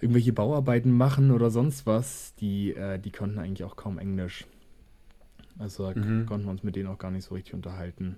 irgendwelche 0.00 0.32
Bauarbeiten 0.32 0.92
machen 0.92 1.30
oder 1.30 1.50
sonst 1.50 1.86
was, 1.86 2.34
die, 2.34 2.74
äh, 2.74 2.98
die 2.98 3.12
konnten 3.12 3.38
eigentlich 3.38 3.64
auch 3.64 3.76
kaum 3.76 3.98
Englisch. 3.98 4.46
Also 5.58 5.90
mhm. 5.94 6.26
konnten 6.26 6.46
wir 6.46 6.50
uns 6.50 6.62
mit 6.62 6.76
denen 6.76 6.88
auch 6.88 6.98
gar 6.98 7.10
nicht 7.10 7.24
so 7.24 7.34
richtig 7.34 7.54
unterhalten. 7.54 8.16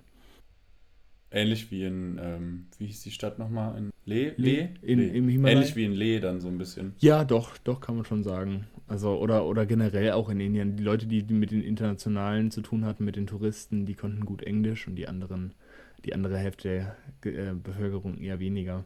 Ähnlich 1.31 1.71
wie 1.73 1.85
in, 1.85 2.19
ähm, 2.23 2.67
wie 2.79 2.87
hieß 2.87 3.03
die 3.03 3.11
Stadt 3.11 3.41
nochmal? 3.41 3.77
In 3.77 3.91
Le? 4.05 4.35
Le? 4.37 4.71
In, 4.83 5.01
Le. 5.01 5.07
Im 5.09 5.29
Himalaya? 5.29 5.59
Ähnlich 5.59 5.77
wie 5.77 5.85
in 5.85 5.93
Le 5.93 6.21
dann 6.21 6.41
so 6.41 6.47
ein 6.47 6.59
bisschen. 6.59 6.95
Ja, 6.99 7.25
doch, 7.25 7.59
doch 7.59 7.81
kann 7.81 7.97
man 7.97 8.05
schon 8.05 8.23
sagen. 8.23 8.69
Also, 8.87 9.19
oder, 9.19 9.45
oder 9.45 9.67
generell 9.67 10.13
auch 10.13 10.29
in 10.29 10.39
Indien. 10.39 10.77
Die 10.77 10.85
Leute, 10.85 11.07
die 11.07 11.23
mit 11.25 11.51
den 11.51 11.63
Internationalen 11.63 12.53
zu 12.53 12.61
tun 12.61 12.85
hatten, 12.85 13.05
mit 13.05 13.17
den 13.17 13.27
Touristen, 13.27 13.85
die 13.85 13.95
konnten 13.95 14.25
gut 14.25 14.43
Englisch 14.43 14.87
und 14.87 14.95
die 14.95 15.09
anderen, 15.09 15.55
die 16.05 16.15
andere 16.15 16.39
Hälfte 16.39 16.95
der 17.25 17.51
äh, 17.51 17.55
Bevölkerung 17.55 18.19
eher 18.19 18.39
weniger. 18.41 18.85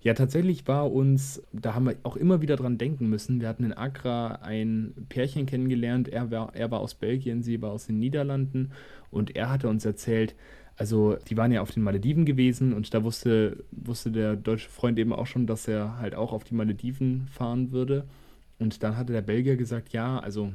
Ja, 0.00 0.14
tatsächlich 0.14 0.66
war 0.66 0.90
uns, 0.90 1.42
da 1.52 1.74
haben 1.74 1.86
wir 1.86 1.96
auch 2.02 2.16
immer 2.16 2.40
wieder 2.40 2.56
dran 2.56 2.78
denken 2.78 3.08
müssen. 3.08 3.40
Wir 3.40 3.48
hatten 3.48 3.64
in 3.64 3.72
Accra 3.72 4.40
ein 4.42 4.94
Pärchen 5.08 5.46
kennengelernt. 5.46 6.08
Er 6.08 6.30
war, 6.30 6.54
er 6.54 6.70
war 6.70 6.80
aus 6.80 6.94
Belgien, 6.94 7.42
sie 7.42 7.62
war 7.62 7.70
aus 7.70 7.86
den 7.86 7.98
Niederlanden. 7.98 8.72
Und 9.10 9.36
er 9.36 9.50
hatte 9.50 9.68
uns 9.68 9.84
erzählt, 9.84 10.34
also 10.76 11.16
die 11.28 11.36
waren 11.36 11.52
ja 11.52 11.60
auf 11.60 11.70
den 11.70 11.82
Malediven 11.82 12.24
gewesen 12.24 12.72
und 12.72 12.92
da 12.94 13.04
wusste, 13.04 13.64
wusste 13.70 14.10
der 14.10 14.36
deutsche 14.36 14.70
Freund 14.70 14.98
eben 14.98 15.12
auch 15.12 15.26
schon, 15.26 15.46
dass 15.46 15.68
er 15.68 15.98
halt 15.98 16.14
auch 16.14 16.32
auf 16.32 16.44
die 16.44 16.54
Malediven 16.54 17.28
fahren 17.28 17.70
würde. 17.70 18.04
Und 18.58 18.82
dann 18.82 18.96
hatte 18.96 19.12
der 19.12 19.22
Belgier 19.22 19.56
gesagt, 19.56 19.92
ja, 19.92 20.18
also 20.18 20.52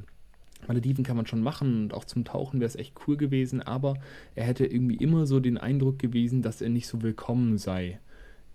Malediven 0.67 1.03
kann 1.03 1.17
man 1.17 1.25
schon 1.25 1.41
machen 1.41 1.83
und 1.83 1.93
auch 1.93 2.05
zum 2.05 2.25
Tauchen 2.25 2.59
wäre 2.59 2.67
es 2.67 2.75
echt 2.75 2.95
cool 3.07 3.17
gewesen, 3.17 3.61
aber 3.61 3.95
er 4.35 4.45
hätte 4.45 4.65
irgendwie 4.65 4.95
immer 4.95 5.25
so 5.25 5.39
den 5.39 5.57
Eindruck 5.57 5.99
gewesen, 5.99 6.41
dass 6.41 6.61
er 6.61 6.69
nicht 6.69 6.87
so 6.87 7.01
willkommen 7.01 7.57
sei 7.57 7.99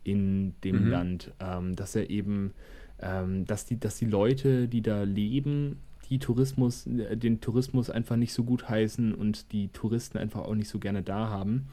in 0.05 0.55
dem 0.65 0.85
mhm. 0.85 0.91
Land, 0.91 1.33
ähm, 1.41 1.77
dass 1.77 1.95
er 1.95 2.11
eben, 2.11 2.53
ähm, 3.01 3.45
dass, 3.47 3.67
die, 3.67 3.79
dass 3.79 3.99
die 3.99 4.07
Leute, 4.07 4.69
die 4.69 4.83
da 4.83 5.05
leben, 5.05 5.79
die 6.11 6.19
Tourismus, 6.19 6.87
äh, 6.87 7.17
den 7.17 7.41
Tourismus 7.41 7.89
einfach 7.89 8.17
nicht 8.17 8.33
so 8.33 8.45
gut 8.45 8.69
heißen 8.69 9.15
und 9.15 9.53
die 9.53 9.69
Touristen 9.69 10.19
einfach 10.19 10.43
auch 10.43 10.55
nicht 10.55 10.69
so 10.69 10.79
gerne 10.79 11.03
da 11.03 11.29
haben. 11.29 11.69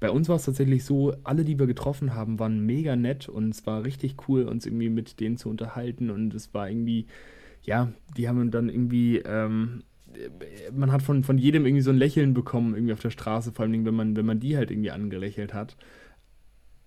Bei 0.00 0.10
uns 0.10 0.28
war 0.28 0.36
es 0.36 0.44
tatsächlich 0.44 0.84
so, 0.84 1.14
alle, 1.22 1.44
die 1.44 1.58
wir 1.60 1.66
getroffen 1.66 2.14
haben, 2.14 2.38
waren 2.40 2.64
mega 2.66 2.96
nett 2.96 3.28
und 3.28 3.50
es 3.50 3.66
war 3.66 3.84
richtig 3.84 4.16
cool, 4.26 4.44
uns 4.44 4.66
irgendwie 4.66 4.88
mit 4.88 5.20
denen 5.20 5.36
zu 5.36 5.48
unterhalten 5.48 6.10
und 6.10 6.34
es 6.34 6.52
war 6.54 6.68
irgendwie, 6.68 7.06
ja, 7.62 7.92
die 8.16 8.28
haben 8.28 8.50
dann 8.50 8.68
irgendwie, 8.68 9.18
ähm, 9.18 9.82
man 10.72 10.92
hat 10.92 11.02
von, 11.02 11.22
von 11.22 11.38
jedem 11.38 11.64
irgendwie 11.64 11.82
so 11.82 11.90
ein 11.90 11.96
Lächeln 11.96 12.34
bekommen, 12.34 12.74
irgendwie 12.74 12.92
auf 12.92 13.00
der 13.00 13.10
Straße, 13.10 13.52
vor 13.52 13.64
allem 13.64 13.84
wenn 13.84 13.94
man, 13.94 14.16
wenn 14.16 14.26
man 14.26 14.40
die 14.40 14.56
halt 14.56 14.70
irgendwie 14.70 14.90
angelächelt 14.90 15.54
hat. 15.54 15.76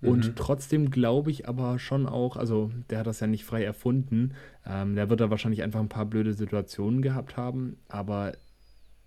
Und 0.01 0.27
mhm. 0.27 0.35
trotzdem 0.35 0.91
glaube 0.91 1.31
ich 1.31 1.47
aber 1.47 1.79
schon 1.79 2.05
auch, 2.05 2.35
also 2.38 2.69
der 2.89 2.99
hat 2.99 3.07
das 3.07 3.21
ja 3.21 3.27
nicht 3.27 3.45
frei 3.45 3.63
erfunden, 3.63 4.33
ähm, 4.65 4.95
der 4.95 5.09
wird 5.09 5.21
da 5.21 5.29
wahrscheinlich 5.29 5.63
einfach 5.63 5.79
ein 5.79 5.89
paar 5.89 6.05
blöde 6.05 6.33
Situationen 6.33 7.01
gehabt 7.01 7.38
haben, 7.38 7.77
aber 7.88 8.33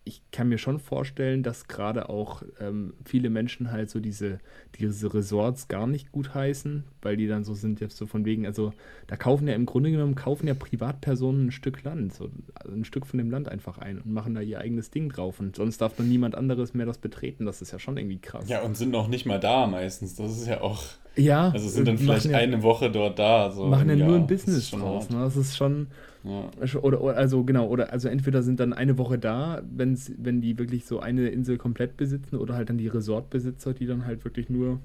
ich 0.09 0.23
kann 0.33 0.49
mir 0.49 0.57
schon 0.57 0.81
vorstellen, 0.81 1.43
dass 1.43 1.69
gerade 1.69 2.09
auch 2.09 2.43
ähm, 2.61 2.95
viele 3.05 3.29
Menschen 3.29 3.71
halt 3.71 3.91
so 3.91 4.01
diese, 4.01 4.41
diese 4.77 5.13
Resorts 5.13 5.69
gar 5.69 5.87
nicht 5.87 6.11
gut 6.13 6.35
heißen, 6.35 6.85
weil 7.03 7.19
die 7.19 7.29
dann 7.29 7.45
so 7.45 7.53
sind, 7.53 7.81
jetzt 7.81 7.99
so 7.99 8.07
von 8.07 8.25
wegen, 8.25 8.47
also 8.47 8.73
da 9.07 9.17
kaufen 9.17 9.47
ja 9.47 9.55
im 9.55 9.67
Grunde 9.67 9.91
genommen, 9.91 10.15
kaufen 10.15 10.49
ja 10.49 10.55
Privatpersonen 10.55 11.49
ein 11.49 11.53
Stück 11.53 11.85
Land, 11.85 12.15
so 12.15 12.31
also 12.55 12.75
ein 12.75 12.87
Stück 12.87 13.07
von 13.07 13.19
dem 13.19 13.31
Land 13.31 13.49
einfach 13.49 13.77
ein 13.77 14.01
und 14.01 14.11
machen 14.11 14.35
da 14.35 14.41
ihr 14.41 14.59
eigenes 14.59 14.91
Ding 14.91 15.11
drauf 15.11 15.41
und 15.41 15.57
sonst 15.57 15.81
darf 15.83 15.95
dann 15.95 16.09
niemand 16.09 16.35
anderes 16.35 16.73
mehr 16.73 16.87
das 16.87 16.99
betreten, 16.99 17.45
das 17.45 17.61
ist 17.61 17.73
ja 17.73 17.79
schon 17.79 17.99
irgendwie 17.99 18.19
krass. 18.19 18.49
Ja, 18.49 18.63
und 18.63 18.77
sind 18.77 18.91
noch 18.91 19.09
nicht 19.09 19.27
mal 19.27 19.39
da 19.39 19.67
meistens, 19.67 20.17
das 20.17 20.33
ist 20.33 20.49
ja 20.49 20.63
auch... 20.63 20.83
Ja. 21.19 21.51
Also 21.51 21.69
sind 21.69 21.89
dann 21.89 21.99
vielleicht 21.99 22.27
ja, 22.27 22.39
eine 22.39 22.63
Woche 22.63 22.91
dort 22.91 23.19
da. 23.19 23.51
So 23.51 23.67
machen 23.67 23.89
ja 23.89 23.97
nur 24.07 24.17
ein 24.17 24.27
Business 24.27 24.71
draus. 24.71 25.11
Ne? 25.11 25.19
Das 25.19 25.37
ist 25.37 25.57
schon. 25.57 25.89
Ja. 26.25 26.51
Oder, 26.81 27.01
oder, 27.01 27.17
also 27.17 27.45
genau, 27.45 27.67
oder 27.69 27.93
also 27.93 28.09
entweder 28.09 28.43
sind 28.43 28.61
dann 28.61 28.73
eine 28.73 28.99
Woche 28.99 29.19
da, 29.19 29.63
wenn's, 29.71 30.13
wenn 30.19 30.41
die 30.41 30.59
wirklich 30.59 30.85
so 30.85 31.01
eine 31.01 31.29
Insel 31.29 31.59
komplett 31.59 31.97
besitzen, 31.97 32.37
oder 32.37 32.55
halt 32.55 32.69
dann 32.71 32.79
die 32.79 32.89
Resortbesitzer, 32.89 33.73
die 33.73 33.87
dann 33.87 34.05
halt 34.05 34.25
wirklich 34.25 34.51
nur, 34.51 34.81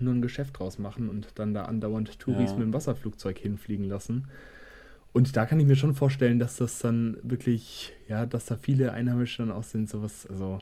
nur 0.00 0.14
ein 0.14 0.22
Geschäft 0.22 0.58
draus 0.58 0.78
machen 0.78 1.08
und 1.08 1.28
dann 1.36 1.54
da 1.54 1.64
andauernd 1.64 2.18
Touris 2.18 2.52
mit 2.52 2.62
dem 2.62 2.72
Wasserflugzeug 2.72 3.38
hinfliegen 3.38 3.84
lassen. 3.84 4.26
Und 5.12 5.36
da 5.36 5.46
kann 5.46 5.58
ich 5.60 5.66
mir 5.66 5.76
schon 5.76 5.94
vorstellen, 5.94 6.38
dass 6.38 6.56
das 6.56 6.80
dann 6.80 7.16
wirklich, 7.22 7.92
ja, 8.06 8.26
dass 8.26 8.44
da 8.46 8.56
viele 8.56 8.92
Einheimische 8.92 9.42
dann 9.42 9.52
auch 9.52 9.62
sind, 9.62 9.88
sowas, 9.88 10.26
also 10.26 10.58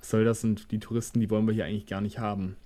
was 0.00 0.10
soll 0.10 0.24
das? 0.24 0.44
Und 0.44 0.70
die 0.70 0.80
Touristen, 0.80 1.20
die 1.20 1.30
wollen 1.30 1.46
wir 1.46 1.54
hier 1.54 1.64
eigentlich 1.64 1.86
gar 1.86 2.02
nicht 2.02 2.18
haben. 2.18 2.56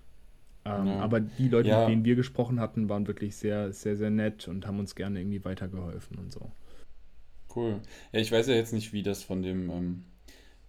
Ähm, 0.65 0.87
ja. 0.87 1.01
Aber 1.01 1.21
die 1.21 1.49
Leute, 1.49 1.69
ja. 1.69 1.81
mit 1.81 1.89
denen 1.91 2.05
wir 2.05 2.17
gesprochen 2.17 2.61
hatten, 2.61 2.89
waren 2.89 3.07
wirklich 3.07 3.37
sehr, 3.37 3.73
sehr, 3.73 3.97
sehr 3.97 4.11
nett 4.11 4.49
und 4.49 4.67
haben 4.67 4.79
uns 4.79 4.95
gerne 4.95 5.21
irgendwie 5.21 5.45
weitergeholfen 5.45 6.19
und 6.19 6.33
so. 6.33 6.51
Cool. 7.55 7.81
Ja, 8.13 8.21
ich 8.21 8.31
weiß 8.31 8.47
ja 8.47 8.55
jetzt 8.55 8.73
nicht, 8.73 8.93
wie 8.93 9.03
das 9.03 9.23
von 9.23 9.43
dem 9.43 9.71
ähm, 9.71 10.05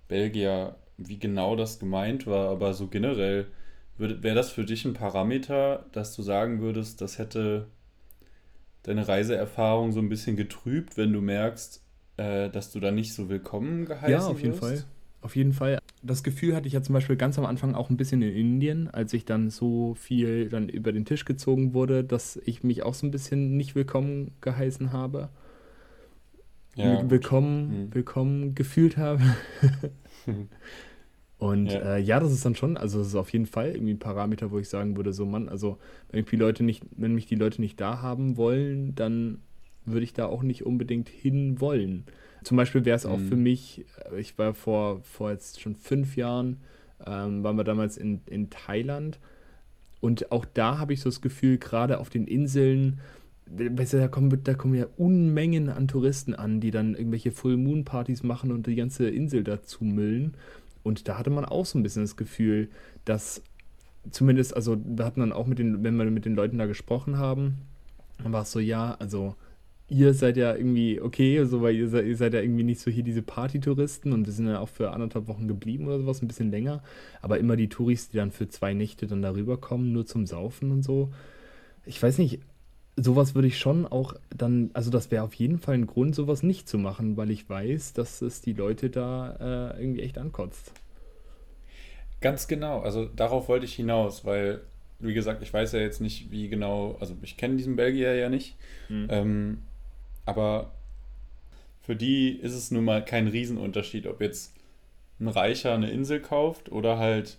Belgier, 0.07 0.75
wie 0.97 1.19
genau 1.19 1.55
das 1.55 1.79
gemeint 1.79 2.25
war, 2.27 2.49
aber 2.49 2.73
so 2.73 2.87
generell, 2.87 3.47
wäre 3.97 4.35
das 4.35 4.51
für 4.51 4.65
dich 4.65 4.85
ein 4.85 4.93
Parameter, 4.93 5.85
dass 5.91 6.15
du 6.15 6.23
sagen 6.23 6.61
würdest, 6.61 7.01
das 7.01 7.19
hätte 7.19 7.67
deine 8.83 9.07
Reiseerfahrung 9.07 9.91
so 9.91 9.99
ein 9.99 10.09
bisschen 10.09 10.35
getrübt, 10.35 10.97
wenn 10.97 11.13
du 11.13 11.21
merkst, 11.21 11.83
äh, 12.17 12.49
dass 12.49 12.71
du 12.71 12.79
da 12.79 12.91
nicht 12.91 13.13
so 13.13 13.29
willkommen 13.29 13.85
geheißen 13.85 14.09
wirst? 14.09 14.25
Ja, 14.25 14.31
auf 14.31 14.41
jeden 14.41 14.53
wirst? 14.53 14.63
Fall. 14.63 14.83
Auf 15.21 15.35
jeden 15.35 15.53
Fall. 15.53 15.77
Das 16.01 16.23
Gefühl 16.23 16.55
hatte 16.55 16.67
ich 16.67 16.73
ja 16.73 16.81
zum 16.81 16.93
Beispiel 16.93 17.15
ganz 17.15 17.37
am 17.37 17.45
Anfang 17.45 17.75
auch 17.75 17.91
ein 17.91 17.97
bisschen 17.97 18.23
in 18.23 18.33
Indien, 18.35 18.89
als 18.89 19.13
ich 19.13 19.23
dann 19.23 19.51
so 19.51 19.93
viel 19.93 20.49
dann 20.49 20.67
über 20.67 20.91
den 20.91 21.05
Tisch 21.05 21.25
gezogen 21.25 21.75
wurde, 21.75 22.03
dass 22.03 22.37
ich 22.43 22.63
mich 22.63 22.81
auch 22.81 22.95
so 22.95 23.05
ein 23.05 23.11
bisschen 23.11 23.55
nicht 23.55 23.75
willkommen 23.75 24.31
geheißen 24.41 24.91
habe. 24.91 25.29
Ja, 26.75 27.07
willkommen, 27.09 27.85
mhm. 27.85 27.93
willkommen 27.93 28.55
gefühlt 28.55 28.97
habe. 28.97 29.21
Und 31.37 31.71
ja. 31.71 31.95
Äh, 31.95 32.01
ja. 32.01 32.19
das 32.19 32.31
ist 32.31 32.45
dann 32.45 32.55
schon, 32.55 32.77
also 32.77 32.99
das 32.99 33.09
ist 33.09 33.15
auf 33.15 33.31
jeden 33.33 33.45
Fall 33.45 33.71
irgendwie 33.71 33.93
ein 33.93 33.99
Parameter, 33.99 34.51
wo 34.51 34.59
ich 34.59 34.69
sagen 34.69 34.95
würde, 34.95 35.11
so 35.11 35.25
Mann, 35.25 35.49
also 35.49 35.77
wenn 36.11 36.23
die 36.25 36.35
Leute 36.35 36.63
nicht, 36.63 36.83
wenn 36.95 37.13
mich 37.13 37.25
die 37.25 37.35
Leute 37.35 37.61
nicht 37.61 37.81
da 37.81 38.01
haben 38.01 38.37
wollen, 38.37 38.95
dann 38.95 39.39
würde 39.85 40.03
ich 40.03 40.13
da 40.13 40.27
auch 40.27 40.43
nicht 40.43 40.65
unbedingt 40.65 41.09
hin 41.09 41.59
wollen. 41.59 42.05
Zum 42.43 42.57
Beispiel 42.57 42.85
wäre 42.85 42.95
es 42.95 43.05
auch 43.05 43.19
mhm. 43.19 43.27
für 43.27 43.35
mich, 43.35 43.85
äh, 44.11 44.19
ich 44.19 44.37
war 44.37 44.53
vor, 44.53 45.01
vor 45.03 45.31
jetzt 45.31 45.61
schon 45.61 45.75
fünf 45.75 46.15
Jahren, 46.15 46.57
ähm, 47.05 47.43
waren 47.43 47.55
wir 47.55 47.63
damals 47.63 47.97
in, 47.97 48.21
in 48.27 48.49
Thailand 48.49 49.19
und 50.01 50.31
auch 50.31 50.45
da 50.45 50.79
habe 50.79 50.93
ich 50.93 51.01
so 51.01 51.09
das 51.09 51.21
Gefühl, 51.21 51.59
gerade 51.59 51.99
auf 51.99 52.09
den 52.09 52.27
Inseln, 52.27 52.99
weißt 53.45 53.93
du, 53.93 53.97
da 53.97 54.07
kommen, 54.07 54.43
da 54.43 54.55
kommen 54.55 54.73
ja 54.73 54.87
Unmengen 54.97 55.69
an 55.69 55.87
Touristen 55.87 56.33
an, 56.33 56.59
die 56.59 56.71
dann 56.71 56.95
irgendwelche 56.95 57.31
Full 57.31 57.55
Moon 57.57 57.85
Partys 57.85 58.23
machen 58.23 58.51
und 58.51 58.65
die 58.65 58.75
ganze 58.75 59.07
Insel 59.09 59.43
dazu 59.43 59.83
müllen. 59.83 60.33
Und 60.83 61.07
da 61.07 61.19
hatte 61.19 61.29
man 61.29 61.45
auch 61.45 61.65
so 61.67 61.77
ein 61.77 61.83
bisschen 61.83 62.01
das 62.01 62.17
Gefühl, 62.17 62.69
dass 63.05 63.43
zumindest, 64.09 64.55
also 64.55 64.77
wir 64.83 65.05
hatten 65.05 65.19
dann 65.19 65.31
auch 65.31 65.45
mit 65.45 65.59
den, 65.59 65.83
wenn 65.83 65.95
wir 65.95 66.05
mit 66.05 66.25
den 66.25 66.35
Leuten 66.35 66.57
da 66.57 66.65
gesprochen 66.65 67.19
haben, 67.19 67.59
dann 68.23 68.33
war 68.33 68.41
es 68.41 68.51
so, 68.51 68.59
ja, 68.59 68.95
also 68.95 69.35
ihr 69.91 70.13
seid 70.13 70.37
ja 70.37 70.55
irgendwie 70.55 71.01
okay, 71.01 71.37
also 71.37 71.61
weil 71.61 71.75
ihr 71.75 71.89
seid, 71.89 72.05
ihr 72.05 72.15
seid 72.15 72.33
ja 72.33 72.39
irgendwie 72.39 72.63
nicht 72.63 72.79
so 72.79 72.89
hier 72.89 73.03
diese 73.03 73.21
Partytouristen 73.21 74.13
und 74.13 74.25
wir 74.25 74.31
sind 74.31 74.47
ja 74.47 74.59
auch 74.61 74.69
für 74.69 74.91
anderthalb 74.91 75.27
Wochen 75.27 75.49
geblieben 75.49 75.85
oder 75.85 75.99
sowas, 75.99 76.21
ein 76.21 76.29
bisschen 76.29 76.49
länger. 76.49 76.81
Aber 77.21 77.39
immer 77.39 77.57
die 77.57 77.67
Touris, 77.67 78.09
die 78.09 78.17
dann 78.17 78.31
für 78.31 78.47
zwei 78.47 78.73
Nächte 78.73 79.05
dann 79.05 79.21
darüber 79.21 79.57
kommen, 79.57 79.91
nur 79.91 80.05
zum 80.05 80.25
Saufen 80.25 80.71
und 80.71 80.83
so. 80.83 81.11
Ich 81.85 82.01
weiß 82.01 82.19
nicht, 82.19 82.39
sowas 82.95 83.35
würde 83.35 83.49
ich 83.49 83.59
schon 83.59 83.85
auch 83.85 84.15
dann, 84.35 84.71
also 84.73 84.91
das 84.91 85.11
wäre 85.11 85.23
auf 85.23 85.33
jeden 85.33 85.59
Fall 85.59 85.75
ein 85.75 85.87
Grund, 85.87 86.15
sowas 86.15 86.41
nicht 86.41 86.69
zu 86.69 86.77
machen, 86.77 87.17
weil 87.17 87.29
ich 87.29 87.49
weiß, 87.49 87.91
dass 87.91 88.21
es 88.21 88.39
die 88.39 88.53
Leute 88.53 88.89
da 88.89 89.73
äh, 89.75 89.81
irgendwie 89.81 90.03
echt 90.03 90.17
ankotzt. 90.17 90.71
Ganz 92.21 92.47
genau, 92.47 92.79
also 92.79 93.05
darauf 93.05 93.49
wollte 93.49 93.65
ich 93.65 93.73
hinaus, 93.73 94.23
weil, 94.23 94.61
wie 94.99 95.13
gesagt, 95.13 95.43
ich 95.43 95.51
weiß 95.53 95.73
ja 95.73 95.79
jetzt 95.79 95.99
nicht, 95.99 96.31
wie 96.31 96.47
genau, 96.47 96.95
also 97.01 97.13
ich 97.23 97.35
kenne 97.35 97.57
diesen 97.57 97.75
Belgier 97.75 98.15
ja 98.15 98.29
nicht, 98.29 98.55
mhm. 98.87 99.07
ähm, 99.09 99.57
aber 100.25 100.71
für 101.81 101.95
die 101.95 102.29
ist 102.29 102.53
es 102.53 102.71
nun 102.71 102.85
mal 102.85 103.03
kein 103.03 103.27
Riesenunterschied, 103.27 104.07
ob 104.07 104.21
jetzt 104.21 104.53
ein 105.19 105.27
Reicher 105.27 105.73
eine 105.73 105.91
Insel 105.91 106.19
kauft 106.19 106.71
oder 106.71 106.97
halt 106.97 107.37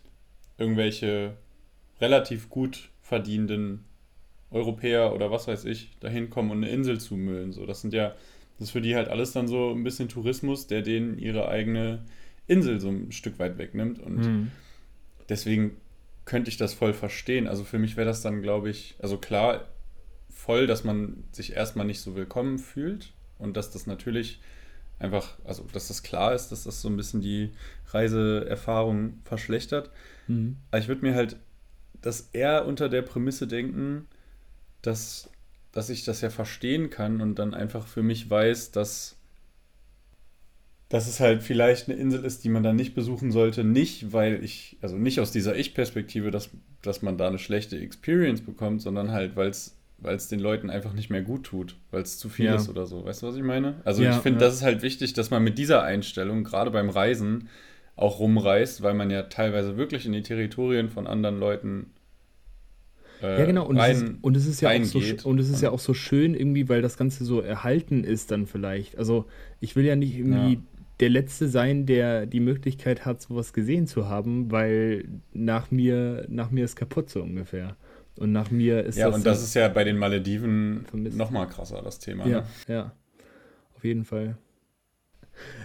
irgendwelche 0.59 1.35
relativ 2.01 2.51
gut 2.51 2.91
verdienenden 3.01 3.85
Europäer 4.51 5.15
oder 5.15 5.31
was 5.31 5.49
weiß 5.49 5.65
ich 5.65 5.91
dahin 6.01 6.31
kommen 6.31 6.51
und 6.51 6.59
eine 6.59 6.71
Insel 6.71 7.01
zumüllen. 7.01 7.53
So, 7.53 7.67
das 7.67 7.81
sind 7.81 7.95
ja, 7.95 8.15
das 8.59 8.69
ist 8.69 8.71
für 8.71 8.81
die 8.81 8.95
halt 8.95 9.09
alles 9.09 9.33
dann 9.33 9.49
so 9.49 9.71
ein 9.71 9.85
bisschen 9.85 10.09
Tourismus, 10.09 10.67
der 10.67 10.83
denen 10.83 11.19
ihre 11.19 11.49
eigene 11.49 12.05
Insel 12.47 12.81
so 12.81 12.91
ein 12.91 13.13
Stück 13.13 13.39
weit 13.39 13.59
wegnimmt. 13.59 13.99
Und 13.99 14.19
mhm. 14.19 14.51
deswegen 15.29 15.77
könnte 16.25 16.51
ich 16.51 16.57
das 16.57 16.75
voll 16.75 16.93
verstehen. 16.93 17.49
Also 17.49 17.65
für 17.65 17.79
mich 17.79 17.97
wäre 17.97 18.07
das 18.07 18.23
dann, 18.23 18.43
glaube 18.43 18.71
ich, 18.71 18.95
also 19.01 19.17
klar, 19.17 19.67
voll, 20.33 20.67
dass 20.67 20.85
man 20.85 21.25
sich 21.33 21.53
erstmal 21.53 21.87
nicht 21.87 22.01
so 22.01 22.17
willkommen 22.17 22.59
fühlt 22.59 23.13
und 23.39 23.57
dass 23.57 23.71
das 23.71 23.87
natürlich 23.87 24.41
einfach, 24.99 25.39
also 25.45 25.67
dass 25.73 25.89
das 25.89 26.03
klar 26.03 26.35
ist, 26.35 26.49
dass 26.49 26.65
das 26.65 26.81
so 26.81 26.89
ein 26.89 26.97
bisschen 26.97 27.21
die 27.21 27.51
Reiseerfahrung 27.89 29.21
verschlechtert. 29.25 29.91
Mhm. 30.29 30.57
Aber 30.71 30.81
ich 30.81 30.89
würde 30.89 31.03
mir 31.03 31.15
halt 31.15 31.37
das 32.01 32.31
eher 32.33 32.67
unter 32.67 32.89
der 32.89 33.03
Prämisse 33.03 33.47
denken, 33.47 34.07
dass, 34.81 35.31
dass 35.73 35.91
ich 35.91 36.05
das 36.05 36.21
ja 36.21 36.31
verstehen 36.31 36.91
kann 36.91 37.21
und 37.21 37.39
dann 37.39 37.55
einfach 37.55 37.87
für 37.87 38.03
mich 38.03 38.29
weiß, 38.29 38.73
dass, 38.73 39.17
dass 40.89 41.09
es 41.09 41.21
halt 41.21 41.43
vielleicht 41.43 41.89
eine 41.89 41.99
Insel 41.99 42.25
ist, 42.25 42.45
die 42.45 42.49
man 42.49 42.63
dann 42.63 42.77
nicht 42.77 42.95
besuchen 42.95 43.33
sollte. 43.33 43.65
Nicht, 43.65 44.13
weil 44.13 44.43
ich, 44.43 44.77
also 44.83 44.97
nicht 44.97 45.21
aus 45.21 45.33
dieser 45.33 45.57
Ich-Perspektive, 45.57 46.31
dass, 46.31 46.51
dass 46.83 47.03
man 47.03 47.19
da 47.19 47.29
eine 47.29 47.39
schlechte 47.39 47.79
Experience 47.79 48.41
bekommt, 48.41 48.83
sondern 48.83 49.13
halt, 49.13 49.37
weil 49.37 49.49
es 49.49 49.77
weil 50.03 50.17
es 50.17 50.29
den 50.29 50.41
Leuten 50.41 50.71
einfach 50.71 50.93
nicht 50.93 51.11
mehr 51.11 51.23
gut 51.23 51.45
tut, 51.45 51.77
weil 51.91 52.03
es 52.03 52.19
zu 52.19 52.29
viel 52.29 52.47
ja. 52.47 52.57
ist 52.57 52.69
oder 52.69 52.87
so. 52.87 53.05
Weißt 53.05 53.23
du, 53.23 53.27
was 53.29 53.37
ich 53.37 53.43
meine? 53.43 53.81
Also 53.85 54.03
ja, 54.03 54.17
ich 54.17 54.23
finde, 54.23 54.41
ja. 54.41 54.47
das 54.47 54.57
ist 54.57 54.63
halt 54.63 54.83
wichtig, 54.83 55.13
dass 55.15 55.31
man 55.31 55.43
mit 55.43 55.59
dieser 55.59 55.83
Einstellung, 55.83 56.45
gerade 56.45 56.71
beim 56.71 56.91
Reisen, 56.91 57.49
auch 57.97 58.19
rumreist, 58.19 58.83
weil 58.83 58.95
man 58.95 59.11
ja 59.11 59.23
teilweise 59.25 59.77
wirklich 59.77 60.07
in 60.07 60.13
die 60.13 60.23
Territorien 60.23 60.89
von 60.89 61.07
anderen 61.07 61.39
Leuten 61.39 61.91
äh, 63.23 63.39
ja, 63.39 63.47
genau. 63.47 63.67
Und, 63.67 63.79
rein, 63.79 63.93
es 63.93 64.03
ist, 64.03 64.15
und 64.23 64.37
es 64.37 64.47
ist 64.47 64.61
ja 64.61 64.71
auch 64.71 64.85
so 64.85 65.29
und 65.29 65.39
es 65.39 65.49
ist 65.49 65.63
ja 65.63 65.71
auch 65.71 65.79
so 65.79 65.95
schön 65.95 66.35
irgendwie, 66.35 66.69
weil 66.69 66.83
das 66.83 66.97
Ganze 66.97 67.25
so 67.25 67.41
erhalten 67.41 68.05
ist 68.05 68.31
dann 68.31 68.47
vielleicht. 68.47 68.99
Also 68.99 69.27
ich 69.61 69.77
will 69.77 69.85
ja 69.85 69.97
nicht 69.97 70.19
irgendwie 70.19 70.59
der 71.01 71.09
Letzte 71.09 71.49
sein, 71.49 71.87
der 71.87 72.27
die 72.27 72.41
Möglichkeit 72.41 73.05
hat, 73.05 73.23
sowas 73.23 73.53
gesehen 73.53 73.87
zu 73.87 74.09
haben, 74.09 74.51
weil 74.51 75.05
nach 75.33 75.71
mir 75.71 76.27
nach 76.29 76.51
mir 76.51 76.65
ist 76.65 76.77
kaputt 76.77 77.11
so 77.11 77.23
ungefähr. 77.23 77.77
Und 78.17 78.33
nach 78.33 78.51
mir 78.51 78.85
ist 78.85 78.97
ja, 78.97 79.07
das. 79.07 79.13
Ja, 79.13 79.17
und 79.17 79.27
das 79.27 79.43
ist 79.43 79.55
ja 79.55 79.69
bei 79.69 79.85
den 79.85 79.97
Malediven 79.97 80.87
nochmal 80.93 81.49
krasser, 81.49 81.83
das 81.83 81.99
Thema. 81.99 82.27
Ja, 82.27 82.41
ne? 82.41 82.47
ja. 82.69 82.93
Auf 83.75 83.85
jeden 83.85 84.05
Fall. 84.05 84.37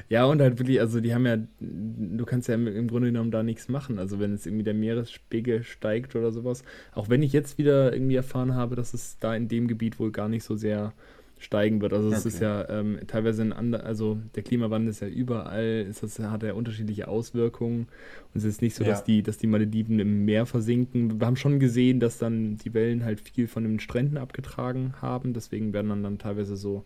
Ja, 0.09 0.25
und 0.25 0.41
halt 0.41 0.57
wirklich, 0.59 0.79
also 0.79 1.01
die 1.01 1.13
haben 1.13 1.25
ja, 1.25 1.37
du 1.59 2.25
kannst 2.25 2.47
ja 2.47 2.55
im 2.55 2.87
Grunde 2.87 3.09
genommen 3.09 3.31
da 3.31 3.43
nichts 3.43 3.67
machen. 3.67 3.99
Also 3.99 4.19
wenn 4.19 4.33
es 4.33 4.45
irgendwie 4.45 4.63
der 4.63 4.73
Meeresspiegel 4.73 5.63
steigt 5.63 6.15
oder 6.15 6.31
sowas. 6.31 6.63
Auch 6.93 7.09
wenn 7.09 7.21
ich 7.21 7.33
jetzt 7.33 7.57
wieder 7.57 7.91
irgendwie 7.93 8.15
erfahren 8.15 8.55
habe, 8.55 8.75
dass 8.75 8.93
es 8.93 9.17
da 9.19 9.35
in 9.35 9.49
dem 9.49 9.67
Gebiet 9.67 9.99
wohl 9.99 10.11
gar 10.11 10.29
nicht 10.29 10.43
so 10.43 10.55
sehr 10.55 10.93
steigen 11.39 11.81
wird. 11.81 11.93
Also 11.93 12.09
es 12.09 12.19
okay. 12.19 12.27
ist 12.27 12.39
ja 12.39 12.69
ähm, 12.69 12.99
teilweise 13.07 13.41
ein 13.41 13.53
anderer, 13.53 13.85
also 13.85 14.17
der 14.35 14.43
Klimawandel 14.43 14.89
ist 14.89 15.01
ja 15.01 15.07
überall, 15.07 15.85
ist 15.87 16.03
das, 16.03 16.19
hat 16.19 16.43
ja 16.43 16.53
unterschiedliche 16.53 17.07
Auswirkungen. 17.07 17.87
Und 18.33 18.37
es 18.37 18.43
ist 18.43 18.61
nicht 18.61 18.75
so, 18.75 18.83
ja. 18.83 18.91
dass 18.91 19.03
die, 19.03 19.23
dass 19.23 19.37
die 19.37 19.47
Malediven 19.47 19.99
im 19.99 20.25
Meer 20.25 20.45
versinken. 20.45 21.19
Wir 21.19 21.27
haben 21.27 21.35
schon 21.35 21.59
gesehen, 21.59 21.99
dass 21.99 22.17
dann 22.17 22.57
die 22.57 22.73
Wellen 22.73 23.05
halt 23.05 23.21
viel 23.21 23.47
von 23.47 23.63
den 23.63 23.79
Stränden 23.79 24.17
abgetragen 24.17 24.93
haben. 25.01 25.33
Deswegen 25.33 25.73
werden 25.73 25.89
dann, 25.89 26.03
dann 26.03 26.17
teilweise 26.17 26.55
so 26.55 26.83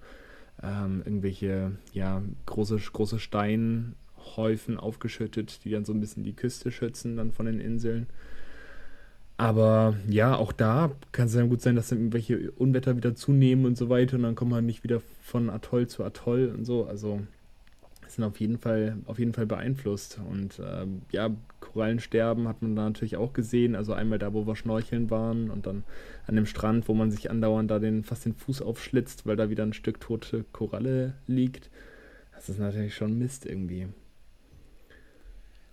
ähm, 0.62 1.02
irgendwelche 1.06 1.72
ja, 1.94 2.22
große, 2.46 2.78
große 2.92 3.20
Steinhäufen 3.20 4.78
aufgeschüttet, 4.78 5.64
die 5.64 5.72
dann 5.72 5.86
so 5.86 5.94
ein 5.94 6.00
bisschen 6.00 6.24
die 6.24 6.36
Küste 6.36 6.72
schützen, 6.72 7.18
dann 7.18 7.32
von 7.32 7.46
den 7.46 7.60
Inseln. 7.60 8.08
Aber 9.42 9.96
ja, 10.08 10.36
auch 10.36 10.52
da 10.52 10.92
kann 11.12 11.26
es 11.26 11.34
dann 11.34 11.50
gut 11.50 11.62
sein, 11.62 11.76
dass 11.76 11.90
dann 11.90 11.98
irgendwelche 11.98 12.52
Unwetter 12.52 12.96
wieder 12.96 13.16
zunehmen 13.16 13.66
und 13.66 13.76
so 13.76 13.90
weiter 13.90 14.18
und 14.18 14.22
dann 14.22 14.36
kommt 14.36 14.52
man 14.52 14.66
nicht 14.68 14.84
wieder 14.84 15.02
von 15.24 15.50
Atoll 15.50 15.88
zu 15.88 16.04
Atoll 16.04 16.54
und 16.56 16.64
so. 16.64 16.86
Also 16.86 17.22
sind 18.08 18.24
auf 18.24 18.40
jeden 18.40 18.60
Fall, 18.60 18.98
auf 19.08 19.18
jeden 19.18 19.34
Fall 19.34 19.48
beeinflusst. 19.48 20.20
Und 20.30 20.62
ähm, 20.64 21.02
ja, 21.12 21.32
Korallensterben 21.60 22.48
hat 22.48 22.62
man 22.62 22.76
da 22.76 22.84
natürlich 22.84 23.18
auch 23.18 23.34
gesehen. 23.34 23.76
Also 23.76 23.94
einmal 23.94 24.20
da, 24.20 24.32
wo 24.32 24.46
wir 24.46 24.56
schnorcheln 24.56 25.10
waren 25.10 25.50
und 25.50 25.66
dann 25.66 25.86
an 26.28 26.36
dem 26.36 26.46
Strand, 26.46 26.88
wo 26.88 26.94
man 26.94 27.10
sich 27.10 27.32
andauernd 27.32 27.72
da 27.72 27.80
den, 27.80 28.04
fast 28.04 28.26
den 28.26 28.36
Fuß 28.36 28.62
aufschlitzt, 28.62 29.26
weil 29.26 29.38
da 29.38 29.50
wieder 29.50 29.64
ein 29.64 29.74
Stück 29.74 30.00
tote 30.00 30.46
Koralle 30.52 31.14
liegt. 31.26 31.72
Das 32.36 32.48
ist 32.48 32.60
natürlich 32.60 32.94
schon 32.94 33.18
Mist 33.18 33.48
irgendwie. 33.48 33.88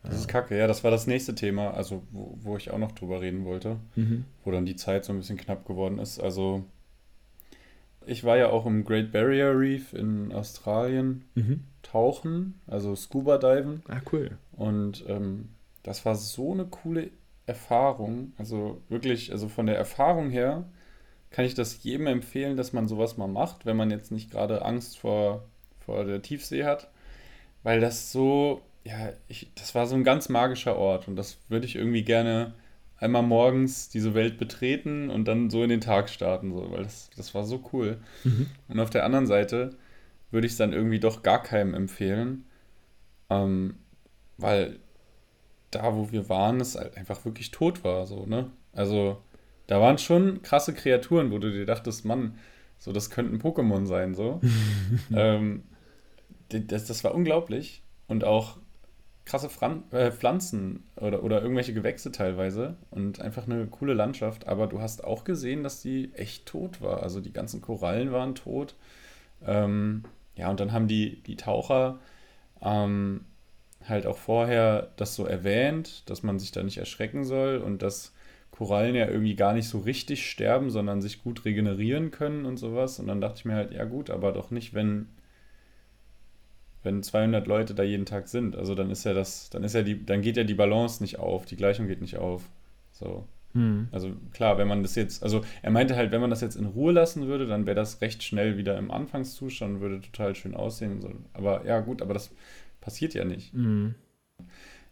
Das 0.02 0.16
ist 0.16 0.28
kacke, 0.28 0.56
ja, 0.56 0.66
das 0.66 0.84
war 0.84 0.90
das 0.90 1.06
nächste 1.06 1.34
Thema, 1.34 1.72
also 1.72 2.02
wo, 2.10 2.38
wo 2.40 2.56
ich 2.56 2.70
auch 2.70 2.78
noch 2.78 2.92
drüber 2.92 3.20
reden 3.20 3.44
wollte, 3.44 3.76
mhm. 3.96 4.24
wo 4.44 4.50
dann 4.50 4.64
die 4.64 4.76
Zeit 4.76 5.04
so 5.04 5.12
ein 5.12 5.18
bisschen 5.18 5.36
knapp 5.36 5.66
geworden 5.66 5.98
ist. 5.98 6.20
Also 6.20 6.64
ich 8.06 8.24
war 8.24 8.36
ja 8.36 8.48
auch 8.48 8.64
im 8.64 8.84
Great 8.84 9.12
Barrier 9.12 9.58
Reef 9.58 9.92
in 9.92 10.32
Australien 10.32 11.24
mhm. 11.34 11.64
tauchen, 11.82 12.60
also 12.66 12.96
Scuba 12.96 13.38
Diven. 13.38 13.82
Ah, 13.88 14.00
cool. 14.12 14.38
Und 14.52 15.04
ähm, 15.08 15.50
das 15.82 16.04
war 16.06 16.14
so 16.14 16.52
eine 16.52 16.64
coole 16.64 17.10
Erfahrung. 17.46 18.32
Also 18.38 18.80
wirklich, 18.88 19.32
also 19.32 19.48
von 19.48 19.66
der 19.66 19.76
Erfahrung 19.76 20.30
her 20.30 20.64
kann 21.30 21.44
ich 21.44 21.54
das 21.54 21.82
jedem 21.82 22.06
empfehlen, 22.06 22.56
dass 22.56 22.72
man 22.72 22.88
sowas 22.88 23.16
mal 23.16 23.26
macht, 23.26 23.66
wenn 23.66 23.76
man 23.76 23.90
jetzt 23.90 24.10
nicht 24.10 24.30
gerade 24.30 24.64
Angst 24.64 24.98
vor, 24.98 25.44
vor 25.80 26.04
der 26.04 26.22
Tiefsee 26.22 26.64
hat. 26.64 26.90
Weil 27.62 27.80
das 27.80 28.12
so, 28.12 28.62
ja, 28.88 29.12
ich, 29.28 29.50
das 29.54 29.74
war 29.74 29.86
so 29.86 29.94
ein 29.94 30.04
ganz 30.04 30.30
magischer 30.30 30.76
Ort 30.76 31.08
und 31.08 31.16
das 31.16 31.38
würde 31.48 31.66
ich 31.66 31.76
irgendwie 31.76 32.04
gerne 32.04 32.54
einmal 32.96 33.22
morgens 33.22 33.90
diese 33.90 34.14
Welt 34.14 34.38
betreten 34.38 35.10
und 35.10 35.26
dann 35.26 35.50
so 35.50 35.62
in 35.62 35.68
den 35.68 35.82
Tag 35.82 36.08
starten, 36.08 36.52
so, 36.52 36.70
weil 36.70 36.84
das, 36.84 37.10
das 37.14 37.34
war 37.34 37.44
so 37.44 37.62
cool. 37.72 37.98
Mhm. 38.24 38.46
Und 38.68 38.80
auf 38.80 38.88
der 38.88 39.04
anderen 39.04 39.26
Seite 39.26 39.76
würde 40.30 40.46
ich 40.46 40.54
es 40.54 40.58
dann 40.58 40.72
irgendwie 40.72 41.00
doch 41.00 41.22
gar 41.22 41.42
keinem 41.42 41.74
empfehlen, 41.74 42.46
ähm, 43.28 43.74
weil 44.38 44.78
da, 45.70 45.94
wo 45.94 46.10
wir 46.10 46.30
waren, 46.30 46.58
es 46.60 46.74
halt 46.74 46.96
einfach 46.96 47.26
wirklich 47.26 47.50
tot 47.50 47.84
war, 47.84 48.06
so, 48.06 48.24
ne? 48.24 48.50
Also, 48.72 49.22
da 49.66 49.82
waren 49.82 49.98
schon 49.98 50.40
krasse 50.40 50.72
Kreaturen, 50.72 51.30
wo 51.30 51.38
du 51.38 51.52
dir 51.52 51.66
dachtest, 51.66 52.06
Mann, 52.06 52.38
so, 52.78 52.92
das 52.92 53.10
könnten 53.10 53.36
Pokémon 53.36 53.84
sein, 53.84 54.14
so. 54.14 54.40
ähm, 55.14 55.64
das, 56.48 56.86
das 56.86 57.04
war 57.04 57.14
unglaublich. 57.14 57.82
Und 58.06 58.24
auch 58.24 58.56
krasse 59.28 59.48
Fran 59.50 59.84
äh, 59.92 60.10
Pflanzen 60.10 60.84
oder, 60.96 61.22
oder 61.22 61.42
irgendwelche 61.42 61.74
Gewächse 61.74 62.10
teilweise 62.10 62.76
und 62.90 63.20
einfach 63.20 63.46
eine 63.46 63.66
coole 63.66 63.94
Landschaft. 63.94 64.48
Aber 64.48 64.66
du 64.66 64.80
hast 64.80 65.04
auch 65.04 65.24
gesehen, 65.24 65.62
dass 65.62 65.82
die 65.82 66.10
echt 66.14 66.46
tot 66.46 66.80
war. 66.80 67.02
Also 67.02 67.20
die 67.20 67.32
ganzen 67.32 67.60
Korallen 67.60 68.10
waren 68.10 68.34
tot. 68.34 68.74
Ähm, 69.46 70.04
ja, 70.34 70.50
und 70.50 70.60
dann 70.60 70.72
haben 70.72 70.88
die, 70.88 71.22
die 71.22 71.36
Taucher 71.36 71.98
ähm, 72.62 73.26
halt 73.86 74.06
auch 74.06 74.16
vorher 74.16 74.90
das 74.96 75.14
so 75.14 75.26
erwähnt, 75.26 76.08
dass 76.08 76.22
man 76.22 76.38
sich 76.38 76.50
da 76.50 76.62
nicht 76.62 76.78
erschrecken 76.78 77.24
soll 77.24 77.58
und 77.58 77.82
dass 77.82 78.14
Korallen 78.50 78.94
ja 78.94 79.06
irgendwie 79.06 79.36
gar 79.36 79.52
nicht 79.52 79.68
so 79.68 79.78
richtig 79.78 80.28
sterben, 80.28 80.70
sondern 80.70 81.02
sich 81.02 81.22
gut 81.22 81.44
regenerieren 81.44 82.10
können 82.10 82.46
und 82.46 82.56
sowas. 82.56 82.98
Und 82.98 83.06
dann 83.08 83.20
dachte 83.20 83.38
ich 83.38 83.44
mir 83.44 83.54
halt, 83.54 83.72
ja 83.72 83.84
gut, 83.84 84.10
aber 84.10 84.32
doch 84.32 84.50
nicht, 84.50 84.74
wenn 84.74 85.06
wenn 86.88 87.02
200 87.02 87.46
Leute 87.46 87.74
da 87.74 87.82
jeden 87.82 88.06
Tag 88.06 88.28
sind. 88.28 88.56
Also 88.56 88.74
dann 88.74 88.90
ist 88.90 89.04
ja 89.04 89.12
das, 89.12 89.50
dann 89.50 89.62
ist 89.62 89.74
ja 89.74 89.82
die, 89.82 90.04
dann 90.04 90.22
geht 90.22 90.38
ja 90.38 90.44
die 90.44 90.54
Balance 90.54 91.02
nicht 91.02 91.18
auf, 91.18 91.44
die 91.44 91.56
Gleichung 91.56 91.86
geht 91.86 92.00
nicht 92.00 92.16
auf. 92.16 92.48
So. 92.92 93.26
Hm. 93.52 93.88
Also 93.92 94.12
klar, 94.32 94.56
wenn 94.56 94.68
man 94.68 94.82
das 94.82 94.94
jetzt, 94.94 95.22
also 95.22 95.42
er 95.60 95.70
meinte 95.70 95.96
halt, 95.96 96.12
wenn 96.12 96.22
man 96.22 96.30
das 96.30 96.40
jetzt 96.40 96.56
in 96.56 96.64
Ruhe 96.64 96.92
lassen 96.92 97.26
würde, 97.26 97.46
dann 97.46 97.66
wäre 97.66 97.76
das 97.76 98.00
recht 98.00 98.22
schnell 98.22 98.56
wieder 98.56 98.78
im 98.78 98.90
Anfangszustand, 98.90 99.80
würde 99.80 100.00
total 100.00 100.34
schön 100.34 100.54
aussehen. 100.54 101.02
So. 101.02 101.10
Aber 101.34 101.66
ja, 101.66 101.80
gut, 101.80 102.00
aber 102.00 102.14
das 102.14 102.30
passiert 102.80 103.12
ja 103.12 103.24
nicht. 103.24 103.52
Hm. 103.52 103.94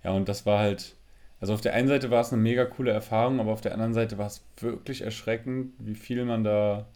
Ja, 0.04 0.10
und 0.12 0.28
das 0.28 0.44
war 0.44 0.58
halt, 0.58 0.96
also 1.40 1.54
auf 1.54 1.62
der 1.62 1.72
einen 1.72 1.88
Seite 1.88 2.10
war 2.10 2.20
es 2.20 2.32
eine 2.32 2.42
mega 2.42 2.66
coole 2.66 2.90
Erfahrung, 2.90 3.40
aber 3.40 3.52
auf 3.52 3.62
der 3.62 3.72
anderen 3.72 3.94
Seite 3.94 4.18
war 4.18 4.26
es 4.26 4.44
wirklich 4.58 5.00
erschreckend, 5.00 5.72
wie 5.78 5.94
viel 5.94 6.26
man 6.26 6.44
da, 6.44 6.86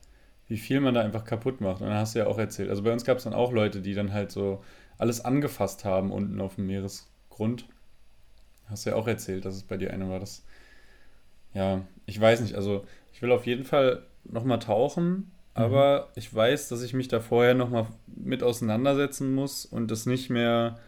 wie 0.47 0.59
viel 0.59 0.81
man 0.81 0.93
da 0.93 1.01
einfach 1.01 1.25
kaputt 1.25 1.63
macht. 1.63 1.81
Und 1.81 1.89
dann 1.89 1.97
hast 1.97 2.15
du 2.15 2.19
ja 2.19 2.27
auch 2.27 2.39
erzählt. 2.39 2.69
Also 2.69 2.83
bei 2.83 2.93
uns 2.93 3.05
gab 3.05 3.17
es 3.17 3.25
dann 3.25 3.35
auch 3.35 3.53
Leute, 3.53 3.81
die 3.81 3.95
dann 3.95 4.13
halt 4.13 4.31
so 4.31 4.63
alles 5.01 5.25
angefasst 5.25 5.85
haben 5.85 6.13
unten 6.13 6.41
auf 6.41 6.57
dem 6.57 6.67
Meeresgrund. 6.67 7.67
Hast 8.67 8.85
du 8.85 8.91
ja 8.91 8.97
auch 8.97 9.09
erzählt, 9.09 9.45
dass 9.45 9.57
es 9.57 9.63
bei 9.63 9.77
dir 9.77 9.93
eine 9.93 10.09
war. 10.09 10.21
Das, 10.21 10.45
ja, 11.55 11.83
ich 12.07 12.21
weiß 12.21 12.43
nicht, 12.43 12.55
also 12.55 12.85
ich 13.13 13.23
will 13.23 13.33
auf 13.33 13.47
jeden 13.47 13.65
Fall 13.65 14.05
nochmal 14.25 14.59
tauchen, 14.59 15.33
aber 15.55 16.09
mhm. 16.09 16.13
ich 16.17 16.33
weiß, 16.33 16.69
dass 16.69 16.83
ich 16.83 16.93
mich 16.93 17.09
da 17.09 17.21
vorher 17.21 17.55
nochmal 17.55 17.87
mit 18.07 18.43
auseinandersetzen 18.43 19.35
muss 19.35 19.65
und 19.65 19.91
das 19.91 20.07
nicht 20.07 20.31
mehr 20.31 20.79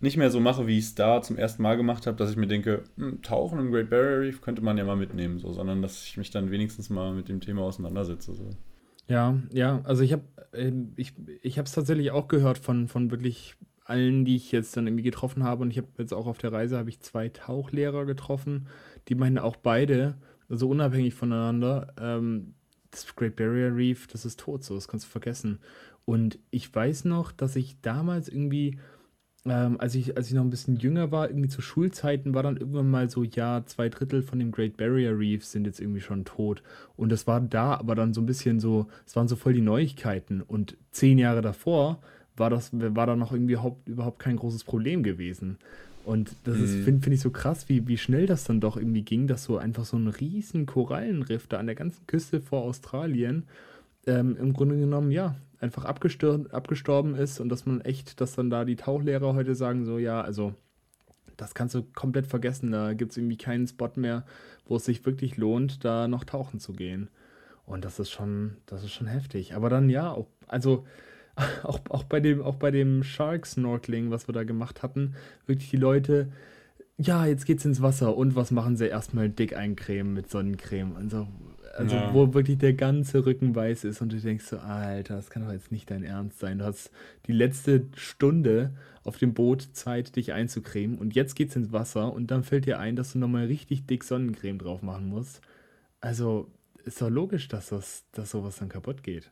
nicht 0.00 0.16
mehr 0.16 0.30
so 0.30 0.38
mache, 0.38 0.68
wie 0.68 0.78
ich 0.78 0.84
es 0.84 0.94
da 0.94 1.20
zum 1.22 1.36
ersten 1.36 1.60
Mal 1.60 1.76
gemacht 1.76 2.06
habe, 2.06 2.16
dass 2.16 2.30
ich 2.30 2.36
mir 2.36 2.46
denke, 2.46 2.84
hm, 2.96 3.20
Tauchen 3.22 3.58
im 3.58 3.72
Great 3.72 3.90
Barrier 3.90 4.20
Reef 4.20 4.40
könnte 4.40 4.62
man 4.62 4.78
ja 4.78 4.84
mal 4.84 4.94
mitnehmen, 4.94 5.40
so, 5.40 5.52
sondern 5.52 5.82
dass 5.82 6.04
ich 6.04 6.16
mich 6.16 6.30
dann 6.30 6.52
wenigstens 6.52 6.88
mal 6.88 7.12
mit 7.12 7.28
dem 7.28 7.40
Thema 7.40 7.62
auseinandersetze. 7.62 8.32
So. 8.32 8.50
Ja, 9.08 9.38
ja, 9.52 9.80
also 9.84 10.02
ich 10.02 10.12
habe 10.12 10.24
ähm, 10.52 10.92
ich, 10.96 11.14
ich 11.42 11.58
es 11.58 11.72
tatsächlich 11.72 12.10
auch 12.10 12.28
gehört 12.28 12.58
von, 12.58 12.88
von 12.88 13.10
wirklich 13.10 13.54
allen, 13.84 14.24
die 14.24 14.36
ich 14.36 14.52
jetzt 14.52 14.76
dann 14.76 14.86
irgendwie 14.86 15.02
getroffen 15.04 15.44
habe 15.44 15.62
und 15.62 15.70
ich 15.70 15.78
habe 15.78 15.88
jetzt 15.98 16.12
auch 16.12 16.26
auf 16.26 16.38
der 16.38 16.52
Reise 16.52 16.76
habe 16.76 16.90
ich 16.90 17.00
zwei 17.00 17.28
Tauchlehrer 17.30 18.04
getroffen, 18.04 18.66
die 19.08 19.14
meinen 19.14 19.38
auch 19.38 19.56
beide, 19.56 20.18
also 20.50 20.68
unabhängig 20.68 21.14
voneinander, 21.14 21.94
ähm, 21.98 22.54
das 22.90 23.14
Great 23.16 23.36
Barrier 23.36 23.74
Reef, 23.74 24.06
das 24.08 24.24
ist 24.26 24.40
tot 24.40 24.64
so, 24.64 24.74
das 24.74 24.88
kannst 24.88 25.06
du 25.06 25.10
vergessen. 25.10 25.60
Und 26.04 26.38
ich 26.50 26.74
weiß 26.74 27.04
noch, 27.04 27.32
dass 27.32 27.56
ich 27.56 27.80
damals 27.82 28.28
irgendwie 28.28 28.78
ähm, 29.50 29.80
als, 29.80 29.94
ich, 29.94 30.16
als 30.16 30.28
ich 30.28 30.34
noch 30.34 30.42
ein 30.42 30.50
bisschen 30.50 30.76
jünger 30.76 31.10
war, 31.10 31.28
irgendwie 31.28 31.48
zu 31.48 31.62
Schulzeiten, 31.62 32.34
war 32.34 32.42
dann 32.42 32.56
irgendwann 32.56 32.90
mal 32.90 33.10
so, 33.10 33.22
ja, 33.24 33.62
zwei 33.66 33.88
Drittel 33.88 34.22
von 34.22 34.38
dem 34.38 34.52
Great 34.52 34.76
Barrier 34.76 35.18
Reef 35.18 35.44
sind 35.44 35.66
jetzt 35.66 35.80
irgendwie 35.80 36.00
schon 36.00 36.24
tot. 36.24 36.62
Und 36.96 37.10
das 37.10 37.26
war 37.26 37.40
da 37.40 37.74
aber 37.74 37.94
dann 37.94 38.14
so 38.14 38.20
ein 38.20 38.26
bisschen 38.26 38.60
so, 38.60 38.86
es 39.06 39.16
waren 39.16 39.28
so 39.28 39.36
voll 39.36 39.52
die 39.52 39.60
Neuigkeiten. 39.60 40.42
Und 40.42 40.76
zehn 40.90 41.18
Jahre 41.18 41.42
davor 41.42 42.00
war 42.36 42.50
das, 42.50 42.70
war 42.72 43.06
da 43.06 43.16
noch 43.16 43.32
irgendwie 43.32 43.54
überhaupt, 43.54 43.88
überhaupt 43.88 44.18
kein 44.18 44.36
großes 44.36 44.64
Problem 44.64 45.02
gewesen. 45.02 45.58
Und 46.04 46.34
das 46.44 46.56
mhm. 46.56 46.84
finde 46.84 47.02
find 47.02 47.14
ich 47.14 47.20
so 47.20 47.30
krass, 47.30 47.68
wie, 47.68 47.86
wie 47.86 47.98
schnell 47.98 48.26
das 48.26 48.44
dann 48.44 48.60
doch 48.60 48.76
irgendwie 48.76 49.02
ging, 49.02 49.26
dass 49.26 49.44
so 49.44 49.58
einfach 49.58 49.84
so 49.84 49.98
ein 49.98 50.08
riesen 50.08 50.64
Korallenriff 50.64 51.46
da 51.46 51.58
an 51.58 51.66
der 51.66 51.74
ganzen 51.74 52.06
Küste 52.06 52.40
vor 52.40 52.62
Australien 52.62 53.44
ähm, 54.06 54.36
im 54.40 54.54
Grunde 54.54 54.78
genommen, 54.78 55.10
ja, 55.10 55.36
einfach 55.60 55.84
abgestorben 55.84 57.14
ist 57.14 57.40
und 57.40 57.48
dass 57.48 57.66
man 57.66 57.80
echt, 57.80 58.20
dass 58.20 58.34
dann 58.34 58.50
da 58.50 58.64
die 58.64 58.76
Tauchlehrer 58.76 59.34
heute 59.34 59.54
sagen, 59.54 59.84
so, 59.84 59.98
ja, 59.98 60.20
also 60.20 60.54
das 61.38 61.54
kannst 61.54 61.74
du 61.74 61.82
komplett 61.94 62.26
vergessen. 62.26 62.70
Da 62.70 62.92
gibt 62.92 63.12
es 63.12 63.16
irgendwie 63.16 63.38
keinen 63.38 63.66
Spot 63.66 63.90
mehr, 63.96 64.24
wo 64.66 64.76
es 64.76 64.84
sich 64.84 65.06
wirklich 65.06 65.36
lohnt, 65.36 65.84
da 65.84 66.08
noch 66.08 66.24
tauchen 66.24 66.60
zu 66.60 66.72
gehen. 66.72 67.08
Und 67.64 67.84
das 67.84 67.98
ist 67.98 68.10
schon, 68.10 68.56
das 68.66 68.84
ist 68.84 68.92
schon 68.92 69.06
heftig. 69.06 69.54
Aber 69.54 69.70
dann 69.70 69.88
ja, 69.88 70.10
auch, 70.10 70.26
also 70.46 70.84
auch, 71.62 71.80
auch 71.88 72.04
bei 72.04 72.20
dem, 72.20 72.42
auch 72.42 72.56
bei 72.56 72.70
dem 72.70 73.02
Shark 73.02 73.46
Snorkeling, 73.46 74.10
was 74.10 74.28
wir 74.28 74.32
da 74.32 74.44
gemacht 74.44 74.82
hatten, 74.82 75.14
wirklich 75.46 75.70
die 75.70 75.76
Leute, 75.76 76.28
ja, 76.96 77.26
jetzt 77.26 77.46
geht's 77.46 77.64
ins 77.64 77.80
Wasser 77.80 78.16
und 78.16 78.34
was 78.34 78.50
machen 78.50 78.76
sie? 78.76 78.88
Erstmal 78.88 79.28
dick 79.28 79.56
eincremen 79.56 80.14
mit 80.14 80.30
Sonnencreme. 80.30 80.96
Also, 80.96 81.28
also 81.76 81.96
ja. 81.96 82.14
wo 82.14 82.34
wirklich 82.34 82.58
der 82.58 82.74
ganze 82.74 83.24
Rücken 83.24 83.54
weiß 83.54 83.84
ist 83.84 84.00
und 84.00 84.12
du 84.12 84.16
denkst 84.16 84.46
so, 84.46 84.58
Alter, 84.58 85.16
das 85.16 85.30
kann 85.30 85.44
doch 85.44 85.52
jetzt 85.52 85.72
nicht 85.72 85.90
dein 85.90 86.04
Ernst 86.04 86.38
sein. 86.38 86.58
Du 86.58 86.64
hast 86.64 86.90
die 87.26 87.32
letzte 87.32 87.86
Stunde 87.94 88.72
auf 89.04 89.18
dem 89.18 89.34
Boot 89.34 89.68
Zeit, 89.72 90.16
dich 90.16 90.32
einzucremen 90.32 90.98
und 90.98 91.14
jetzt 91.14 91.34
geht's 91.34 91.56
ins 91.56 91.72
Wasser 91.72 92.12
und 92.12 92.30
dann 92.30 92.42
fällt 92.42 92.66
dir 92.66 92.78
ein, 92.78 92.96
dass 92.96 93.12
du 93.12 93.18
nochmal 93.18 93.46
richtig 93.46 93.86
dick 93.86 94.04
Sonnencreme 94.04 94.58
drauf 94.58 94.82
machen 94.82 95.08
musst. 95.08 95.40
Also 96.00 96.50
ist 96.84 97.00
doch 97.00 97.10
logisch, 97.10 97.48
dass, 97.48 97.68
das, 97.68 98.04
dass 98.12 98.30
sowas 98.30 98.56
dann 98.56 98.68
kaputt 98.68 99.02
geht. 99.02 99.30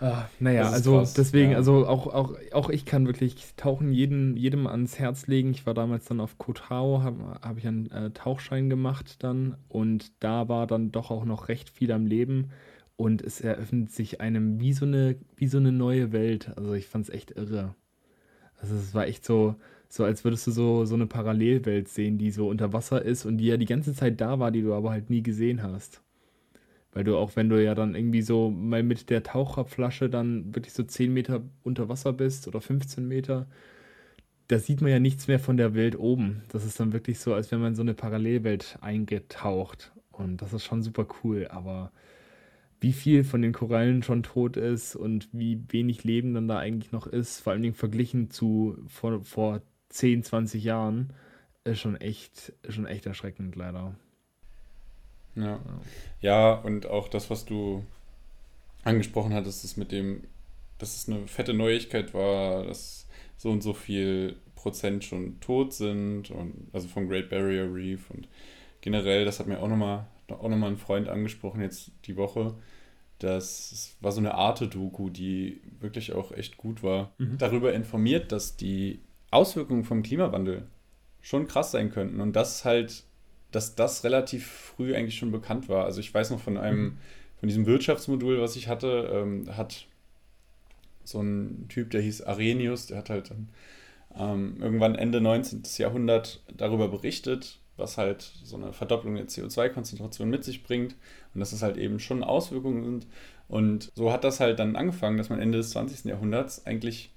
Ah, 0.00 0.28
naja, 0.38 0.70
also 0.70 0.98
krass, 0.98 1.14
deswegen, 1.14 1.52
ja. 1.52 1.56
also 1.56 1.86
auch, 1.86 2.06
auch, 2.06 2.34
auch 2.52 2.70
ich 2.70 2.84
kann 2.84 3.06
wirklich 3.06 3.54
Tauchen 3.56 3.90
jedem, 3.92 4.36
jedem 4.36 4.68
ans 4.68 4.98
Herz 4.98 5.26
legen. 5.26 5.50
Ich 5.50 5.66
war 5.66 5.74
damals 5.74 6.04
dann 6.04 6.20
auf 6.20 6.38
Kotao, 6.38 7.02
habe 7.02 7.38
hab 7.42 7.58
ich 7.58 7.66
einen 7.66 7.90
äh, 7.90 8.10
Tauchschein 8.10 8.70
gemacht 8.70 9.24
dann 9.24 9.56
und 9.68 10.12
da 10.22 10.48
war 10.48 10.68
dann 10.68 10.92
doch 10.92 11.10
auch 11.10 11.24
noch 11.24 11.48
recht 11.48 11.68
viel 11.68 11.90
am 11.90 12.06
Leben 12.06 12.50
und 12.96 13.22
es 13.22 13.40
eröffnet 13.40 13.90
sich 13.90 14.20
einem 14.20 14.60
wie 14.60 14.72
so 14.72 14.84
eine, 14.84 15.16
wie 15.36 15.48
so 15.48 15.58
eine 15.58 15.72
neue 15.72 16.12
Welt. 16.12 16.52
Also 16.56 16.74
ich 16.74 16.86
fand 16.86 17.08
es 17.08 17.14
echt 17.14 17.32
irre. 17.32 17.74
Also 18.60 18.76
es 18.76 18.94
war 18.94 19.06
echt 19.06 19.24
so, 19.24 19.56
so 19.88 20.04
als 20.04 20.24
würdest 20.24 20.46
du 20.46 20.52
so, 20.52 20.84
so 20.84 20.94
eine 20.94 21.06
Parallelwelt 21.06 21.88
sehen, 21.88 22.18
die 22.18 22.30
so 22.30 22.48
unter 22.48 22.72
Wasser 22.72 23.02
ist 23.02 23.24
und 23.26 23.38
die 23.38 23.46
ja 23.46 23.56
die 23.56 23.66
ganze 23.66 23.94
Zeit 23.94 24.20
da 24.20 24.38
war, 24.38 24.52
die 24.52 24.62
du 24.62 24.74
aber 24.74 24.90
halt 24.90 25.10
nie 25.10 25.22
gesehen 25.22 25.62
hast. 25.62 26.02
Weil 26.92 27.04
du 27.04 27.16
auch, 27.16 27.36
wenn 27.36 27.48
du 27.48 27.62
ja 27.62 27.74
dann 27.74 27.94
irgendwie 27.94 28.22
so 28.22 28.50
mal 28.50 28.82
mit 28.82 29.10
der 29.10 29.22
Taucherflasche 29.22 30.08
dann 30.08 30.54
wirklich 30.54 30.72
so 30.72 30.82
10 30.82 31.12
Meter 31.12 31.42
unter 31.62 31.88
Wasser 31.88 32.12
bist 32.12 32.48
oder 32.48 32.60
15 32.60 33.06
Meter, 33.06 33.46
da 34.48 34.58
sieht 34.58 34.80
man 34.80 34.90
ja 34.90 34.98
nichts 34.98 35.28
mehr 35.28 35.38
von 35.38 35.56
der 35.58 35.74
Welt 35.74 35.98
oben. 35.98 36.42
Das 36.48 36.64
ist 36.64 36.80
dann 36.80 36.92
wirklich 36.92 37.18
so, 37.20 37.34
als 37.34 37.52
wenn 37.52 37.60
man 37.60 37.70
in 37.70 37.76
so 37.76 37.82
eine 37.82 37.94
Parallelwelt 37.94 38.78
eingetaucht. 38.80 39.92
Und 40.10 40.42
das 40.42 40.52
ist 40.54 40.64
schon 40.64 40.82
super 40.82 41.06
cool. 41.22 41.48
Aber 41.50 41.92
wie 42.80 42.92
viel 42.92 43.24
von 43.24 43.42
den 43.42 43.52
Korallen 43.52 44.02
schon 44.02 44.22
tot 44.22 44.56
ist 44.56 44.96
und 44.96 45.28
wie 45.32 45.62
wenig 45.68 46.04
Leben 46.04 46.34
dann 46.34 46.48
da 46.48 46.58
eigentlich 46.58 46.92
noch 46.92 47.06
ist, 47.06 47.40
vor 47.40 47.52
allen 47.52 47.62
Dingen 47.62 47.74
verglichen 47.74 48.30
zu 48.30 48.78
vor, 48.86 49.22
vor 49.24 49.62
10, 49.90 50.22
20 50.24 50.64
Jahren, 50.64 51.12
ist 51.64 51.80
schon 51.80 51.96
echt, 51.96 52.52
schon 52.68 52.86
echt 52.86 53.06
erschreckend 53.06 53.56
leider. 53.56 53.96
Ja. 55.40 55.60
ja, 56.20 56.54
und 56.54 56.86
auch 56.86 57.08
das, 57.08 57.30
was 57.30 57.44
du 57.44 57.84
angesprochen 58.84 59.34
hattest, 59.34 59.64
ist 59.64 59.76
mit 59.76 59.92
dem, 59.92 60.24
dass 60.78 60.96
es 60.96 61.08
eine 61.08 61.26
fette 61.26 61.54
Neuigkeit 61.54 62.14
war, 62.14 62.64
dass 62.64 63.06
so 63.36 63.50
und 63.50 63.62
so 63.62 63.72
viel 63.72 64.36
Prozent 64.54 65.04
schon 65.04 65.38
tot 65.40 65.72
sind 65.72 66.30
und 66.30 66.68
also 66.72 66.88
vom 66.88 67.08
Great 67.08 67.30
Barrier 67.30 67.72
Reef 67.72 68.10
und 68.10 68.28
generell, 68.80 69.24
das 69.24 69.38
hat 69.38 69.46
mir 69.46 69.60
auch 69.60 69.68
nochmal 69.68 70.06
auch 70.28 70.48
noch 70.48 70.56
mal 70.56 70.68
ein 70.68 70.76
Freund 70.76 71.08
angesprochen 71.08 71.62
jetzt 71.62 71.90
die 72.04 72.16
Woche, 72.16 72.54
das 73.18 73.96
war 74.00 74.12
so 74.12 74.20
eine 74.20 74.34
Arte-Doku, 74.34 75.10
die 75.10 75.60
wirklich 75.80 76.12
auch 76.12 76.32
echt 76.32 76.56
gut 76.56 76.82
war, 76.82 77.12
mhm. 77.18 77.38
darüber 77.38 77.72
informiert, 77.72 78.30
dass 78.30 78.56
die 78.56 79.00
Auswirkungen 79.30 79.84
vom 79.84 80.02
Klimawandel 80.02 80.66
schon 81.20 81.46
krass 81.46 81.72
sein 81.72 81.90
könnten 81.90 82.20
und 82.20 82.34
das 82.34 82.64
halt 82.64 83.04
dass 83.50 83.74
das 83.74 84.04
relativ 84.04 84.46
früh 84.46 84.94
eigentlich 84.94 85.16
schon 85.16 85.32
bekannt 85.32 85.68
war. 85.68 85.84
Also 85.84 86.00
ich 86.00 86.12
weiß 86.12 86.30
noch 86.30 86.40
von 86.40 86.56
einem, 86.56 86.98
von 87.40 87.48
diesem 87.48 87.66
Wirtschaftsmodul, 87.66 88.40
was 88.40 88.56
ich 88.56 88.68
hatte, 88.68 89.10
ähm, 89.12 89.56
hat 89.56 89.86
so 91.04 91.20
ein 91.20 91.66
Typ, 91.68 91.90
der 91.90 92.02
hieß 92.02 92.22
Arrhenius, 92.22 92.86
der 92.86 92.98
hat 92.98 93.10
halt 93.10 93.30
dann 93.30 93.48
ähm, 94.16 94.56
irgendwann 94.60 94.94
Ende 94.94 95.20
19. 95.20 95.62
Jahrhundert 95.78 96.42
darüber 96.54 96.88
berichtet, 96.88 97.58
was 97.76 97.96
halt 97.96 98.30
so 98.44 98.56
eine 98.56 98.72
Verdopplung 98.72 99.14
der 99.14 99.28
CO2-Konzentration 99.28 100.28
mit 100.28 100.44
sich 100.44 100.62
bringt 100.62 100.96
und 101.32 101.40
dass 101.40 101.52
es 101.52 101.62
halt 101.62 101.76
eben 101.78 102.00
schon 102.00 102.22
Auswirkungen 102.22 102.84
sind. 102.84 103.06
Und 103.48 103.90
so 103.94 104.12
hat 104.12 104.24
das 104.24 104.40
halt 104.40 104.58
dann 104.58 104.76
angefangen, 104.76 105.16
dass 105.16 105.30
man 105.30 105.40
Ende 105.40 105.58
des 105.58 105.70
20. 105.70 106.04
Jahrhunderts 106.04 106.66
eigentlich 106.66 107.12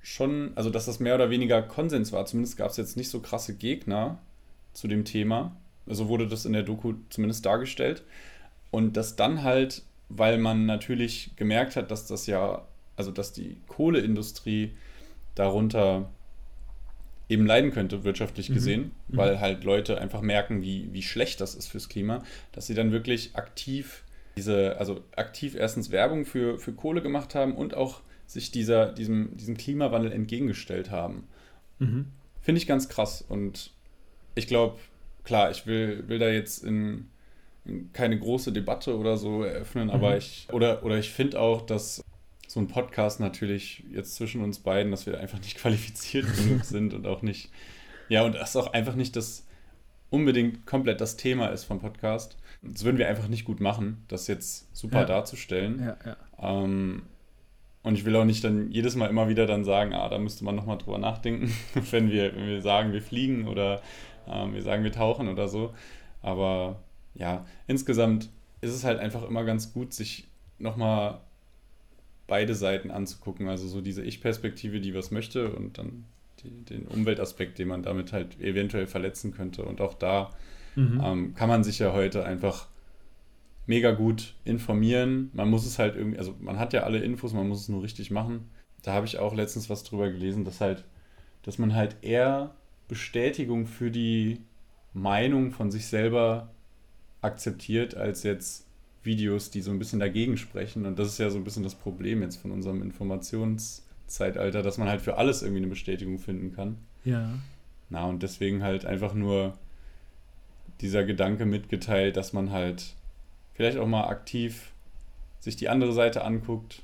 schon, 0.00 0.52
also 0.54 0.70
dass 0.70 0.86
das 0.86 1.00
mehr 1.00 1.16
oder 1.16 1.30
weniger 1.30 1.62
Konsens 1.62 2.12
war. 2.12 2.24
Zumindest 2.26 2.56
gab 2.56 2.70
es 2.70 2.76
jetzt 2.76 2.96
nicht 2.96 3.08
so 3.08 3.20
krasse 3.20 3.56
Gegner 3.56 4.18
zu 4.72 4.88
dem 4.88 5.04
Thema. 5.04 5.56
So 5.86 6.08
wurde 6.08 6.28
das 6.28 6.44
in 6.44 6.52
der 6.52 6.62
Doku 6.62 6.94
zumindest 7.10 7.46
dargestellt. 7.46 8.02
Und 8.70 8.96
das 8.96 9.16
dann 9.16 9.42
halt, 9.42 9.82
weil 10.08 10.38
man 10.38 10.66
natürlich 10.66 11.32
gemerkt 11.36 11.76
hat, 11.76 11.90
dass 11.90 12.06
das 12.06 12.26
ja, 12.26 12.66
also 12.96 13.10
dass 13.10 13.32
die 13.32 13.56
Kohleindustrie 13.66 14.72
darunter 15.34 16.10
eben 17.28 17.46
leiden 17.46 17.70
könnte, 17.70 18.04
wirtschaftlich 18.04 18.50
mhm. 18.50 18.54
gesehen, 18.54 18.90
mhm. 19.08 19.16
weil 19.16 19.40
halt 19.40 19.64
Leute 19.64 20.00
einfach 20.00 20.22
merken, 20.22 20.62
wie, 20.62 20.88
wie 20.92 21.02
schlecht 21.02 21.40
das 21.40 21.54
ist 21.54 21.68
fürs 21.68 21.88
Klima, 21.88 22.22
dass 22.52 22.66
sie 22.66 22.74
dann 22.74 22.92
wirklich 22.92 23.36
aktiv 23.36 24.02
diese, 24.36 24.78
also 24.78 25.02
aktiv 25.16 25.54
erstens 25.56 25.90
Werbung 25.90 26.24
für, 26.24 26.58
für 26.58 26.72
Kohle 26.72 27.02
gemacht 27.02 27.34
haben 27.34 27.54
und 27.54 27.74
auch 27.74 28.00
sich 28.26 28.50
dieser, 28.50 28.92
diesem, 28.92 29.36
diesem 29.36 29.56
Klimawandel 29.56 30.12
entgegengestellt 30.12 30.90
haben. 30.90 31.26
Mhm. 31.78 32.06
Finde 32.40 32.60
ich 32.60 32.66
ganz 32.66 32.88
krass 32.88 33.24
und 33.28 33.72
ich 34.34 34.46
glaube, 34.46 34.78
klar, 35.24 35.50
ich 35.50 35.66
will, 35.66 36.08
will 36.08 36.18
da 36.18 36.28
jetzt 36.28 36.64
in, 36.64 37.08
in, 37.64 37.92
keine 37.92 38.18
große 38.18 38.52
Debatte 38.52 38.96
oder 38.96 39.16
so 39.16 39.42
eröffnen, 39.42 39.88
mhm. 39.88 39.94
aber 39.94 40.16
ich, 40.16 40.48
oder, 40.52 40.84
oder 40.84 40.98
ich 40.98 41.10
finde 41.10 41.40
auch, 41.40 41.62
dass 41.62 42.02
so 42.46 42.60
ein 42.60 42.68
Podcast 42.68 43.20
natürlich 43.20 43.84
jetzt 43.92 44.14
zwischen 44.14 44.42
uns 44.42 44.58
beiden, 44.58 44.90
dass 44.90 45.06
wir 45.06 45.20
einfach 45.20 45.40
nicht 45.40 45.56
qualifiziert 45.58 46.26
genug 46.36 46.64
sind 46.64 46.94
und 46.94 47.06
auch 47.06 47.22
nicht, 47.22 47.50
ja, 48.08 48.22
und 48.22 48.34
das 48.34 48.56
auch 48.56 48.72
einfach 48.72 48.94
nicht 48.94 49.16
das 49.16 49.44
unbedingt 50.10 50.66
komplett 50.66 51.00
das 51.00 51.16
Thema 51.16 51.48
ist 51.48 51.64
vom 51.64 51.80
Podcast. 51.80 52.38
Das 52.62 52.84
würden 52.84 52.98
wir 52.98 53.08
einfach 53.08 53.28
nicht 53.28 53.44
gut 53.44 53.60
machen, 53.60 54.04
das 54.08 54.26
jetzt 54.26 54.74
super 54.74 55.00
ja. 55.00 55.04
darzustellen. 55.04 55.80
Ja, 55.80 55.96
ja. 56.04 56.16
Ähm, 56.64 57.02
und 57.82 57.94
ich 57.94 58.04
will 58.04 58.16
auch 58.16 58.24
nicht 58.24 58.42
dann 58.42 58.70
jedes 58.70 58.96
Mal 58.96 59.06
immer 59.06 59.28
wieder 59.28 59.46
dann 59.46 59.64
sagen, 59.64 59.94
ah, 59.94 60.08
da 60.08 60.18
müsste 60.18 60.44
man 60.44 60.54
nochmal 60.54 60.78
drüber 60.78 60.98
nachdenken, 60.98 61.54
wenn 61.90 62.10
wir, 62.10 62.34
wenn 62.34 62.46
wir 62.46 62.62
sagen, 62.62 62.92
wir 62.92 63.02
fliegen 63.02 63.46
oder 63.46 63.82
ähm, 64.30 64.54
wir 64.54 64.62
sagen, 64.62 64.84
wir 64.84 64.92
tauchen 64.92 65.28
oder 65.28 65.48
so. 65.48 65.74
Aber 66.22 66.82
ja, 67.14 67.44
insgesamt 67.66 68.30
ist 68.60 68.74
es 68.74 68.84
halt 68.84 68.98
einfach 68.98 69.26
immer 69.28 69.44
ganz 69.44 69.72
gut, 69.72 69.92
sich 69.92 70.28
nochmal 70.58 71.20
beide 72.26 72.54
Seiten 72.54 72.90
anzugucken. 72.90 73.48
Also 73.48 73.66
so 73.68 73.80
diese 73.80 74.02
Ich-Perspektive, 74.02 74.80
die 74.80 74.94
was 74.94 75.10
möchte 75.10 75.50
und 75.52 75.78
dann 75.78 76.04
die, 76.42 76.64
den 76.64 76.86
Umweltaspekt, 76.86 77.58
den 77.58 77.68
man 77.68 77.82
damit 77.82 78.12
halt 78.12 78.40
eventuell 78.40 78.86
verletzen 78.86 79.32
könnte. 79.32 79.64
Und 79.64 79.80
auch 79.80 79.94
da 79.94 80.30
mhm. 80.76 81.00
ähm, 81.04 81.34
kann 81.34 81.48
man 81.48 81.64
sich 81.64 81.78
ja 81.78 81.92
heute 81.92 82.24
einfach 82.24 82.68
mega 83.66 83.92
gut 83.92 84.34
informieren. 84.44 85.30
Man 85.32 85.50
muss 85.50 85.66
es 85.66 85.78
halt 85.78 85.96
irgendwie, 85.96 86.18
also 86.18 86.34
man 86.40 86.58
hat 86.58 86.72
ja 86.72 86.82
alle 86.82 86.98
Infos, 86.98 87.32
man 87.32 87.48
muss 87.48 87.62
es 87.62 87.68
nur 87.68 87.82
richtig 87.82 88.10
machen. 88.10 88.48
Da 88.82 88.92
habe 88.92 89.06
ich 89.06 89.18
auch 89.18 89.34
letztens 89.34 89.68
was 89.68 89.84
drüber 89.84 90.10
gelesen, 90.10 90.44
dass 90.44 90.60
halt, 90.60 90.84
dass 91.42 91.58
man 91.58 91.74
halt 91.74 91.96
eher 92.02 92.54
Bestätigung 92.88 93.66
für 93.66 93.90
die 93.90 94.40
Meinung 94.94 95.52
von 95.52 95.70
sich 95.70 95.86
selber 95.86 96.48
akzeptiert, 97.20 97.94
als 97.94 98.22
jetzt 98.22 98.66
Videos, 99.02 99.50
die 99.50 99.60
so 99.60 99.70
ein 99.70 99.78
bisschen 99.78 100.00
dagegen 100.00 100.36
sprechen. 100.36 100.86
Und 100.86 100.98
das 100.98 101.08
ist 101.08 101.18
ja 101.18 101.30
so 101.30 101.38
ein 101.38 101.44
bisschen 101.44 101.62
das 101.62 101.74
Problem 101.74 102.22
jetzt 102.22 102.36
von 102.36 102.50
unserem 102.50 102.82
Informationszeitalter, 102.82 104.62
dass 104.62 104.78
man 104.78 104.88
halt 104.88 105.00
für 105.00 105.16
alles 105.16 105.42
irgendwie 105.42 105.60
eine 105.60 105.68
Bestätigung 105.68 106.18
finden 106.18 106.54
kann. 106.54 106.78
Ja. 107.04 107.38
Na, 107.90 108.04
und 108.04 108.22
deswegen 108.22 108.62
halt 108.62 108.84
einfach 108.84 109.14
nur 109.14 109.56
dieser 110.80 111.04
Gedanke 111.04 111.46
mitgeteilt, 111.46 112.16
dass 112.16 112.32
man 112.32 112.50
halt 112.52 112.94
vielleicht 113.54 113.78
auch 113.78 113.86
mal 113.86 114.08
aktiv 114.08 114.72
sich 115.40 115.56
die 115.56 115.68
andere 115.68 115.92
Seite 115.92 116.24
anguckt 116.24 116.82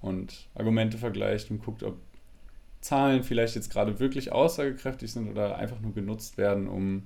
und 0.00 0.46
Argumente 0.54 0.98
vergleicht 0.98 1.50
und 1.50 1.62
guckt, 1.64 1.82
ob 1.82 1.98
Zahlen 2.86 3.24
vielleicht 3.24 3.56
jetzt 3.56 3.70
gerade 3.70 3.98
wirklich 3.98 4.30
aussagekräftig 4.30 5.12
sind 5.12 5.28
oder 5.28 5.58
einfach 5.58 5.80
nur 5.80 5.92
genutzt 5.92 6.38
werden, 6.38 6.68
um, 6.68 7.02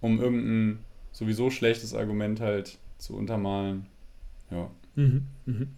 um 0.00 0.18
irgendein 0.18 0.78
sowieso 1.12 1.50
schlechtes 1.50 1.94
Argument 1.94 2.40
halt 2.40 2.78
zu 2.96 3.14
untermalen. 3.14 3.86
Ja. 4.50 4.70
Mhm, 4.94 5.26
mhm. 5.44 5.68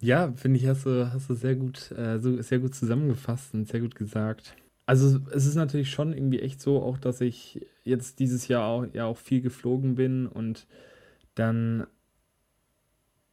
Ja, 0.00 0.32
finde 0.36 0.58
ich, 0.58 0.66
hast 0.66 0.86
du, 0.86 1.12
hast 1.12 1.28
du 1.28 1.34
sehr 1.34 1.54
gut, 1.54 1.92
äh, 1.92 2.18
so, 2.18 2.40
sehr 2.40 2.58
gut 2.58 2.74
zusammengefasst 2.74 3.52
und 3.52 3.68
sehr 3.68 3.80
gut 3.80 3.94
gesagt. 3.94 4.56
Also 4.86 5.20
es 5.32 5.44
ist 5.44 5.54
natürlich 5.54 5.90
schon 5.90 6.14
irgendwie 6.14 6.40
echt 6.40 6.62
so, 6.62 6.82
auch 6.82 6.96
dass 6.96 7.20
ich 7.20 7.66
jetzt 7.84 8.20
dieses 8.20 8.48
Jahr 8.48 8.66
auch, 8.66 8.86
ja 8.94 9.04
auch 9.04 9.18
viel 9.18 9.42
geflogen 9.42 9.96
bin 9.96 10.26
und 10.26 10.66
dann 11.34 11.86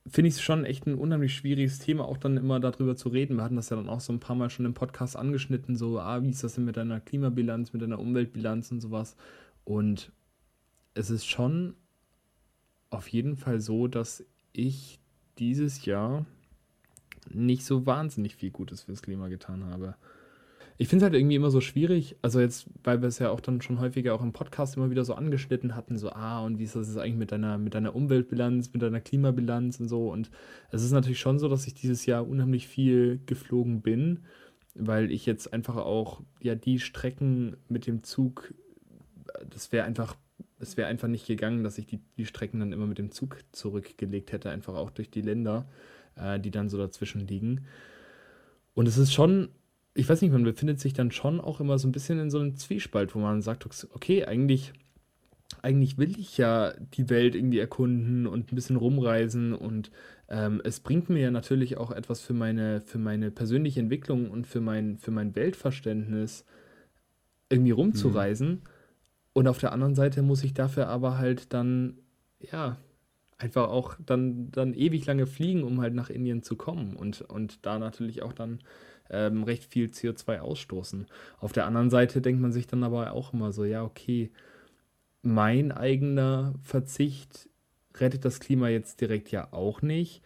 finde 0.09 0.29
ich 0.29 0.35
es 0.35 0.41
schon 0.41 0.65
echt 0.65 0.87
ein 0.87 0.95
unheimlich 0.95 1.35
schwieriges 1.35 1.79
Thema, 1.79 2.05
auch 2.05 2.17
dann 2.17 2.37
immer 2.37 2.59
darüber 2.59 2.95
zu 2.95 3.09
reden. 3.09 3.37
Wir 3.37 3.43
hatten 3.43 3.55
das 3.55 3.69
ja 3.69 3.77
dann 3.77 3.89
auch 3.89 3.99
so 3.99 4.13
ein 4.13 4.19
paar 4.19 4.35
Mal 4.35 4.49
schon 4.49 4.65
im 4.65 4.73
Podcast 4.73 5.15
angeschnitten, 5.15 5.75
so, 5.75 5.99
ah, 5.99 6.23
wie 6.23 6.29
ist 6.29 6.43
das 6.43 6.55
denn 6.55 6.65
mit 6.65 6.77
deiner 6.77 6.99
Klimabilanz, 6.99 7.73
mit 7.73 7.81
deiner 7.81 7.99
Umweltbilanz 7.99 8.71
und 8.71 8.81
sowas. 8.81 9.15
Und 9.63 10.11
es 10.93 11.09
ist 11.09 11.25
schon 11.25 11.75
auf 12.89 13.07
jeden 13.07 13.37
Fall 13.37 13.59
so, 13.59 13.87
dass 13.87 14.25
ich 14.51 14.99
dieses 15.37 15.85
Jahr 15.85 16.25
nicht 17.29 17.65
so 17.65 17.85
wahnsinnig 17.85 18.35
viel 18.35 18.51
Gutes 18.51 18.83
fürs 18.83 19.01
Klima 19.01 19.27
getan 19.27 19.65
habe. 19.65 19.95
Ich 20.81 20.87
finde 20.87 21.03
es 21.03 21.11
halt 21.11 21.19
irgendwie 21.19 21.35
immer 21.35 21.51
so 21.51 21.59
schwierig, 21.59 22.15
also 22.21 22.39
jetzt, 22.39 22.67
weil 22.85 23.01
wir 23.01 23.09
es 23.09 23.19
ja 23.19 23.31
auch 23.31 23.41
dann 23.41 23.61
schon 23.61 23.81
häufiger 23.81 24.15
auch 24.15 24.21
im 24.21 24.31
Podcast 24.31 24.77
immer 24.77 24.89
wieder 24.89 25.03
so 25.03 25.13
angeschnitten 25.13 25.75
hatten, 25.75 25.97
so, 25.97 26.09
ah, 26.11 26.43
und 26.45 26.57
wie 26.57 26.63
ist 26.63 26.75
das 26.75 26.87
jetzt 26.87 26.97
eigentlich 26.97 27.17
mit 27.17 27.33
deiner, 27.33 27.57
mit 27.57 27.75
deiner 27.75 27.93
Umweltbilanz, 27.93 28.71
mit 28.71 28.81
deiner 28.81 29.01
Klimabilanz 29.01 29.81
und 29.81 29.89
so. 29.89 30.09
Und 30.09 30.31
es 30.71 30.81
ist 30.81 30.91
natürlich 30.91 31.19
schon 31.19 31.37
so, 31.37 31.49
dass 31.49 31.67
ich 31.67 31.73
dieses 31.73 32.05
Jahr 32.05 32.25
unheimlich 32.25 32.67
viel 32.67 33.19
geflogen 33.25 33.81
bin, 33.81 34.21
weil 34.73 35.11
ich 35.11 35.25
jetzt 35.25 35.51
einfach 35.51 35.75
auch, 35.75 36.21
ja, 36.41 36.55
die 36.55 36.79
Strecken 36.79 37.57
mit 37.67 37.85
dem 37.85 38.01
Zug, 38.03 38.53
das 39.49 39.73
wäre 39.73 39.85
einfach 39.85 40.15
es 40.59 40.77
wäre 40.77 40.87
einfach 40.87 41.07
nicht 41.07 41.25
gegangen, 41.25 41.63
dass 41.63 41.77
ich 41.77 41.85
die, 41.85 42.01
die 42.17 42.25
Strecken 42.25 42.59
dann 42.59 42.73
immer 42.73 42.85
mit 42.85 42.97
dem 42.97 43.11
Zug 43.11 43.37
zurückgelegt 43.51 44.31
hätte, 44.31 44.49
einfach 44.49 44.75
auch 44.75 44.89
durch 44.89 45.09
die 45.09 45.21
Länder, 45.21 45.67
äh, 46.15 46.39
die 46.39 46.51
dann 46.51 46.69
so 46.69 46.77
dazwischen 46.77 47.25
liegen. 47.27 47.65
Und 48.73 48.87
es 48.87 48.97
ist 48.97 49.13
schon, 49.13 49.49
ich 49.99 50.07
weiß 50.07 50.21
nicht, 50.21 50.31
man 50.31 50.43
befindet 50.43 50.79
sich 50.79 50.93
dann 50.93 51.11
schon 51.11 51.41
auch 51.41 51.59
immer 51.59 51.77
so 51.77 51.87
ein 51.87 51.91
bisschen 51.91 52.19
in 52.19 52.29
so 52.29 52.39
einem 52.39 52.55
Zwiespalt, 52.55 53.13
wo 53.15 53.19
man 53.19 53.41
sagt, 53.41 53.65
okay, 53.93 54.25
eigentlich, 54.25 54.71
eigentlich 55.61 55.97
will 55.97 56.17
ich 56.17 56.37
ja 56.37 56.73
die 56.93 57.09
Welt 57.09 57.35
irgendwie 57.35 57.59
erkunden 57.59 58.25
und 58.25 58.51
ein 58.51 58.55
bisschen 58.55 58.77
rumreisen 58.77 59.53
und 59.53 59.91
ähm, 60.29 60.61
es 60.63 60.79
bringt 60.79 61.09
mir 61.09 61.19
ja 61.19 61.31
natürlich 61.31 61.77
auch 61.77 61.91
etwas 61.91 62.21
für 62.21 62.33
meine, 62.33 62.79
für 62.81 62.97
meine 62.97 63.29
persönliche 63.29 63.81
Entwicklung 63.81 64.31
und 64.31 64.47
für 64.47 64.61
mein, 64.61 64.97
für 64.97 65.11
mein 65.11 65.35
Weltverständnis 65.35 66.45
irgendwie 67.49 67.71
rumzureisen. 67.71 68.49
Mhm. 68.49 68.61
Und 69.33 69.47
auf 69.47 69.57
der 69.57 69.73
anderen 69.73 69.95
Seite 69.95 70.21
muss 70.21 70.43
ich 70.43 70.53
dafür 70.53 70.87
aber 70.87 71.17
halt 71.17 71.53
dann, 71.53 71.97
ja, 72.39 72.77
einfach 73.37 73.69
auch 73.69 73.95
dann, 74.05 74.51
dann 74.51 74.73
ewig 74.73 75.05
lange 75.05 75.25
fliegen, 75.25 75.63
um 75.63 75.81
halt 75.81 75.93
nach 75.93 76.09
Indien 76.09 76.43
zu 76.43 76.55
kommen 76.55 76.95
und, 76.95 77.21
und 77.21 77.65
da 77.65 77.79
natürlich 77.79 78.21
auch 78.21 78.33
dann 78.33 78.59
ähm, 79.09 79.43
recht 79.43 79.65
viel 79.65 79.87
CO2 79.87 80.39
ausstoßen. 80.39 81.07
Auf 81.39 81.51
der 81.51 81.65
anderen 81.65 81.89
Seite 81.89 82.21
denkt 82.21 82.41
man 82.41 82.51
sich 82.51 82.67
dann 82.67 82.83
aber 82.83 83.13
auch 83.13 83.33
immer 83.33 83.51
so, 83.51 83.65
ja, 83.65 83.83
okay, 83.83 84.31
mein 85.21 85.71
eigener 85.71 86.53
Verzicht 86.63 87.49
rettet 87.95 88.25
das 88.25 88.39
Klima 88.39 88.69
jetzt 88.69 89.01
direkt 89.01 89.31
ja 89.31 89.51
auch 89.51 89.81
nicht. 89.81 90.21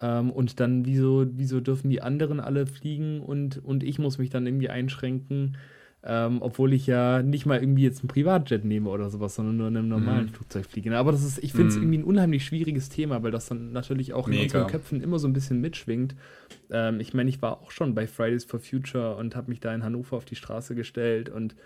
Ähm, 0.00 0.30
und 0.30 0.60
dann, 0.60 0.86
wieso, 0.86 1.26
wieso 1.32 1.60
dürfen 1.60 1.90
die 1.90 2.02
anderen 2.02 2.40
alle 2.40 2.66
fliegen 2.66 3.20
und, 3.20 3.62
und 3.64 3.82
ich 3.82 3.98
muss 3.98 4.18
mich 4.18 4.30
dann 4.30 4.46
irgendwie 4.46 4.70
einschränken? 4.70 5.56
Ähm, 6.04 6.42
obwohl 6.42 6.72
ich 6.74 6.86
ja 6.86 7.22
nicht 7.22 7.44
mal 7.44 7.60
irgendwie 7.60 7.82
jetzt 7.82 8.04
ein 8.04 8.08
Privatjet 8.08 8.64
nehme 8.64 8.88
oder 8.88 9.10
sowas, 9.10 9.34
sondern 9.34 9.56
nur 9.56 9.66
in 9.66 9.76
einem 9.76 9.88
normalen 9.88 10.26
mhm. 10.26 10.30
Flugzeug 10.30 10.66
fliege. 10.66 10.96
Aber 10.96 11.10
das 11.10 11.24
ist, 11.24 11.42
ich 11.42 11.52
finde 11.52 11.68
es 11.68 11.76
mhm. 11.76 11.82
irgendwie 11.82 11.98
ein 11.98 12.04
unheimlich 12.04 12.44
schwieriges 12.44 12.88
Thema, 12.88 13.22
weil 13.24 13.32
das 13.32 13.46
dann 13.46 13.72
natürlich 13.72 14.12
auch 14.12 14.28
Mega. 14.28 14.38
in 14.38 14.44
unseren 14.44 14.66
Köpfen 14.68 15.00
immer 15.02 15.18
so 15.18 15.26
ein 15.26 15.32
bisschen 15.32 15.60
mitschwingt. 15.60 16.14
Ähm, 16.70 17.00
ich 17.00 17.14
meine, 17.14 17.28
ich 17.28 17.42
war 17.42 17.60
auch 17.60 17.72
schon 17.72 17.96
bei 17.96 18.06
Fridays 18.06 18.44
for 18.44 18.60
Future 18.60 19.16
und 19.16 19.34
habe 19.34 19.50
mich 19.50 19.58
da 19.58 19.74
in 19.74 19.82
Hannover 19.82 20.16
auf 20.16 20.24
die 20.24 20.36
Straße 20.36 20.76
gestellt 20.76 21.30
und, 21.30 21.56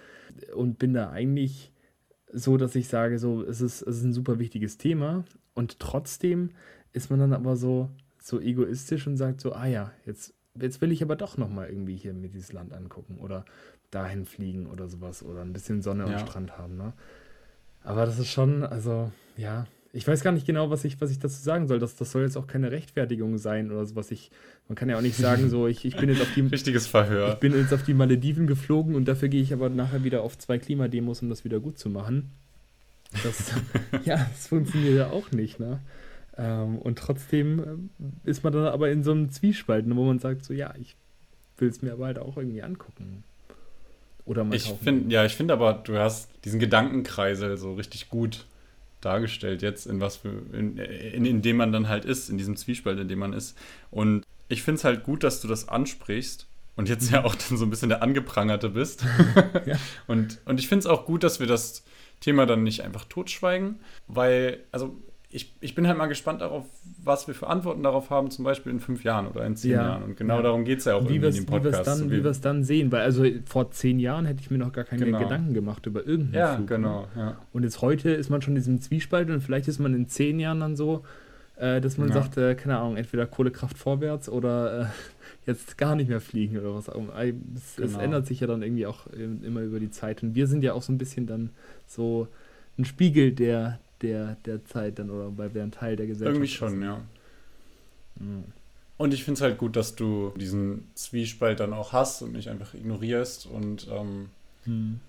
und 0.55 0.79
bin 0.79 0.95
da 0.95 1.11
eigentlich 1.11 1.73
so, 2.33 2.57
dass 2.57 2.75
ich 2.75 2.89
sage, 2.89 3.19
so, 3.19 3.43
es 3.43 3.61
ist, 3.61 3.83
es 3.83 3.99
ist 3.99 4.05
ein 4.05 4.15
super 4.15 4.39
wichtiges 4.39 4.79
Thema 4.79 5.25
und 5.53 5.79
trotzdem 5.79 6.51
ist 6.93 7.11
man 7.11 7.21
dann 7.21 7.35
aber 7.35 7.57
so, 7.57 7.91
so 8.19 8.41
egoistisch 8.41 9.07
und 9.07 9.17
sagt 9.17 9.41
so, 9.41 9.53
ah 9.53 9.67
ja, 9.67 9.93
jetzt, 10.07 10.35
jetzt 10.59 10.81
will 10.81 10.93
ich 10.93 11.03
aber 11.03 11.17
doch 11.17 11.37
nochmal 11.37 11.69
irgendwie 11.69 11.97
hier 11.97 12.15
mir 12.15 12.29
dieses 12.29 12.53
Land 12.53 12.73
angucken 12.73 13.19
oder 13.19 13.45
dahin 13.93 14.25
fliegen 14.25 14.67
oder 14.67 14.89
sowas 14.89 15.23
oder 15.23 15.43
ein 15.43 15.53
bisschen 15.53 15.83
Sonne 15.83 16.07
ja. 16.07 16.17
am 16.17 16.27
Strand 16.27 16.59
haben. 16.59 16.77
Ne? 16.77 16.93
Aber 17.85 18.07
das 18.07 18.19
ist 18.19 18.29
schon, 18.29 18.65
also 18.65 19.13
ja, 19.37 19.67
ich 19.93 20.09
weiß 20.09 20.23
gar 20.23 20.33
nicht 20.33 20.47
genau, 20.47 20.71
was 20.71 20.85
ich, 20.85 21.01
was 21.01 21.11
ich 21.11 21.19
dazu 21.19 21.41
sagen 21.41 21.69
soll. 21.69 21.79
Das, 21.79 21.97
das 21.97 22.11
soll 22.11 22.23
jetzt 22.23 22.37
auch 22.37 22.47
keine 22.47 22.71
Rechtfertigung 22.71 23.37
sein 23.37 23.71
oder 23.71 23.85
sowas. 23.85 24.11
Ich, 24.11 24.31
man 24.69 24.75
kann 24.75 24.89
ja 24.89 24.97
auch 24.97 25.03
nicht 25.03 25.17
sagen, 25.17 25.51
so, 25.51 25.67
ich, 25.67 25.85
ich 25.85 25.97
bin 25.97 26.09
jetzt 26.09 26.23
auf 26.23 26.33
die. 26.35 26.41
Richtiges 26.53 26.87
Verhör. 26.87 27.35
Ich 27.35 27.35
bin 27.41 27.55
jetzt 27.55 27.75
auf 27.75 27.85
die 27.85 27.93
Malediven 27.93 28.47
geflogen 28.47 28.95
und 28.95 29.07
dafür 29.07 29.29
gehe 29.29 29.43
ich 29.43 29.53
aber 29.53 29.69
nachher 29.69 30.03
wieder 30.03 30.23
auf 30.23 30.39
zwei 30.39 30.59
Klimademos, 30.59 31.21
um 31.21 31.29
das 31.29 31.45
wieder 31.45 31.61
gut 31.61 31.79
zu 31.79 31.91
machen. 31.91 32.31
Das, 33.23 33.53
ja, 34.05 34.17
das 34.17 34.47
funktioniert 34.47 34.97
ja 34.97 35.11
auch 35.11 35.31
nicht, 35.31 35.61
ne? 35.61 35.81
Ähm, 36.39 36.79
und 36.79 36.99
trotzdem 36.99 37.59
äh, 37.59 38.31
ist 38.31 38.43
man 38.43 38.55
dann 38.55 38.65
aber 38.65 38.91
in 38.91 39.05
so 39.05 39.13
einem 39.13 39.31
Zwiespalt, 39.31 39.85
wo 39.87 40.05
man 40.05 40.19
sagt, 40.19 40.47
so, 40.47 40.55
ja, 40.55 40.73
ich 40.81 40.97
will 41.59 41.69
es 41.69 41.83
mir 41.83 41.93
aber 41.93 42.07
halt 42.07 42.19
auch 42.19 42.39
irgendwie 42.39 42.63
angucken. 42.63 43.25
Oder 44.25 44.45
mal 44.45 44.55
ich 44.55 44.73
finde, 44.83 45.13
ja, 45.13 45.25
ich 45.25 45.35
finde 45.35 45.55
aber, 45.55 45.75
du 45.75 45.99
hast 45.99 46.31
diesen 46.45 46.61
Gedankenkreisel 46.61 47.57
so 47.57 47.75
richtig 47.75 48.09
gut 48.09 48.47
dargestellt 49.01 49.63
jetzt, 49.63 49.87
in 49.87 50.01
was 50.01 50.17
für, 50.17 50.29
in, 50.53 50.79
in, 50.79 51.25
in 51.25 51.43
dem 51.43 51.57
man 51.57 51.73
dann 51.73 51.89
halt 51.89 52.05
ist, 52.05 52.31
in 52.31 52.39
diesem 52.39 52.57
Zwiespalt, 52.57 52.99
in 53.01 53.09
dem 53.09 53.19
man 53.19 53.33
ist. 53.33 53.57
Und 53.91 54.25
ich 54.49 54.63
finde 54.63 54.79
es 54.79 54.85
halt 54.85 55.03
gut, 55.03 55.25
dass 55.25 55.41
du 55.41 55.49
das 55.49 55.69
ansprichst 55.69 56.47
und 56.77 56.89
jetzt 56.89 57.11
ja 57.11 57.25
auch 57.25 57.35
dann 57.35 57.59
so 57.59 57.65
ein 57.65 57.71
bisschen 57.71 57.89
der 57.89 58.03
Angeprangerte 58.03 58.71
bist. 58.71 59.05
ja. 59.67 59.77
und, 60.07 60.41
und 60.45 60.61
ich 60.61 60.69
finde 60.69 60.81
es 60.81 60.87
auch 60.87 61.05
gut, 61.05 61.25
dass 61.25 61.41
wir 61.41 61.47
das 61.47 61.83
Thema 62.21 62.47
dann 62.47 62.63
nicht 62.63 62.83
einfach 62.83 63.05
totschweigen, 63.05 63.81
weil, 64.07 64.61
also 64.71 64.97
ich, 65.35 65.55
ich 65.61 65.75
bin 65.75 65.89
halt 65.89 65.97
mal 65.97 66.07
gespannt 66.07 66.43
darauf, 66.43 66.67
was 67.03 67.27
wir 67.27 67.35
für 67.35 67.47
Antworten 67.47 67.83
darauf 67.83 68.11
haben, 68.11 68.31
zum 68.31 68.45
Beispiel 68.45 68.71
in 68.71 68.81
fünf 68.81 69.03
Jahren 69.03 69.27
oder 69.27 69.47
in 69.47 69.57
zehn 69.57 69.73
ja. 69.73 69.83
Jahren. 69.83 70.03
Und 70.03 70.17
genau 70.19 70.37
ja. 70.37 70.43
darum 70.43 70.65
geht 70.65 70.81
es 70.81 70.85
ja 70.85 70.95
auch 70.95 71.09
wie 71.09 71.17
irgendwie 71.17 71.39
in 71.39 71.45
dem 71.45 71.47
Podcast. 71.47 71.87
Dann, 71.87 71.99
so 71.99 72.11
wie 72.11 72.23
wir 72.23 72.31
es 72.31 72.43
dann 72.43 72.65
sehen, 72.65 72.93
weil 72.93 73.01
also 73.01 73.25
vor 73.47 73.71
zehn 73.71 73.99
Jahren 73.99 74.27
hätte 74.27 74.41
ich 74.43 74.51
mir 74.51 74.59
noch 74.59 74.73
gar 74.73 74.85
keine 74.85 75.07
genau. 75.07 75.21
Gedanken 75.21 75.55
gemacht 75.55 75.87
über 75.87 76.07
irgendeinen 76.07 76.35
ja, 76.35 76.55
Flug. 76.57 76.71
Ne? 76.71 76.77
Genau, 76.77 77.09
ja, 77.17 77.37
Und 77.53 77.63
jetzt 77.63 77.81
heute 77.81 78.11
ist 78.11 78.29
man 78.29 78.43
schon 78.43 78.53
in 78.53 78.57
diesem 78.57 78.81
Zwiespalt 78.83 79.31
und 79.31 79.41
vielleicht 79.41 79.69
ist 79.69 79.79
man 79.79 79.95
in 79.95 80.07
zehn 80.07 80.39
Jahren 80.39 80.61
dann 80.61 80.77
so, 80.77 81.03
äh, 81.57 81.81
dass 81.81 81.97
man 81.97 82.13
sagt, 82.13 82.37
äh, 82.37 82.55
keine 82.55 82.77
Ahnung, 82.77 82.97
entweder 82.97 83.27
Kohlekraft 83.27 83.79
vorwärts 83.79 84.29
oder 84.29 84.81
äh, 84.81 84.87
jetzt 85.47 85.79
gar 85.79 85.97
nicht 85.97 86.11
mehr 86.11 86.21
fliegen 86.21 86.59
oder 86.59 86.75
was 86.75 86.91
auch 86.91 86.97
immer. 86.97 87.15
Es, 87.17 87.77
genau. 87.77 87.89
es, 87.89 87.97
ändert 87.97 88.27
sich 88.27 88.41
ja 88.41 88.47
dann 88.47 88.63
irgendwie 88.63 88.87
auch 88.87 89.07
immer 89.07 89.61
über 89.63 89.81
die 89.81 89.91
Zeit. 89.91 90.23
Und 90.23 90.35
wir 90.35 90.47
sind 90.47 90.63
ja 90.63 90.75
auch 90.75 90.83
so 90.83 90.93
ein 90.93 90.99
bisschen 90.99 91.27
dann 91.27 91.51
so 91.87 92.29
ein 92.79 92.85
Spiegel 92.85 93.33
der, 93.33 93.79
der, 94.03 94.37
der 94.45 94.65
Zeit 94.65 94.99
dann 94.99 95.11
oder 95.11 95.37
weil 95.37 95.55
wir 95.55 95.63
ein 95.63 95.73
Teil 95.73 95.97
der 95.97 96.07
Gesellschaft 96.07 96.37
Irgendwie 96.37 96.53
schon, 96.53 96.71
sind. 96.71 96.83
ja. 96.83 97.01
Mhm. 98.19 98.45
Und 98.97 99.13
ich 99.15 99.25
finde 99.25 99.39
es 99.39 99.43
halt 99.43 99.59
gut, 99.59 99.75
dass 99.75 99.97
du 99.97 100.33
diesen 100.37 100.87
Zwiespalt 100.95 101.61
dann 101.61 101.73
auch 101.73 101.93
hast 101.93 102.23
und 102.23 102.33
nicht 102.33 102.49
einfach 102.49 102.75
ignorierst 102.75 103.47
und 103.47 103.89
ähm, 103.91 104.29
mhm. 104.65 105.01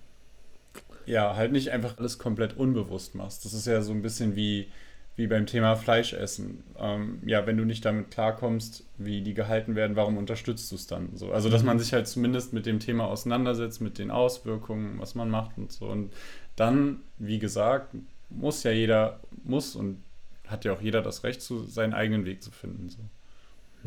ja, 1.06 1.36
halt 1.36 1.52
nicht 1.52 1.70
einfach 1.70 1.98
alles 1.98 2.18
komplett 2.18 2.56
unbewusst 2.56 3.14
machst. 3.14 3.44
Das 3.44 3.52
ist 3.52 3.66
ja 3.66 3.82
so 3.82 3.92
ein 3.92 4.02
bisschen 4.02 4.34
wie, 4.34 4.66
wie 5.14 5.28
beim 5.28 5.46
Thema 5.46 5.76
Fleischessen. 5.76 6.64
Ähm, 6.76 7.20
ja, 7.24 7.46
wenn 7.46 7.56
du 7.56 7.64
nicht 7.64 7.84
damit 7.84 8.10
klarkommst, 8.10 8.84
wie 8.98 9.22
die 9.22 9.34
gehalten 9.34 9.76
werden, 9.76 9.94
warum 9.94 10.16
unterstützt 10.16 10.72
du 10.72 10.74
es 10.74 10.88
dann 10.88 11.10
so? 11.14 11.30
Also, 11.30 11.48
dass 11.48 11.62
mhm. 11.62 11.66
man 11.66 11.78
sich 11.78 11.92
halt 11.92 12.08
zumindest 12.08 12.52
mit 12.52 12.66
dem 12.66 12.80
Thema 12.80 13.06
auseinandersetzt, 13.06 13.80
mit 13.80 13.98
den 13.98 14.10
Auswirkungen, 14.10 14.98
was 14.98 15.14
man 15.14 15.30
macht 15.30 15.56
und 15.56 15.70
so. 15.70 15.86
Und 15.86 16.12
dann, 16.56 17.00
wie 17.18 17.38
gesagt, 17.38 17.94
muss 18.36 18.62
ja 18.62 18.70
jeder, 18.70 19.20
muss 19.44 19.76
und 19.76 20.02
hat 20.46 20.64
ja 20.64 20.72
auch 20.72 20.80
jeder 20.80 21.02
das 21.02 21.24
Recht, 21.24 21.42
zu, 21.42 21.64
seinen 21.64 21.94
eigenen 21.94 22.24
Weg 22.24 22.42
zu 22.42 22.50
finden. 22.50 22.88
So. 22.88 22.98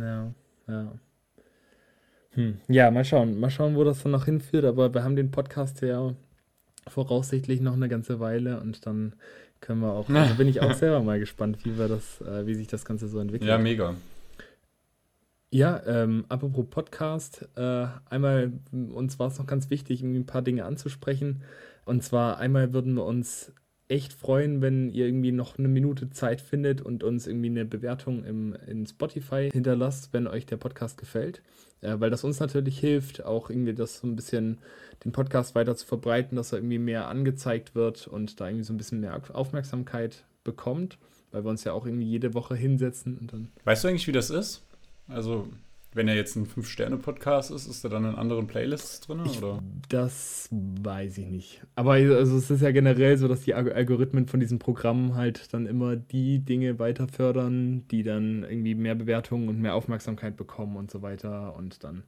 Ja, 0.01 0.33
ja. 0.67 0.91
Hm. 2.31 2.57
Ja, 2.67 2.91
mal 2.91 3.05
schauen. 3.05 3.39
Mal 3.39 3.49
schauen, 3.49 3.75
wo 3.75 3.83
das 3.83 4.03
dann 4.03 4.11
noch 4.11 4.25
hinführt. 4.25 4.65
Aber 4.65 4.93
wir 4.93 5.03
haben 5.03 5.15
den 5.15 5.31
Podcast 5.31 5.81
ja 5.81 6.13
voraussichtlich 6.87 7.61
noch 7.61 7.73
eine 7.73 7.89
ganze 7.89 8.19
Weile 8.19 8.59
und 8.61 8.85
dann 8.85 9.13
können 9.59 9.81
wir 9.81 9.91
auch, 9.91 10.09
also 10.09 10.35
bin 10.35 10.47
ich 10.47 10.61
auch 10.61 10.73
selber 10.75 11.01
mal 11.01 11.19
gespannt, 11.19 11.65
wie 11.65 11.77
wir 11.77 11.87
das, 11.87 12.21
äh, 12.21 12.45
wie 12.45 12.53
sich 12.53 12.67
das 12.67 12.85
Ganze 12.85 13.07
so 13.07 13.19
entwickelt. 13.19 13.49
Ja, 13.49 13.57
mega. 13.57 13.95
Ja, 15.49 15.81
ähm, 15.85 16.25
apropos 16.29 16.65
Podcast, 16.69 17.47
äh, 17.55 17.87
einmal, 18.09 18.51
uns 18.71 19.17
war 19.17 19.29
es 19.29 19.39
noch 19.39 19.47
ganz 19.47 19.69
wichtig, 19.69 20.01
irgendwie 20.01 20.19
ein 20.19 20.25
paar 20.25 20.41
Dinge 20.41 20.65
anzusprechen. 20.65 21.43
Und 21.85 22.03
zwar 22.03 22.37
einmal 22.37 22.73
würden 22.73 22.93
wir 22.95 23.05
uns 23.05 23.53
echt 23.89 24.13
freuen, 24.13 24.61
wenn 24.61 24.89
ihr 24.89 25.05
irgendwie 25.05 25.31
noch 25.31 25.57
eine 25.57 25.67
Minute 25.67 26.09
Zeit 26.09 26.41
findet 26.41 26.81
und 26.81 27.03
uns 27.03 27.25
irgendwie 27.25 27.49
eine 27.49 27.65
Bewertung 27.65 28.25
im, 28.25 28.55
in 28.67 28.85
Spotify 28.85 29.49
hinterlasst, 29.51 30.09
wenn 30.11 30.27
euch 30.27 30.45
der 30.45 30.57
Podcast 30.57 30.97
gefällt. 30.97 31.41
Äh, 31.81 31.99
weil 31.99 32.09
das 32.09 32.23
uns 32.23 32.39
natürlich 32.39 32.79
hilft, 32.79 33.23
auch 33.23 33.49
irgendwie 33.49 33.73
das 33.73 33.99
so 33.99 34.07
ein 34.07 34.15
bisschen 34.15 34.57
den 35.05 35.11
Podcast 35.11 35.55
weiter 35.55 35.75
zu 35.75 35.85
verbreiten, 35.85 36.35
dass 36.35 36.51
er 36.51 36.59
irgendwie 36.59 36.79
mehr 36.79 37.07
angezeigt 37.07 37.75
wird 37.75 38.07
und 38.07 38.39
da 38.39 38.47
irgendwie 38.47 38.65
so 38.65 38.73
ein 38.73 38.77
bisschen 38.77 38.99
mehr 38.99 39.21
Aufmerksamkeit 39.33 40.25
bekommt, 40.43 40.97
weil 41.31 41.45
wir 41.45 41.49
uns 41.49 41.63
ja 41.63 41.73
auch 41.73 41.85
irgendwie 41.85 42.07
jede 42.07 42.33
Woche 42.33 42.55
hinsetzen 42.55 43.17
und 43.17 43.31
dann. 43.31 43.49
Weißt 43.63 43.83
du 43.83 43.89
eigentlich, 43.89 44.07
wie 44.07 44.11
das 44.11 44.29
ist? 44.29 44.63
Also, 45.07 45.47
wenn 45.93 46.07
er 46.07 46.15
jetzt 46.15 46.35
ein 46.35 46.45
Fünf-Sterne-Podcast 46.45 47.51
ist, 47.51 47.65
ist 47.65 47.83
er 47.83 47.89
dann 47.89 48.05
in 48.05 48.15
anderen 48.15 48.47
Playlists 48.47 48.99
drin? 49.01 49.21
Ich, 49.25 49.37
oder? 49.39 49.63
Das 49.89 50.47
weiß 50.51 51.17
ich 51.17 51.27
nicht. 51.27 51.61
Aber 51.75 51.93
also 51.93 52.37
es 52.37 52.51
ist 52.51 52.61
ja 52.61 52.71
generell 52.71 53.17
so, 53.17 53.27
dass 53.27 53.41
die 53.41 53.53
Algorithmen 53.53 54.27
von 54.27 54.39
diesen 54.39 54.59
Programmen 54.59 55.15
halt 55.15 55.53
dann 55.53 55.65
immer 55.65 55.95
die 55.95 56.39
Dinge 56.39 56.77
weiter 56.79 57.07
fördern, 57.07 57.87
die 57.89 58.03
dann 58.03 58.43
irgendwie 58.43 58.75
mehr 58.75 58.95
Bewertungen 58.95 59.49
und 59.49 59.59
mehr 59.59 59.75
Aufmerksamkeit 59.75 60.37
bekommen 60.37 60.77
und 60.77 60.91
so 60.91 61.01
weiter. 61.01 61.55
Und 61.55 61.83
dann 61.83 62.03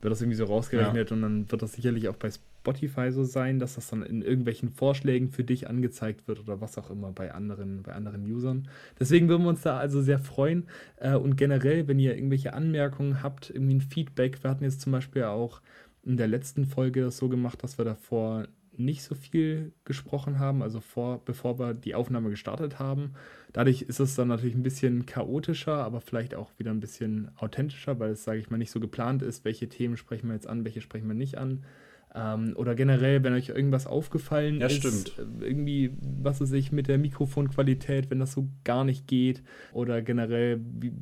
wird 0.00 0.12
das 0.12 0.22
irgendwie 0.22 0.36
so 0.36 0.44
rausgerechnet 0.44 1.10
ja. 1.10 1.16
und 1.16 1.22
dann 1.22 1.50
wird 1.50 1.62
das 1.62 1.74
sicherlich 1.74 2.08
auch 2.08 2.16
bei 2.16 2.30
Spotify 2.60 3.10
so 3.10 3.24
sein, 3.24 3.58
dass 3.58 3.74
das 3.74 3.88
dann 3.88 4.02
in 4.02 4.22
irgendwelchen 4.22 4.68
Vorschlägen 4.68 5.28
für 5.28 5.44
dich 5.44 5.68
angezeigt 5.68 6.28
wird 6.28 6.40
oder 6.40 6.60
was 6.60 6.76
auch 6.76 6.90
immer 6.90 7.10
bei 7.10 7.32
anderen, 7.32 7.82
bei 7.82 7.92
anderen 7.92 8.22
Usern. 8.30 8.68
Deswegen 8.98 9.28
würden 9.28 9.44
wir 9.44 9.48
uns 9.48 9.62
da 9.62 9.78
also 9.78 10.02
sehr 10.02 10.18
freuen. 10.18 10.66
Äh, 10.96 11.14
und 11.14 11.36
generell, 11.36 11.88
wenn 11.88 11.98
ihr 11.98 12.14
irgendwelche 12.14 12.52
Anmerkungen 12.52 13.22
habt, 13.22 13.50
irgendwie 13.50 13.76
ein 13.76 13.80
Feedback, 13.80 14.42
wir 14.44 14.50
hatten 14.50 14.64
jetzt 14.64 14.82
zum 14.82 14.92
Beispiel 14.92 15.24
auch 15.24 15.62
in 16.02 16.16
der 16.16 16.28
letzten 16.28 16.66
Folge 16.66 17.02
das 17.02 17.16
so 17.16 17.28
gemacht, 17.28 17.62
dass 17.62 17.78
wir 17.78 17.84
davor 17.84 18.46
nicht 18.76 19.02
so 19.02 19.14
viel 19.14 19.72
gesprochen 19.84 20.38
haben, 20.38 20.62
also 20.62 20.80
vor, 20.80 21.22
bevor 21.24 21.58
wir 21.58 21.74
die 21.74 21.94
Aufnahme 21.94 22.30
gestartet 22.30 22.78
haben. 22.78 23.12
Dadurch 23.52 23.82
ist 23.82 24.00
es 24.00 24.14
dann 24.14 24.28
natürlich 24.28 24.54
ein 24.54 24.62
bisschen 24.62 25.06
chaotischer, 25.06 25.84
aber 25.84 26.00
vielleicht 26.00 26.34
auch 26.34 26.50
wieder 26.58 26.70
ein 26.70 26.80
bisschen 26.80 27.30
authentischer, 27.36 27.98
weil 27.98 28.12
es, 28.12 28.24
sage 28.24 28.38
ich 28.38 28.50
mal, 28.50 28.58
nicht 28.58 28.70
so 28.70 28.80
geplant 28.80 29.22
ist, 29.22 29.44
welche 29.44 29.68
Themen 29.68 29.96
sprechen 29.96 30.28
wir 30.28 30.34
jetzt 30.34 30.46
an, 30.46 30.64
welche 30.64 30.80
sprechen 30.80 31.08
wir 31.08 31.14
nicht 31.14 31.36
an. 31.36 31.64
Ähm, 32.12 32.54
oder 32.56 32.74
generell, 32.74 33.22
wenn 33.22 33.34
euch 33.34 33.50
irgendwas 33.50 33.86
aufgefallen 33.86 34.60
ja, 34.60 34.66
ist, 34.66 34.76
stimmt. 34.76 35.18
Äh, 35.18 35.46
irgendwie, 35.46 35.92
was 36.00 36.40
weiß 36.40 36.52
ich, 36.52 36.72
mit 36.72 36.88
der 36.88 36.98
Mikrofonqualität, 36.98 38.10
wenn 38.10 38.18
das 38.18 38.32
so 38.32 38.48
gar 38.64 38.84
nicht 38.84 39.06
geht. 39.06 39.42
Oder 39.72 40.02
generell, 40.02 40.60
wie, 40.60 40.92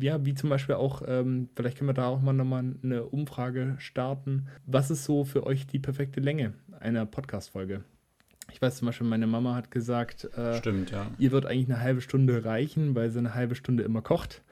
ja, 0.00 0.24
wie 0.24 0.34
zum 0.34 0.50
Beispiel 0.50 0.74
auch, 0.74 1.02
ähm, 1.06 1.48
vielleicht 1.54 1.78
können 1.78 1.88
wir 1.88 1.94
da 1.94 2.06
auch 2.06 2.20
mal 2.20 2.32
nochmal 2.32 2.74
eine 2.82 3.04
Umfrage 3.04 3.76
starten. 3.78 4.48
Was 4.66 4.90
ist 4.90 5.04
so 5.04 5.24
für 5.24 5.46
euch 5.46 5.66
die 5.66 5.78
perfekte 5.78 6.20
Länge 6.20 6.54
einer 6.80 7.06
Podcast-Folge? 7.06 7.84
Ich 8.52 8.62
weiß 8.62 8.76
zum 8.76 8.86
Beispiel, 8.86 9.06
meine 9.06 9.26
Mama 9.26 9.54
hat 9.54 9.70
gesagt, 9.70 10.24
äh, 10.36 10.58
Stimmt, 10.58 10.90
ja. 10.90 11.10
ihr 11.18 11.30
wird 11.30 11.46
eigentlich 11.46 11.66
eine 11.66 11.80
halbe 11.80 12.00
Stunde 12.00 12.44
reichen, 12.44 12.94
weil 12.94 13.10
sie 13.10 13.18
eine 13.18 13.34
halbe 13.34 13.54
Stunde 13.54 13.82
immer 13.82 14.02
kocht 14.02 14.42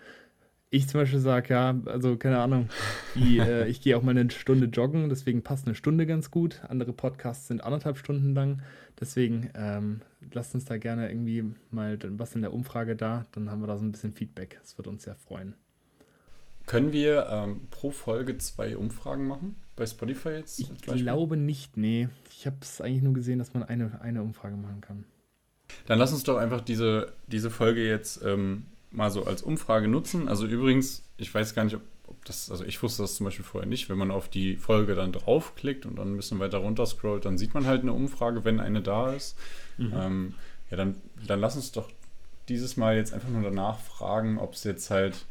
ich 0.70 0.88
zum 0.88 1.00
Beispiel 1.00 1.20
sage, 1.20 1.54
ja, 1.54 1.80
also 1.86 2.16
keine 2.16 2.38
Ahnung, 2.40 2.68
die, 3.14 3.38
äh, 3.40 3.68
ich 3.68 3.80
gehe 3.80 3.96
auch 3.96 4.02
mal 4.02 4.16
eine 4.16 4.30
Stunde 4.30 4.66
joggen, 4.66 5.08
deswegen 5.08 5.42
passt 5.42 5.66
eine 5.66 5.74
Stunde 5.74 6.06
ganz 6.06 6.30
gut. 6.30 6.62
Andere 6.68 6.92
Podcasts 6.92 7.48
sind 7.48 7.62
anderthalb 7.62 7.98
Stunden 7.98 8.34
lang. 8.34 8.62
Deswegen 8.98 9.50
ähm, 9.54 10.00
lasst 10.32 10.54
uns 10.54 10.64
da 10.64 10.76
gerne 10.78 11.08
irgendwie 11.08 11.44
mal 11.70 11.98
was 12.18 12.34
in 12.34 12.42
der 12.42 12.52
Umfrage 12.52 12.96
da, 12.96 13.26
dann 13.32 13.50
haben 13.50 13.60
wir 13.60 13.66
da 13.66 13.76
so 13.76 13.84
ein 13.84 13.92
bisschen 13.92 14.12
Feedback. 14.12 14.58
Das 14.60 14.78
wird 14.78 14.86
uns 14.86 15.04
sehr 15.04 15.16
freuen. 15.16 15.54
Können 16.66 16.92
wir 16.92 17.26
ähm, 17.30 17.66
pro 17.70 17.90
Folge 17.90 18.38
zwei 18.38 18.76
Umfragen 18.76 19.26
machen? 19.26 19.56
Bei 19.76 19.86
Spotify 19.86 20.30
jetzt? 20.30 20.60
Ich 20.60 20.72
glaube 20.80 21.36
nicht, 21.36 21.76
nee. 21.76 22.08
Ich 22.30 22.46
habe 22.46 22.56
es 22.62 22.80
eigentlich 22.80 23.02
nur 23.02 23.12
gesehen, 23.12 23.38
dass 23.38 23.52
man 23.54 23.64
eine, 23.64 24.00
eine 24.00 24.22
Umfrage 24.22 24.56
machen 24.56 24.80
kann. 24.80 25.04
Dann 25.86 25.98
lass 25.98 26.12
uns 26.12 26.22
doch 26.24 26.38
einfach 26.38 26.60
diese, 26.60 27.12
diese 27.26 27.50
Folge 27.50 27.86
jetzt 27.86 28.22
ähm, 28.24 28.66
mal 28.95 29.11
so 29.11 29.24
als 29.24 29.42
Umfrage 29.42 29.88
nutzen. 29.88 30.28
Also 30.28 30.47
übrigens, 30.47 31.03
ich 31.16 31.34
weiß 31.34 31.55
gar 31.55 31.64
nicht, 31.64 31.76
ob, 31.76 31.82
ob, 32.07 32.24
das, 32.24 32.51
also 32.51 32.64
ich 32.64 32.82
wusste 32.82 33.03
das 33.03 33.16
zum 33.16 33.24
Beispiel 33.24 33.45
vorher 33.45 33.68
nicht, 33.68 33.88
wenn 33.88 33.99
man 33.99 34.11
auf 34.11 34.28
die 34.28 34.57
Folge 34.57 34.95
dann 34.95 35.12
draufklickt 35.12 35.86
und 35.86 35.97
dann 35.97 36.14
ein 36.14 36.16
bisschen 36.16 36.38
weiter 36.38 36.59
runter 36.59 36.86
scrollt, 36.86 37.24
dann 37.24 37.38
sieht 37.38 37.55
man 37.55 37.66
halt 37.66 37.82
eine 37.82 37.92
Umfrage, 37.92 38.45
wenn 38.45 38.61
eine 38.61 38.82
da 38.82 39.12
ist. 39.12 39.36
Mhm. 39.78 39.92
Ähm, 39.95 40.34
ja, 40.70 40.76
dann, 40.76 40.97
dann 41.26 41.40
lass 41.40 41.57
uns 41.57 41.72
doch 41.72 41.90
dieses 42.49 42.76
Mal 42.76 42.97
jetzt 42.97 43.12
einfach 43.12 43.28
nur 43.28 43.42
danach 43.42 43.78
fragen, 43.78 44.38
ob 44.38 44.55
es 44.55 44.64
jetzt 44.64 44.90
halt 44.90 45.24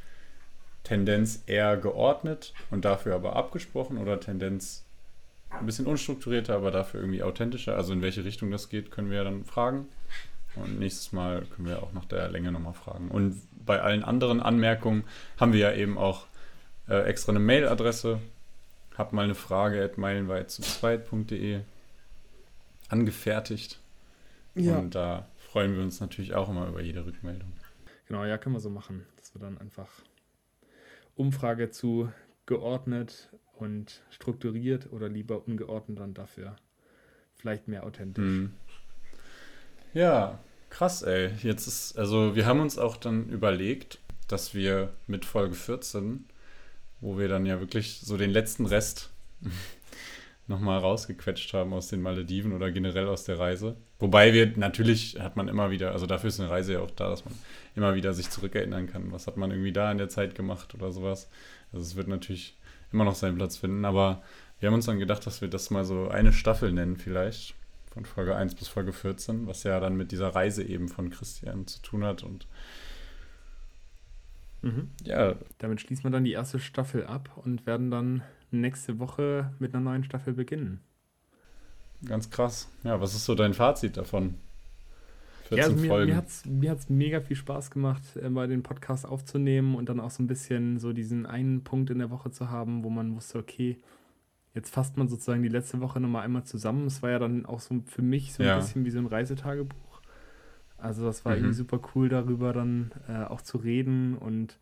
Tendenz 0.83 1.43
eher 1.45 1.77
geordnet 1.77 2.53
und 2.71 2.85
dafür 2.85 3.15
aber 3.15 3.35
abgesprochen 3.35 3.97
oder 3.97 4.19
Tendenz 4.19 4.83
ein 5.49 5.65
bisschen 5.65 5.85
unstrukturierter, 5.85 6.55
aber 6.55 6.71
dafür 6.71 6.99
irgendwie 6.99 7.23
authentischer. 7.23 7.75
Also 7.75 7.93
in 7.93 8.01
welche 8.01 8.25
Richtung 8.25 8.51
das 8.51 8.69
geht, 8.69 8.91
können 8.91 9.09
wir 9.09 9.17
ja 9.17 9.23
dann 9.23 9.45
fragen. 9.45 9.87
Und 10.55 10.79
nächstes 10.79 11.11
Mal 11.11 11.45
können 11.45 11.67
wir 11.67 11.81
auch 11.81 11.93
nach 11.93 12.05
der 12.05 12.29
Länge 12.29 12.51
nochmal 12.51 12.73
fragen. 12.73 13.09
Und 13.09 13.41
bei 13.65 13.81
allen 13.81 14.03
anderen 14.03 14.39
Anmerkungen 14.39 15.03
haben 15.39 15.53
wir 15.53 15.59
ja 15.59 15.73
eben 15.73 15.97
auch 15.97 16.27
äh, 16.87 17.03
extra 17.03 17.31
eine 17.31 17.39
Mailadresse. 17.39 18.19
Hab 18.97 19.13
mal 19.13 19.23
eine 19.23 19.35
Frage 19.35 19.83
at 19.83 19.97
meilenweit 19.97 20.51
zu 20.51 20.61
zweit.de 20.61 21.61
angefertigt. 22.89 23.79
Ja. 24.55 24.77
Und 24.77 24.93
da 24.93 25.27
freuen 25.37 25.75
wir 25.75 25.81
uns 25.81 25.99
natürlich 25.99 26.35
auch 26.35 26.49
immer 26.49 26.67
über 26.67 26.81
jede 26.81 27.05
Rückmeldung. 27.05 27.51
Genau, 28.07 28.23
ja, 28.25 28.37
können 28.37 28.55
wir 28.55 28.59
so 28.59 28.69
machen, 28.69 29.05
dass 29.17 29.33
wir 29.33 29.41
dann 29.41 29.57
einfach 29.57 29.89
Umfrage 31.15 31.71
zu 31.71 32.11
geordnet 32.45 33.29
und 33.53 34.01
strukturiert 34.09 34.91
oder 34.91 35.09
lieber 35.09 35.47
ungeordnet 35.47 35.99
dann 35.99 36.13
dafür 36.13 36.55
vielleicht 37.35 37.67
mehr 37.67 37.83
authentisch. 37.83 38.23
Mhm. 38.23 38.53
Ja, 39.93 40.39
krass, 40.73 41.03
ey. 41.03 41.29
Jetzt 41.43 41.67
ist, 41.67 41.97
also 41.97 42.35
wir 42.35 42.45
haben 42.45 42.59
uns 42.59 42.77
auch 42.77 42.97
dann 42.97 43.29
überlegt, 43.29 43.99
dass 44.27 44.55
wir 44.55 44.91
mit 45.05 45.23
Folge 45.23 45.55
14, 45.55 46.25
wo 46.99 47.17
wir 47.17 47.27
dann 47.27 47.45
ja 47.45 47.59
wirklich 47.59 47.99
so 47.99 48.17
den 48.17 48.31
letzten 48.31 48.65
Rest 48.65 49.11
nochmal 50.47 50.79
rausgequetscht 50.79 51.53
haben 51.53 51.73
aus 51.73 51.89
den 51.89 52.01
Malediven 52.01 52.53
oder 52.53 52.71
generell 52.71 53.07
aus 53.07 53.23
der 53.23 53.37
Reise. 53.37 53.77
Wobei 53.99 54.33
wir 54.33 54.51
natürlich 54.57 55.19
hat 55.19 55.37
man 55.37 55.47
immer 55.47 55.69
wieder, 55.69 55.91
also 55.91 56.07
dafür 56.07 56.29
ist 56.29 56.39
eine 56.39 56.49
Reise 56.49 56.73
ja 56.73 56.79
auch 56.79 56.91
da, 56.91 57.09
dass 57.09 57.23
man 57.23 57.35
immer 57.75 57.93
wieder 57.93 58.13
sich 58.13 58.29
zurückerinnern 58.31 58.87
kann, 58.87 59.11
was 59.11 59.27
hat 59.27 59.37
man 59.37 59.51
irgendwie 59.51 59.73
da 59.73 59.91
in 59.91 59.99
der 59.99 60.09
Zeit 60.09 60.33
gemacht 60.33 60.73
oder 60.73 60.91
sowas. 60.91 61.29
Also 61.71 61.85
es 61.85 61.95
wird 61.95 62.07
natürlich 62.07 62.57
immer 62.91 63.05
noch 63.05 63.15
seinen 63.15 63.37
Platz 63.37 63.57
finden, 63.57 63.85
aber 63.85 64.23
wir 64.59 64.67
haben 64.67 64.75
uns 64.75 64.87
dann 64.87 64.99
gedacht, 64.99 65.25
dass 65.27 65.41
wir 65.41 65.49
das 65.49 65.69
mal 65.69 65.85
so 65.85 66.07
eine 66.07 66.33
Staffel 66.33 66.71
nennen 66.71 66.97
vielleicht 66.97 67.53
von 67.93 68.05
Folge 68.05 68.35
1 68.35 68.55
bis 68.55 68.67
Folge 68.67 68.91
14, 68.91 69.45
was 69.45 69.63
ja 69.63 69.79
dann 69.79 69.95
mit 69.95 70.11
dieser 70.11 70.29
Reise 70.29 70.63
eben 70.63 70.89
von 70.89 71.11
Christian 71.11 71.67
zu 71.67 71.79
tun 71.81 72.03
hat. 72.03 72.23
Und 72.23 72.47
mhm. 74.63 74.89
ja. 75.03 75.35
Damit 75.59 75.81
schließen 75.81 76.03
wir 76.03 76.11
dann 76.11 76.23
die 76.23 76.31
erste 76.31 76.59
Staffel 76.59 77.05
ab 77.05 77.29
und 77.35 77.67
werden 77.67 77.91
dann 77.91 78.23
nächste 78.49 78.97
Woche 78.97 79.53
mit 79.59 79.75
einer 79.75 79.83
neuen 79.83 80.03
Staffel 80.03 80.33
beginnen. 80.33 80.81
Ganz 82.05 82.31
krass. 82.31 82.67
Ja, 82.83 82.99
was 82.99 83.13
ist 83.13 83.25
so 83.25 83.35
dein 83.35 83.53
Fazit 83.53 83.95
davon? 83.95 84.35
14 85.49 85.57
ja, 85.57 85.63
also 85.65 85.75
mir, 85.77 85.87
Folgen. 85.87 86.59
Mir 86.59 86.71
hat 86.71 86.79
es 86.79 86.89
mega 86.89 87.21
viel 87.21 87.35
Spaß 87.35 87.69
gemacht, 87.69 88.01
äh, 88.15 88.29
mal 88.29 88.47
den 88.47 88.63
Podcast 88.63 89.05
aufzunehmen 89.05 89.75
und 89.75 89.87
dann 89.87 89.99
auch 89.99 90.09
so 90.09 90.23
ein 90.23 90.27
bisschen 90.27 90.79
so 90.79 90.93
diesen 90.93 91.27
einen 91.27 91.63
Punkt 91.63 91.91
in 91.91 91.99
der 91.99 92.09
Woche 92.09 92.31
zu 92.31 92.49
haben, 92.49 92.83
wo 92.83 92.89
man 92.89 93.15
wusste, 93.15 93.37
okay, 93.37 93.77
Jetzt 94.53 94.71
fasst 94.73 94.97
man 94.97 95.07
sozusagen 95.07 95.41
die 95.41 95.49
letzte 95.49 95.81
Woche 95.81 95.99
nochmal 95.99 96.23
einmal 96.23 96.43
zusammen. 96.43 96.85
Es 96.85 97.01
war 97.01 97.09
ja 97.09 97.19
dann 97.19 97.45
auch 97.45 97.59
so 97.59 97.81
für 97.87 98.03
mich 98.03 98.33
so 98.33 98.43
ein 98.43 98.49
ja. 98.49 98.55
bisschen 98.57 98.85
wie 98.85 98.91
so 98.91 98.99
ein 98.99 99.07
Reisetagebuch. 99.07 100.01
Also 100.77 101.05
das 101.05 101.25
war 101.25 101.31
mhm. 101.31 101.39
irgendwie 101.39 101.55
super 101.55 101.79
cool, 101.95 102.09
darüber 102.09 102.53
dann 102.53 102.91
äh, 103.07 103.23
auch 103.23 103.41
zu 103.41 103.57
reden 103.57 104.15
und 104.17 104.59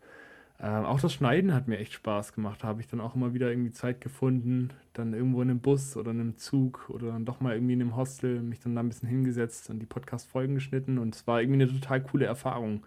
äh, 0.58 0.68
auch 0.68 1.00
das 1.00 1.12
Schneiden 1.12 1.52
hat 1.52 1.66
mir 1.66 1.78
echt 1.78 1.92
Spaß 1.92 2.32
gemacht. 2.32 2.62
Da 2.62 2.68
habe 2.68 2.80
ich 2.80 2.86
dann 2.86 3.00
auch 3.00 3.16
immer 3.16 3.34
wieder 3.34 3.50
irgendwie 3.50 3.72
Zeit 3.72 4.00
gefunden, 4.00 4.70
dann 4.92 5.12
irgendwo 5.12 5.42
in 5.42 5.50
einem 5.50 5.60
Bus 5.60 5.96
oder 5.96 6.12
in 6.12 6.20
einem 6.20 6.36
Zug 6.38 6.88
oder 6.88 7.08
dann 7.08 7.24
doch 7.24 7.40
mal 7.40 7.54
irgendwie 7.54 7.72
in 7.74 7.80
einem 7.80 7.96
Hostel 7.96 8.40
mich 8.40 8.60
dann 8.60 8.76
da 8.76 8.82
ein 8.82 8.88
bisschen 8.88 9.08
hingesetzt 9.08 9.68
und 9.68 9.80
die 9.80 9.86
Podcast-Folgen 9.86 10.54
geschnitten 10.54 10.98
und 10.98 11.16
es 11.16 11.26
war 11.26 11.42
irgendwie 11.42 11.62
eine 11.64 11.72
total 11.72 12.00
coole 12.02 12.26
Erfahrung, 12.26 12.84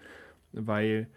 weil 0.54 1.08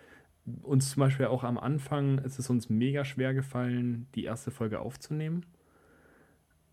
uns 0.62 0.90
zum 0.90 1.00
Beispiel 1.00 1.26
auch 1.26 1.44
am 1.44 1.56
Anfang 1.56 2.18
ist 2.18 2.38
es 2.38 2.50
uns 2.50 2.68
mega 2.68 3.04
schwer 3.04 3.32
gefallen, 3.32 4.08
die 4.16 4.24
erste 4.24 4.50
Folge 4.50 4.80
aufzunehmen 4.80 5.44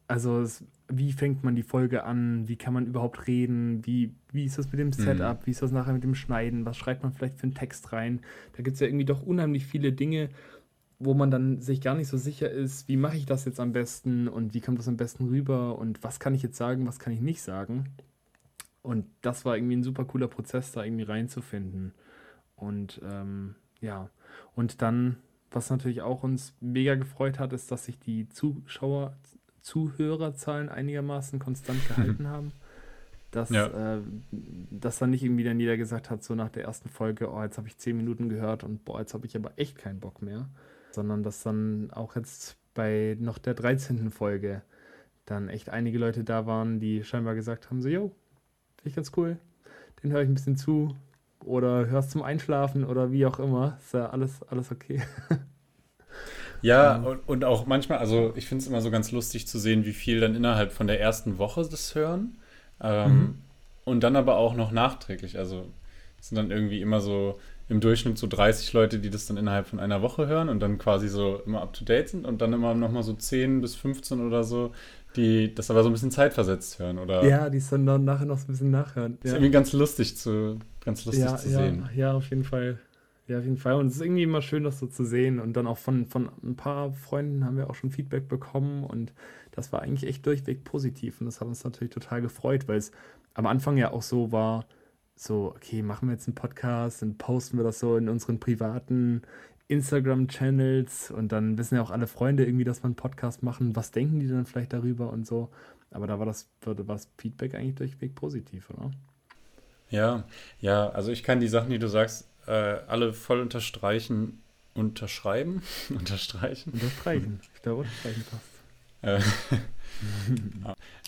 Also, 0.07 0.41
es, 0.41 0.63
wie 0.87 1.13
fängt 1.13 1.43
man 1.43 1.55
die 1.55 1.63
Folge 1.63 2.03
an? 2.03 2.47
Wie 2.47 2.57
kann 2.57 2.73
man 2.73 2.85
überhaupt 2.85 3.27
reden? 3.27 3.85
Wie, 3.85 4.13
wie 4.31 4.45
ist 4.45 4.57
das 4.57 4.71
mit 4.71 4.79
dem 4.79 4.87
mhm. 4.87 4.93
Setup? 4.93 5.41
Mhm. 5.41 5.45
Wie 5.45 5.51
ist 5.51 5.61
das 5.61 5.71
nachher 5.71 5.93
mit 5.93 6.03
dem 6.03 6.15
Schneiden? 6.15 6.65
Was 6.65 6.77
schreibt 6.77 7.03
man 7.03 7.11
vielleicht 7.11 7.37
für 7.37 7.43
einen 7.43 7.55
Text 7.55 7.91
rein? 7.91 8.21
Da 8.53 8.63
gibt 8.63 8.75
es 8.75 8.81
ja 8.81 8.87
irgendwie 8.87 9.05
doch 9.05 9.23
unheimlich 9.23 9.65
viele 9.65 9.93
Dinge, 9.93 10.29
wo 10.99 11.13
man 11.13 11.31
dann 11.31 11.61
sich 11.61 11.81
gar 11.81 11.95
nicht 11.95 12.07
so 12.07 12.17
sicher 12.17 12.49
ist, 12.49 12.87
wie 12.87 12.97
mache 12.97 13.17
ich 13.17 13.25
das 13.25 13.45
jetzt 13.45 13.59
am 13.59 13.73
besten 13.73 14.27
und 14.27 14.53
wie 14.53 14.61
kommt 14.61 14.79
das 14.79 14.87
am 14.87 14.97
besten 14.97 15.25
rüber 15.25 15.77
und 15.77 16.03
was 16.03 16.19
kann 16.19 16.33
ich 16.33 16.41
jetzt 16.41 16.57
sagen, 16.57 16.87
was 16.87 16.99
kann 16.99 17.13
ich 17.13 17.21
nicht 17.21 17.41
sagen. 17.41 17.89
Und 18.81 19.05
das 19.21 19.45
war 19.45 19.57
irgendwie 19.57 19.75
ein 19.75 19.83
super 19.83 20.05
cooler 20.05 20.27
Prozess, 20.27 20.71
da 20.71 20.83
irgendwie 20.83 21.03
reinzufinden. 21.03 21.93
Und 22.55 23.01
ähm, 23.03 23.55
ja, 23.81 24.09
und 24.55 24.81
dann, 24.81 25.17
was 25.51 25.69
natürlich 25.69 26.01
auch 26.01 26.23
uns 26.23 26.53
mega 26.61 26.95
gefreut 26.95 27.39
hat, 27.39 27.51
ist, 27.51 27.71
dass 27.71 27.85
sich 27.85 27.99
die 27.99 28.29
Zuschauer, 28.29 29.17
Zuhörerzahlen 29.66 30.70
einigermaßen 30.70 31.39
konstant 31.39 31.86
gehalten 31.88 32.28
haben. 32.28 32.51
Dass, 33.32 33.49
ja. 33.49 33.97
äh, 33.97 34.01
dass 34.72 34.99
dann 34.99 35.09
nicht 35.09 35.24
irgendwie 35.24 35.43
dann 35.43 35.59
jeder 35.59 35.76
gesagt 35.76 36.09
hat, 36.09 36.24
so 36.24 36.36
nach 36.36 36.49
der 36.49 36.63
ersten 36.63 36.88
Folge, 36.88 37.30
oh, 37.30 37.41
jetzt 37.43 37.57
habe 37.57 37.68
ich 37.68 37.78
zehn 37.78 37.97
Minuten 37.97 38.30
gehört 38.30 38.63
und 38.63 38.86
boah, 38.86 38.99
jetzt 38.99 39.13
habe 39.13 39.26
ich 39.26 39.36
aber 39.36 39.51
echt 39.57 39.78
keinen 39.78 39.99
Bock 39.99 40.22
mehr. 40.22 40.47
Sondern 40.91 41.24
dass 41.24 41.43
dann 41.43 41.89
auch 41.91 42.16
jetzt 42.16 42.55
bei 42.74 43.18
noch 43.20 43.38
der 43.38 43.55
13. 43.55 44.09
Folge 44.11 44.61
dann 45.26 45.49
echt 45.49 45.70
einige 45.70 45.97
Leute 45.97 46.24
da 46.24 46.45
waren, 46.45 46.80
die 46.80 47.03
scheinbar 47.03 47.36
gesagt 47.36 47.70
haben, 47.70 47.82
so, 47.82 47.89
yo, 47.89 48.11
finde 48.78 48.89
ich 48.89 48.95
ganz 48.95 49.11
cool, 49.18 49.38
den 50.03 50.11
höre 50.11 50.22
ich 50.22 50.30
ein 50.30 50.36
bisschen 50.36 50.55
zu 50.55 50.95
oder 51.43 51.88
hörst 51.88 52.11
zum 52.11 52.22
Einschlafen 52.22 52.86
oder 52.86 53.11
wie 53.11 53.26
auch 53.26 53.39
immer. 53.39 53.78
Ist 53.82 53.95
ja 53.95 54.11
alles, 54.11 54.43
alles 54.43 54.72
okay. 54.72 55.01
Ja, 56.66 56.97
und, 56.97 57.20
und 57.28 57.45
auch 57.45 57.68
manchmal, 57.68 57.99
also 57.99 58.34
ich 58.36 58.47
finde 58.47 58.63
es 58.63 58.68
immer 58.68 58.82
so 58.82 58.89
ganz 58.89 59.11
lustig 59.11 59.47
zu 59.47 59.59
sehen, 59.59 59.86
wie 59.86 59.93
viel 59.93 60.20
dann 60.20 60.36
innerhalb 60.36 60.72
von 60.72 60.88
der 60.88 60.99
ersten 60.99 61.38
Woche 61.38 61.61
das 61.70 61.93
hören. 61.93 62.38
Ähm, 62.82 63.13
mhm. 63.13 63.36
Und 63.84 64.03
dann 64.03 64.16
aber 64.16 64.38
auch 64.38 64.55
noch 64.55 64.72
nachträglich. 64.72 65.38
Also 65.38 65.68
es 66.20 66.30
sind 66.30 66.38
dann 66.38 66.49
irgendwie 66.49 66.82
immer 66.82 67.01
so 67.01 67.39
im 67.70 67.82
Durchschnitt 67.82 68.18
so 68.18 68.26
30 68.26 68.74
Leute, 68.74 68.99
die 68.99 69.11
das 69.11 69.28
dann 69.28 69.38
innerhalb 69.38 69.68
von 69.68 69.80
einer 69.80 70.01
Woche 70.01 70.28
hören 70.28 70.49
und 70.49 70.59
dann 70.59 70.80
quasi 70.80 71.07
so 71.07 71.41
immer 71.45 71.61
up 71.61 71.74
to 71.74 71.86
date 71.86 72.09
sind 72.09 72.26
und 72.26 72.41
dann 72.41 72.51
immer 72.51 72.74
nochmal 72.74 73.03
so 73.03 73.13
10 73.13 73.61
bis 73.61 73.76
15 73.76 74.26
oder 74.26 74.43
so, 74.43 74.72
die 75.16 75.53
das 75.53 75.70
aber 75.70 75.84
so 75.84 75.89
ein 75.89 75.93
bisschen 75.93 76.11
zeitversetzt 76.11 76.80
hören, 76.80 76.97
oder? 76.97 77.24
Ja, 77.26 77.49
die 77.49 77.59
es 77.59 77.70
dann 77.70 77.84
nachher 77.84 78.26
noch 78.26 78.38
so 78.38 78.45
ein 78.45 78.47
bisschen 78.47 78.72
nachhören. 78.72 79.20
Ja. 79.24 79.30
Ist 79.30 79.34
irgendwie 79.34 79.51
ganz 79.51 79.72
lustig 79.74 80.18
zu, 80.18 80.57
ganz 80.84 81.05
lustig 81.05 81.26
ja, 81.26 81.38
zu 81.38 81.49
ja, 81.49 81.57
sehen. 81.59 81.89
Ja, 81.95 82.13
auf 82.13 82.30
jeden 82.30 82.43
Fall. 82.43 82.80
Ja, 83.28 83.39
auf 83.39 83.43
jeden 83.43 83.57
Fall. 83.57 83.73
Und 83.76 83.88
es 83.88 83.95
ist 83.95 84.01
irgendwie 84.01 84.23
immer 84.23 84.41
schön, 84.41 84.63
das 84.63 84.80
so 84.80 84.88
zu 84.88 85.03
sehen. 85.03 85.39
Und 85.39 85.53
dann 85.53 85.65
auch 85.65 85.80
von, 85.80 86.05
von 86.05 86.30
ein 86.43 86.55
paar 86.55 86.93
Freunden 86.93 87.43
haben 87.43 87.57
wir 87.57 87.69
auch 87.69 87.76
schon 87.76 87.89
Feedback 87.89 88.28
bekommen. 88.28 88.84
Und 88.84 89.13
das 89.51 89.71
war 89.71 89.82
eigentlich 89.82 90.07
echt 90.07 90.26
durchweg 90.26 90.63
positiv. 90.63 91.21
Und 91.21 91.26
das 91.26 91.41
hat 91.41 91.47
uns 91.47 91.63
natürlich 91.63 91.93
total 91.93 92.21
gefreut, 92.21 92.67
weil 92.67 92.78
es 92.78 92.91
am 93.34 93.47
Anfang 93.47 93.78
ja 93.78 93.91
auch 93.91 94.03
so 94.03 94.32
war, 94.32 94.65
so, 95.15 95.53
okay, 95.55 95.82
machen 95.82 96.09
wir 96.09 96.13
jetzt 96.13 96.28
einen 96.28 96.36
Podcast 96.36 97.01
und 97.01 97.17
posten 97.17 97.57
wir 97.57 97.63
das 97.63 97.80
so 97.80 97.97
in 97.97 98.09
unseren 98.09 98.39
privaten 98.39 99.21
Instagram-Channels 99.67 101.09
und 101.11 101.32
dann 101.32 101.57
wissen 101.57 101.76
ja 101.76 101.82
auch 101.82 101.89
alle 101.89 102.07
Freunde 102.07 102.45
irgendwie, 102.45 102.65
dass 102.65 102.84
wir 102.84 102.86
einen 102.86 102.95
Podcast 102.95 103.41
machen. 103.41 103.76
Was 103.76 103.91
denken 103.91 104.19
die 104.19 104.28
dann 104.28 104.45
vielleicht 104.45 104.73
darüber 104.73 105.11
und 105.11 105.26
so? 105.26 105.49
Aber 105.89 106.05
da 106.05 106.19
war 106.19 106.26
das, 106.26 106.49
war 106.65 106.76
das 106.76 107.09
Feedback 107.17 107.55
eigentlich 107.55 107.76
durchweg 107.76 108.13
positiv, 108.13 108.69
oder? 108.69 108.91
Ja, 109.89 110.26
ja, 110.59 110.89
also 110.89 111.11
ich 111.11 111.23
kann 111.23 111.39
die 111.39 111.47
Sachen, 111.47 111.69
die 111.69 111.80
du 111.80 111.88
sagst, 111.88 112.30
äh, 112.47 112.51
alle 112.87 113.13
voll 113.13 113.41
unterstreichen, 113.41 114.41
unterschreiben, 114.73 115.63
unterstreichen. 115.89 116.73
Unterstreichen, 116.73 117.39
ich 117.55 117.61
glaube, 117.61 117.81
unterstreichen 117.81 118.25
passt. 118.29 118.55
Äh, 119.01 119.19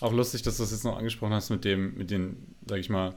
auch 0.00 0.12
lustig, 0.12 0.42
dass 0.42 0.56
du 0.56 0.62
das 0.62 0.72
jetzt 0.72 0.84
noch 0.84 0.96
angesprochen 0.96 1.32
hast 1.32 1.50
mit 1.50 1.64
dem, 1.64 1.96
mit 1.96 2.10
den, 2.10 2.54
sag 2.66 2.78
ich 2.78 2.90
mal, 2.90 3.14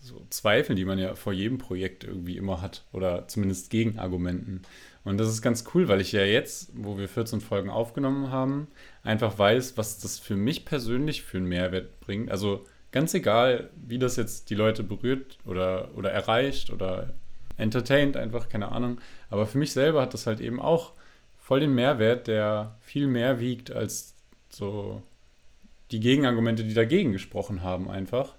so 0.00 0.26
Zweifeln, 0.30 0.76
die 0.76 0.84
man 0.84 0.98
ja 0.98 1.14
vor 1.14 1.32
jedem 1.32 1.58
Projekt 1.58 2.02
irgendwie 2.02 2.36
immer 2.36 2.60
hat 2.60 2.84
oder 2.92 3.28
zumindest 3.28 3.70
Gegenargumenten. 3.70 4.62
Und 5.04 5.18
das 5.18 5.28
ist 5.28 5.42
ganz 5.42 5.64
cool, 5.74 5.86
weil 5.88 6.00
ich 6.00 6.10
ja 6.10 6.24
jetzt, 6.24 6.70
wo 6.74 6.98
wir 6.98 7.08
14 7.08 7.40
Folgen 7.40 7.70
aufgenommen 7.70 8.30
haben, 8.30 8.66
einfach 9.04 9.38
weiß, 9.38 9.76
was 9.76 9.98
das 9.98 10.18
für 10.18 10.36
mich 10.36 10.64
persönlich 10.64 11.22
für 11.22 11.38
einen 11.38 11.46
Mehrwert 11.46 12.00
bringt. 12.00 12.30
Also 12.32 12.64
ganz 12.92 13.14
egal, 13.14 13.70
wie 13.74 13.98
das 13.98 14.16
jetzt 14.16 14.50
die 14.50 14.54
Leute 14.54 14.82
berührt 14.82 15.38
oder, 15.44 15.88
oder 15.96 16.12
erreicht 16.12 16.70
oder 16.70 17.10
entertaint, 17.56 18.16
einfach, 18.16 18.48
keine 18.48 18.70
Ahnung. 18.70 19.00
Aber 19.30 19.46
für 19.46 19.58
mich 19.58 19.72
selber 19.72 20.02
hat 20.02 20.14
das 20.14 20.26
halt 20.26 20.40
eben 20.40 20.60
auch 20.60 20.92
voll 21.40 21.60
den 21.60 21.74
Mehrwert, 21.74 22.28
der 22.28 22.76
viel 22.80 23.08
mehr 23.08 23.40
wiegt 23.40 23.72
als 23.72 24.14
so 24.50 25.02
die 25.90 26.00
Gegenargumente, 26.00 26.64
die 26.64 26.74
dagegen 26.74 27.12
gesprochen 27.12 27.62
haben, 27.62 27.90
einfach. 27.90 28.34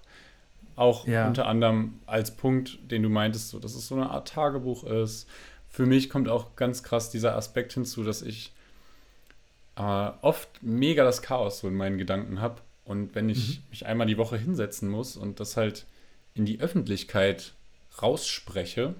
Auch 0.76 1.06
ja. 1.06 1.26
unter 1.26 1.46
anderem 1.46 2.00
als 2.06 2.36
Punkt, 2.36 2.78
den 2.90 3.02
du 3.02 3.08
meintest, 3.08 3.50
so, 3.50 3.58
dass 3.58 3.74
es 3.74 3.86
so 3.86 3.94
eine 3.94 4.10
Art 4.10 4.28
Tagebuch 4.28 4.84
ist. 4.84 5.28
Für 5.68 5.86
mich 5.86 6.10
kommt 6.10 6.28
auch 6.28 6.56
ganz 6.56 6.82
krass 6.82 7.10
dieser 7.10 7.36
Aspekt 7.36 7.72
hinzu, 7.72 8.02
dass 8.02 8.22
ich 8.22 8.52
äh, 9.76 10.10
oft 10.22 10.48
mega 10.62 11.04
das 11.04 11.22
Chaos 11.22 11.60
so 11.60 11.68
in 11.68 11.74
meinen 11.74 11.98
Gedanken 11.98 12.40
habe. 12.40 12.60
Und 12.84 13.14
wenn 13.14 13.28
ich 13.28 13.58
mhm. 13.58 13.64
mich 13.70 13.86
einmal 13.86 14.06
die 14.06 14.18
Woche 14.18 14.36
hinsetzen 14.36 14.88
muss 14.88 15.16
und 15.16 15.40
das 15.40 15.56
halt 15.56 15.86
in 16.34 16.44
die 16.44 16.60
Öffentlichkeit 16.60 17.52
rausspreche, 18.02 18.94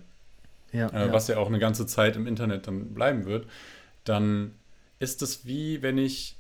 ja, 0.73 0.89
äh, 0.89 1.07
ja. 1.07 1.13
was 1.13 1.29
ja 1.29 1.39
auch 1.39 1.49
eine 1.49 1.59
ganze 1.59 1.87
Zeit 1.87 2.17
im 2.17 2.27
Internet 2.27 2.67
dann 2.67 2.95
bleiben 2.95 3.27
wird, 3.27 3.47
dann 4.05 4.53
ist 4.99 5.23
es 5.23 5.47
wie 5.47 5.83
wenn 5.83 5.99
ich 5.99 6.37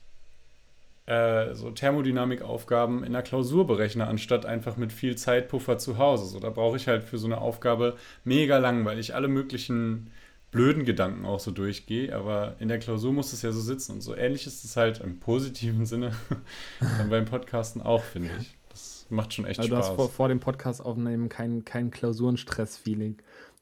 äh, 1.06 1.54
so 1.54 1.70
Thermodynamikaufgaben 1.70 3.04
in 3.04 3.12
der 3.12 3.22
Klausur 3.22 3.66
berechne, 3.66 4.06
anstatt 4.06 4.46
einfach 4.46 4.76
mit 4.76 4.92
viel 4.92 5.16
Zeitpuffer 5.16 5.76
zu 5.76 5.98
Hause. 5.98 6.26
So, 6.26 6.40
da 6.40 6.48
brauche 6.48 6.78
ich 6.78 6.88
halt 6.88 7.04
für 7.04 7.18
so 7.18 7.26
eine 7.26 7.42
Aufgabe 7.42 7.96
mega 8.24 8.56
lang, 8.56 8.84
weil 8.86 8.98
ich 8.98 9.14
alle 9.14 9.28
möglichen 9.28 10.10
blöden 10.54 10.84
Gedanken 10.84 11.26
auch 11.26 11.40
so 11.40 11.50
durchgehe, 11.50 12.14
aber 12.14 12.54
in 12.60 12.68
der 12.68 12.78
Klausur 12.78 13.12
muss 13.12 13.32
es 13.32 13.42
ja 13.42 13.50
so 13.50 13.60
sitzen 13.60 13.92
und 13.92 14.00
so 14.02 14.14
ähnlich 14.14 14.46
ist 14.46 14.64
es 14.64 14.76
halt 14.76 15.00
im 15.00 15.18
positiven 15.18 15.84
Sinne 15.84 16.12
beim 17.10 17.24
Podcasten 17.24 17.82
auch, 17.82 18.04
finde 18.04 18.30
ich. 18.38 18.56
Das 18.70 19.06
macht 19.10 19.34
schon 19.34 19.46
echt 19.46 19.58
also 19.58 19.74
Spaß. 19.74 19.86
Du 19.86 19.90
hast 19.90 19.96
vor, 19.96 20.08
vor 20.08 20.28
dem 20.28 20.38
Podcast 20.38 20.80
aufnehmen 20.80 21.28
kein, 21.28 21.64
kein 21.64 21.90
Klausurenstress-Feeling. 21.90 23.16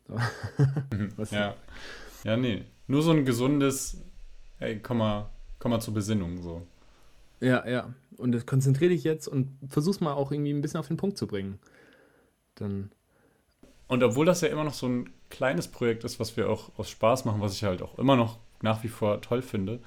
ja. 1.31 1.55
ja, 2.25 2.37
nee. 2.37 2.65
Nur 2.87 3.03
so 3.03 3.13
ein 3.13 3.25
gesundes, 3.25 3.97
ey, 4.61 4.79
komm 4.79 4.99
mal, 4.99 5.31
komm 5.59 5.71
mal 5.71 5.81
zur 5.81 5.95
Besinnung, 5.95 6.43
so. 6.43 6.67
Ja, 7.41 7.67
ja. 7.67 7.95
Und 8.19 8.47
konzentriere 8.47 8.91
dich 8.91 9.03
jetzt 9.03 9.29
und 9.29 9.49
versuch's 9.67 10.01
mal 10.01 10.13
auch 10.13 10.31
irgendwie 10.31 10.53
ein 10.53 10.61
bisschen 10.61 10.79
auf 10.79 10.89
den 10.89 10.99
Punkt 10.99 11.17
zu 11.17 11.27
bringen. 11.27 11.59
Dann. 12.57 12.91
Und 13.89 14.03
obwohl 14.03 14.27
das 14.27 14.43
ja 14.43 14.49
immer 14.49 14.65
noch 14.65 14.75
so 14.75 14.87
ein 14.87 15.09
kleines 15.33 15.67
Projekt 15.67 16.05
ist, 16.05 16.21
was 16.21 16.37
wir 16.37 16.49
auch 16.49 16.71
aus 16.77 16.91
Spaß 16.91 17.25
machen, 17.25 17.41
was 17.41 17.55
ich 17.55 17.65
halt 17.65 17.83
auch 17.83 17.99
immer 17.99 18.17
noch 18.17 18.39
nach 18.61 18.85
wie 18.85 18.89
vor 18.89 19.21
toll 19.23 19.43
finde, 19.43 19.81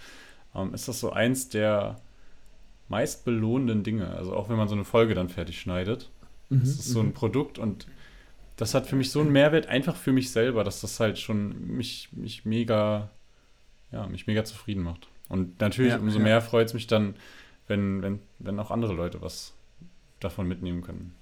ähm, 0.55 0.73
ist 0.73 0.87
das 0.87 0.99
so 0.99 1.11
eins 1.11 1.49
der 1.49 2.01
meist 2.89 3.25
belohnenden 3.25 3.83
Dinge. 3.83 4.09
Also 4.09 4.35
auch 4.35 4.49
wenn 4.49 4.57
man 4.57 4.67
so 4.67 4.75
eine 4.75 4.85
Folge 4.85 5.13
dann 5.13 5.29
fertig 5.29 5.61
schneidet. 5.61 6.09
Mhm, 6.49 6.59
das 6.61 6.69
ist 6.69 6.89
so 6.89 6.99
ein 6.99 7.07
mhm. 7.07 7.13
Produkt 7.13 7.59
und 7.59 7.87
das 8.57 8.73
hat 8.73 8.87
für 8.87 8.95
mich 8.95 9.11
so 9.11 9.19
einen 9.19 9.31
Mehrwert, 9.31 9.67
einfach 9.67 9.95
für 9.95 10.11
mich 10.11 10.31
selber, 10.31 10.63
dass 10.63 10.81
das 10.81 10.99
halt 10.99 11.19
schon 11.19 11.75
mich, 11.77 12.09
mich 12.11 12.43
mega, 12.45 13.09
ja, 13.91 14.07
mich 14.07 14.27
mega 14.27 14.43
zufrieden 14.43 14.81
macht. 14.81 15.07
Und 15.29 15.59
natürlich, 15.61 15.91
ja, 15.91 15.99
umso 15.99 16.17
ja. 16.17 16.23
mehr 16.23 16.41
freut 16.41 16.67
es 16.67 16.73
mich 16.73 16.87
dann, 16.87 17.15
wenn, 17.67 18.01
wenn, 18.01 18.19
wenn 18.39 18.59
auch 18.59 18.71
andere 18.71 18.93
Leute 18.93 19.21
was 19.21 19.53
davon 20.19 20.47
mitnehmen 20.47 20.81
können. 20.81 21.15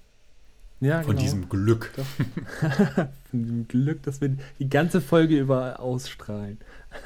Ja, 0.80 1.02
Von 1.02 1.12
genau. 1.12 1.22
diesem 1.22 1.48
Glück. 1.48 1.92
Von 3.30 3.42
diesem 3.42 3.68
Glück, 3.68 4.02
dass 4.02 4.20
wir 4.20 4.36
die 4.58 4.68
ganze 4.68 5.00
Folge 5.00 5.38
über 5.38 5.80
ausstrahlen. 5.80 6.58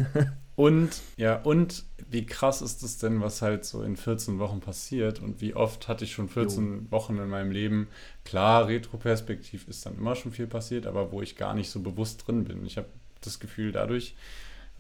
und, 0.56 0.90
ja, 1.16 1.36
und 1.42 1.84
wie 2.10 2.26
krass 2.26 2.62
ist 2.62 2.82
es 2.82 2.98
denn, 2.98 3.20
was 3.20 3.42
halt 3.42 3.64
so 3.64 3.82
in 3.82 3.96
14 3.96 4.38
Wochen 4.38 4.60
passiert 4.60 5.20
und 5.20 5.40
wie 5.40 5.54
oft 5.54 5.86
hatte 5.88 6.04
ich 6.04 6.12
schon 6.12 6.28
14 6.28 6.74
jo. 6.74 6.90
Wochen 6.90 7.18
in 7.18 7.28
meinem 7.28 7.50
Leben. 7.50 7.88
Klar, 8.24 8.66
retroperspektiv 8.66 9.68
ist 9.68 9.86
dann 9.86 9.96
immer 9.96 10.16
schon 10.16 10.32
viel 10.32 10.46
passiert, 10.46 10.86
aber 10.86 11.12
wo 11.12 11.22
ich 11.22 11.36
gar 11.36 11.54
nicht 11.54 11.70
so 11.70 11.80
bewusst 11.80 12.26
drin 12.26 12.44
bin. 12.44 12.64
Ich 12.64 12.78
habe 12.78 12.88
das 13.20 13.38
Gefühl, 13.38 13.72
dadurch 13.72 14.14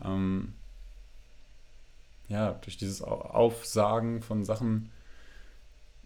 ähm, 0.04 0.54
ja, 2.28 2.52
durch 2.52 2.76
dieses 2.76 3.02
Aufsagen 3.02 4.22
von 4.22 4.44
Sachen 4.44 4.90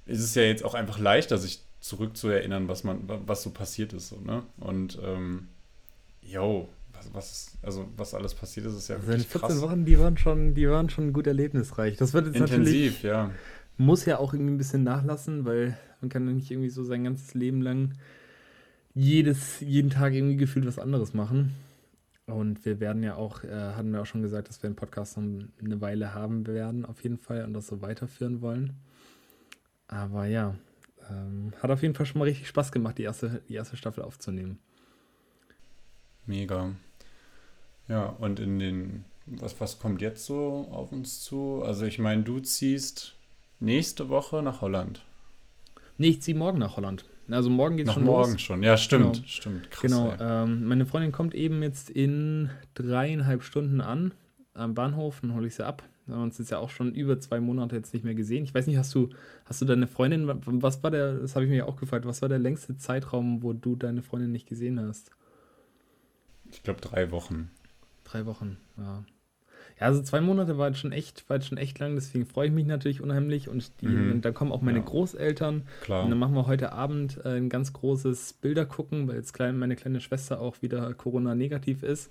ist 0.06 0.20
es 0.20 0.34
ja 0.34 0.42
jetzt 0.42 0.64
auch 0.64 0.74
einfach 0.74 0.98
leichter, 0.98 1.38
sich 1.38 1.60
zurückzuerinnern, 1.82 2.68
was 2.68 2.84
man, 2.84 3.00
was 3.26 3.42
so 3.42 3.50
passiert 3.50 3.92
ist. 3.92 4.08
So, 4.08 4.20
ne? 4.20 4.44
Und 4.58 4.98
ähm, 5.04 5.48
yo, 6.22 6.68
was, 6.92 7.12
was, 7.12 7.58
also 7.60 7.88
was 7.96 8.14
alles 8.14 8.34
passiert 8.34 8.66
ist, 8.66 8.74
ist 8.74 8.88
ja 8.88 8.96
also 8.96 9.08
wirklich 9.08 9.26
14 9.26 9.48
krass. 9.48 9.60
Wochen, 9.62 9.84
die 9.84 9.98
waren 9.98 10.16
schon, 10.16 10.54
die 10.54 10.68
waren 10.68 10.88
schon 10.88 11.12
gut 11.12 11.26
erlebnisreich. 11.26 11.96
Das 11.96 12.14
wird 12.14 12.26
jetzt 12.26 12.36
Intensiv, 12.36 13.02
ja. 13.02 13.32
Muss 13.78 14.04
ja 14.04 14.18
auch 14.18 14.32
irgendwie 14.32 14.54
ein 14.54 14.58
bisschen 14.58 14.84
nachlassen, 14.84 15.44
weil 15.44 15.76
man 16.00 16.08
kann 16.08 16.26
ja 16.26 16.32
nicht 16.32 16.50
irgendwie 16.50 16.70
so 16.70 16.84
sein 16.84 17.02
ganzes 17.02 17.34
Leben 17.34 17.60
lang 17.62 17.94
jedes, 18.94 19.58
jeden 19.60 19.90
Tag 19.90 20.12
irgendwie 20.12 20.36
gefühlt 20.36 20.66
was 20.66 20.78
anderes 20.78 21.14
machen. 21.14 21.52
Und 22.26 22.64
wir 22.64 22.78
werden 22.78 23.02
ja 23.02 23.16
auch, 23.16 23.42
äh, 23.42 23.50
hatten 23.50 23.92
wir 23.92 24.02
auch 24.02 24.06
schon 24.06 24.22
gesagt, 24.22 24.48
dass 24.48 24.62
wir 24.62 24.70
den 24.70 24.76
Podcast 24.76 25.16
noch 25.16 25.24
eine 25.60 25.80
Weile 25.80 26.14
haben 26.14 26.46
werden, 26.46 26.84
auf 26.84 27.02
jeden 27.02 27.18
Fall, 27.18 27.44
und 27.44 27.54
das 27.54 27.66
so 27.66 27.82
weiterführen 27.82 28.40
wollen. 28.40 28.74
Aber 29.88 30.26
ja, 30.26 30.54
ähm, 31.10 31.52
hat 31.62 31.70
auf 31.70 31.82
jeden 31.82 31.94
Fall 31.94 32.06
schon 32.06 32.18
mal 32.18 32.24
richtig 32.24 32.48
Spaß 32.48 32.72
gemacht, 32.72 32.98
die 32.98 33.04
erste, 33.04 33.42
die 33.48 33.54
erste 33.54 33.76
Staffel 33.76 34.02
aufzunehmen. 34.02 34.58
Mega. 36.26 36.70
Ja, 37.88 38.06
und 38.06 38.40
in 38.40 38.58
den, 38.58 39.04
was, 39.26 39.60
was 39.60 39.78
kommt 39.78 40.00
jetzt 40.00 40.24
so 40.24 40.68
auf 40.70 40.92
uns 40.92 41.20
zu? 41.20 41.62
Also 41.64 41.84
ich 41.84 41.98
meine, 41.98 42.22
du 42.22 42.40
ziehst 42.40 43.16
nächste 43.60 44.08
Woche 44.08 44.42
nach 44.42 44.60
Holland. 44.60 45.04
Nee, 45.98 46.08
ich 46.08 46.22
ziehe 46.22 46.36
morgen 46.36 46.58
nach 46.58 46.76
Holland. 46.76 47.04
Also 47.30 47.50
morgen 47.50 47.76
geht 47.76 47.88
es 47.88 47.94
schon 47.94 48.04
morgen 48.04 48.32
los. 48.32 48.40
schon, 48.40 48.62
ja, 48.62 48.76
stimmt. 48.76 49.14
Genau. 49.14 49.26
Stimmt, 49.26 49.70
krass. 49.70 49.82
Genau. 49.82 50.14
Ähm, 50.20 50.64
meine 50.66 50.86
Freundin 50.86 51.12
kommt 51.12 51.34
eben 51.34 51.62
jetzt 51.62 51.88
in 51.90 52.50
dreieinhalb 52.74 53.42
Stunden 53.42 53.80
an 53.80 54.12
am 54.54 54.74
Bahnhof, 54.74 55.20
dann 55.20 55.34
hole 55.34 55.46
ich 55.46 55.54
sie 55.54 55.64
ab. 55.64 55.82
Wir 56.06 56.16
haben 56.16 56.24
uns 56.24 56.38
jetzt 56.38 56.50
ja 56.50 56.58
auch 56.58 56.70
schon 56.70 56.94
über 56.94 57.20
zwei 57.20 57.40
Monate 57.40 57.76
jetzt 57.76 57.94
nicht 57.94 58.04
mehr 58.04 58.14
gesehen. 58.14 58.44
Ich 58.44 58.54
weiß 58.54 58.66
nicht, 58.66 58.76
hast 58.76 58.94
du, 58.94 59.10
hast 59.44 59.60
du 59.60 59.64
deine 59.64 59.86
Freundin, 59.86 60.28
was 60.44 60.82
war 60.82 60.90
der, 60.90 61.14
das 61.14 61.34
habe 61.36 61.44
ich 61.44 61.50
mir 61.50 61.58
ja 61.58 61.66
auch 61.66 61.76
gefragt, 61.76 62.06
was 62.06 62.22
war 62.22 62.28
der 62.28 62.40
längste 62.40 62.76
Zeitraum, 62.76 63.42
wo 63.42 63.52
du 63.52 63.76
deine 63.76 64.02
Freundin 64.02 64.32
nicht 64.32 64.48
gesehen 64.48 64.80
hast? 64.80 65.10
Ich 66.50 66.62
glaube 66.62 66.80
drei 66.80 67.10
Wochen. 67.12 67.50
Drei 68.04 68.26
Wochen, 68.26 68.56
ja. 68.76 69.04
Ja, 69.80 69.86
also 69.86 70.02
zwei 70.02 70.20
Monate 70.20 70.58
war 70.58 70.68
jetzt 70.68 70.78
schon 70.78 70.92
echt, 70.92 71.28
war 71.28 71.36
jetzt 71.36 71.48
schon 71.48 71.58
echt 71.58 71.78
lang, 71.78 71.94
deswegen 71.94 72.26
freue 72.26 72.48
ich 72.48 72.52
mich 72.52 72.66
natürlich 72.66 73.00
unheimlich. 73.00 73.48
Und, 73.48 73.80
die, 73.80 73.86
mhm. 73.86 74.12
und 74.12 74.24
dann 74.24 74.34
kommen 74.34 74.52
auch 74.52 74.60
meine 74.60 74.78
ja. 74.78 74.84
Großeltern. 74.84 75.62
Klar. 75.82 76.04
Und 76.04 76.10
dann 76.10 76.18
machen 76.18 76.34
wir 76.34 76.46
heute 76.46 76.72
Abend 76.72 77.18
äh, 77.24 77.36
ein 77.36 77.48
ganz 77.48 77.72
großes 77.72 78.34
Bilder 78.34 78.66
gucken, 78.66 79.08
weil 79.08 79.16
jetzt 79.16 79.32
klein, 79.32 79.58
meine 79.58 79.76
kleine 79.76 80.00
Schwester 80.00 80.40
auch 80.40 80.62
wieder 80.62 80.92
Corona-negativ 80.94 81.82
ist. 81.82 82.10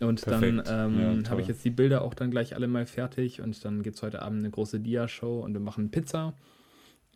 Und 0.00 0.22
Perfekt. 0.22 0.66
dann 0.66 0.94
ähm, 0.94 1.22
ja, 1.22 1.30
habe 1.30 1.42
ich 1.42 1.48
jetzt 1.48 1.64
die 1.64 1.70
Bilder 1.70 2.02
auch 2.02 2.14
dann 2.14 2.30
gleich 2.30 2.54
alle 2.54 2.68
mal 2.68 2.86
fertig 2.86 3.42
und 3.42 3.62
dann 3.64 3.82
gibt 3.82 3.96
es 3.96 4.02
heute 4.02 4.22
Abend 4.22 4.40
eine 4.40 4.50
große 4.50 4.80
Dia-Show 4.80 5.40
und 5.40 5.52
wir 5.52 5.60
machen 5.60 5.90
Pizza. 5.90 6.32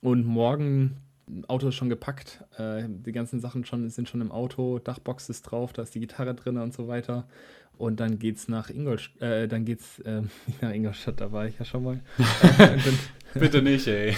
Und 0.02 0.26
morgen 0.26 0.98
Auto 1.48 1.68
ist 1.68 1.76
schon 1.76 1.88
gepackt, 1.88 2.44
äh, 2.58 2.84
die 2.86 3.12
ganzen 3.12 3.40
Sachen 3.40 3.64
schon, 3.64 3.88
sind 3.88 4.08
schon 4.08 4.20
im 4.20 4.30
Auto, 4.30 4.78
Dachbox 4.78 5.30
ist 5.30 5.42
drauf, 5.42 5.72
da 5.72 5.82
ist 5.82 5.94
die 5.94 6.00
Gitarre 6.00 6.34
drin 6.34 6.58
und 6.58 6.74
so 6.74 6.86
weiter. 6.86 7.26
Und 7.76 7.98
dann 7.98 8.18
geht's 8.18 8.46
nach 8.46 8.70
Ingolstadt, 8.70 9.22
äh, 9.22 9.48
dann 9.48 9.64
geht's 9.64 9.98
äh, 10.00 10.20
nicht 10.46 10.60
nach 10.60 10.72
Ingolstadt, 10.72 11.20
da 11.20 11.32
war 11.32 11.46
ich 11.46 11.58
ja 11.58 11.64
schon 11.64 11.84
mal. 11.84 12.00
Bitte 13.34 13.62
nicht, 13.62 13.86
ey. 13.86 14.14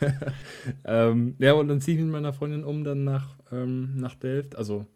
ähm, 0.84 1.36
ja, 1.38 1.52
und 1.52 1.68
dann 1.68 1.80
ziehe 1.80 1.96
ich 1.96 2.02
mit 2.02 2.12
meiner 2.12 2.32
Freundin 2.32 2.64
um 2.64 2.82
dann 2.82 3.04
nach, 3.04 3.36
ähm, 3.52 3.96
nach 3.96 4.14
Delft. 4.14 4.56
Also 4.56 4.86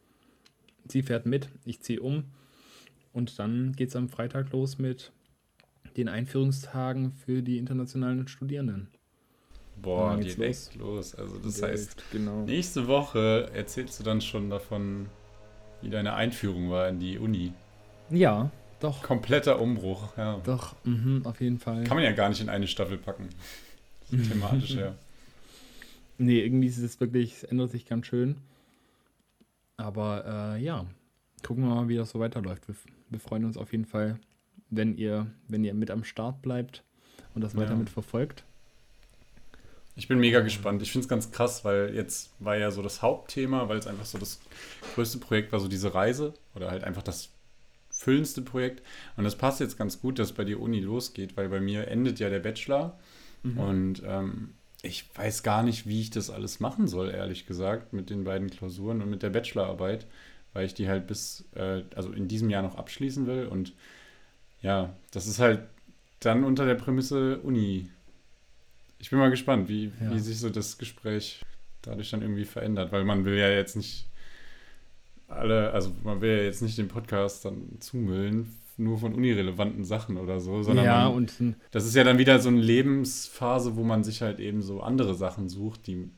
sie 0.92 1.02
fährt 1.02 1.26
mit, 1.26 1.48
ich 1.64 1.80
ziehe 1.80 2.00
um. 2.00 2.24
Und 3.12 3.38
dann 3.38 3.72
geht 3.72 3.88
es 3.90 3.96
am 3.96 4.08
Freitag 4.08 4.52
los 4.52 4.78
mit 4.78 5.12
den 5.96 6.08
Einführungstagen 6.08 7.12
für 7.12 7.42
die 7.42 7.58
internationalen 7.58 8.28
Studierenden. 8.28 8.88
Boah, 9.80 10.16
direkt 10.16 10.38
los. 10.38 10.74
los. 10.74 11.14
Also 11.14 11.38
das 11.38 11.54
direkt, 11.54 11.72
heißt, 11.72 12.04
genau. 12.12 12.44
nächste 12.44 12.86
Woche 12.86 13.50
erzählst 13.54 14.00
du 14.00 14.04
dann 14.04 14.20
schon 14.20 14.50
davon, 14.50 15.06
wie 15.82 15.90
deine 15.90 16.14
Einführung 16.14 16.70
war 16.70 16.88
in 16.88 16.98
die 16.98 17.18
Uni. 17.18 17.52
Ja, 18.10 18.50
doch. 18.80 19.02
Kompletter 19.02 19.60
Umbruch, 19.60 20.16
ja. 20.16 20.40
Doch, 20.44 20.76
mh, 20.84 21.28
auf 21.28 21.40
jeden 21.40 21.58
Fall. 21.58 21.84
Kann 21.84 21.96
man 21.96 22.04
ja 22.04 22.12
gar 22.12 22.28
nicht 22.28 22.40
in 22.40 22.48
eine 22.48 22.66
Staffel 22.66 22.98
packen. 22.98 23.28
Thematisch, 24.10 24.74
ja. 24.74 24.94
Nee, 26.18 26.40
irgendwie 26.40 26.68
ist 26.68 26.78
es 26.78 27.00
wirklich, 27.00 27.34
es 27.34 27.44
ändert 27.44 27.70
sich 27.70 27.86
ganz 27.86 28.06
schön. 28.06 28.36
Aber 29.76 30.54
äh, 30.56 30.62
ja, 30.62 30.86
gucken 31.42 31.64
wir 31.64 31.74
mal, 31.74 31.88
wie 31.88 31.96
das 31.96 32.10
so 32.10 32.20
weiterläuft. 32.20 32.66
Wir, 32.68 32.74
wir, 33.10 33.20
freuen 33.20 33.44
uns 33.44 33.56
auf 33.56 33.72
jeden 33.72 33.84
Fall, 33.84 34.18
wenn 34.70 34.96
ihr, 34.96 35.26
wenn 35.48 35.64
ihr 35.64 35.74
mit 35.74 35.90
am 35.90 36.04
Start 36.04 36.42
bleibt 36.42 36.82
und 37.34 37.42
das 37.42 37.56
weiter 37.56 37.72
ja. 37.72 37.76
mit 37.76 37.90
verfolgt. 37.90 38.44
Ich 39.94 40.08
bin 40.08 40.18
mega 40.18 40.40
gespannt. 40.40 40.82
Ich 40.82 40.92
finde 40.92 41.04
es 41.04 41.08
ganz 41.08 41.30
krass, 41.30 41.64
weil 41.64 41.94
jetzt 41.94 42.30
war 42.38 42.56
ja 42.56 42.70
so 42.70 42.82
das 42.82 43.00
Hauptthema, 43.00 43.68
weil 43.68 43.78
es 43.78 43.86
einfach 43.86 44.04
so 44.04 44.18
das 44.18 44.40
größte 44.94 45.18
Projekt 45.18 45.52
war, 45.52 45.60
so 45.60 45.68
diese 45.68 45.94
Reise 45.94 46.34
oder 46.54 46.70
halt 46.70 46.84
einfach 46.84 47.02
das 47.02 47.30
füllendste 47.88 48.42
Projekt. 48.42 48.82
Und 49.16 49.24
das 49.24 49.36
passt 49.36 49.60
jetzt 49.60 49.78
ganz 49.78 50.00
gut, 50.00 50.18
dass 50.18 50.32
bei 50.32 50.44
der 50.44 50.60
Uni 50.60 50.80
losgeht, 50.80 51.36
weil 51.36 51.48
bei 51.48 51.60
mir 51.60 51.88
endet 51.88 52.18
ja 52.18 52.28
der 52.28 52.40
Bachelor. 52.40 52.98
Mhm. 53.42 53.58
Und 53.58 54.02
ähm, 54.04 54.54
ich 54.82 55.04
weiß 55.16 55.42
gar 55.42 55.62
nicht, 55.62 55.86
wie 55.86 56.00
ich 56.00 56.10
das 56.10 56.30
alles 56.30 56.60
machen 56.60 56.86
soll, 56.88 57.10
ehrlich 57.10 57.46
gesagt, 57.46 57.92
mit 57.92 58.10
den 58.10 58.24
beiden 58.24 58.50
Klausuren 58.50 59.02
und 59.02 59.10
mit 59.10 59.22
der 59.22 59.30
Bachelorarbeit, 59.30 60.06
weil 60.52 60.66
ich 60.66 60.74
die 60.74 60.88
halt 60.88 61.06
bis, 61.06 61.44
äh, 61.54 61.82
also 61.94 62.12
in 62.12 62.28
diesem 62.28 62.50
Jahr 62.50 62.62
noch 62.62 62.76
abschließen 62.76 63.26
will. 63.26 63.46
Und 63.46 63.72
ja, 64.62 64.94
das 65.10 65.26
ist 65.26 65.38
halt 65.38 65.60
dann 66.20 66.44
unter 66.44 66.66
der 66.66 66.76
Prämisse 66.76 67.38
Uni 67.38 67.90
ich 68.98 69.10
bin 69.10 69.18
mal 69.18 69.30
gespannt, 69.30 69.68
wie, 69.68 69.92
ja. 70.00 70.12
wie 70.12 70.18
sich 70.18 70.40
so 70.40 70.50
das 70.50 70.78
Gespräch 70.78 71.44
dadurch 71.82 72.10
dann 72.10 72.22
irgendwie 72.22 72.44
verändert, 72.44 72.92
weil 72.92 73.04
man 73.04 73.24
will 73.24 73.36
ja 73.36 73.48
jetzt 73.48 73.76
nicht 73.76 74.08
alle, 75.28 75.72
also 75.72 75.94
man 76.02 76.20
will 76.20 76.36
ja 76.36 76.42
jetzt 76.44 76.62
nicht 76.62 76.78
den 76.78 76.88
Podcast 76.88 77.44
dann 77.44 77.80
zumüllen, 77.80 78.54
nur 78.76 78.98
von 78.98 79.14
unirelevanten 79.14 79.84
Sachen 79.84 80.16
oder 80.18 80.40
so, 80.40 80.62
sondern 80.62 80.84
ja, 80.84 81.04
man, 81.08 81.14
und 81.14 81.56
das 81.70 81.86
ist 81.86 81.94
ja 81.94 82.04
dann 82.04 82.18
wieder 82.18 82.38
so 82.38 82.48
eine 82.48 82.60
Lebensphase, 82.60 83.76
wo 83.76 83.84
man 83.84 84.04
sich 84.04 84.22
halt 84.22 84.38
eben 84.38 84.62
so 84.62 84.82
andere 84.82 85.14
Sachen 85.14 85.48
sucht, 85.48 85.86
die, 85.86 86.10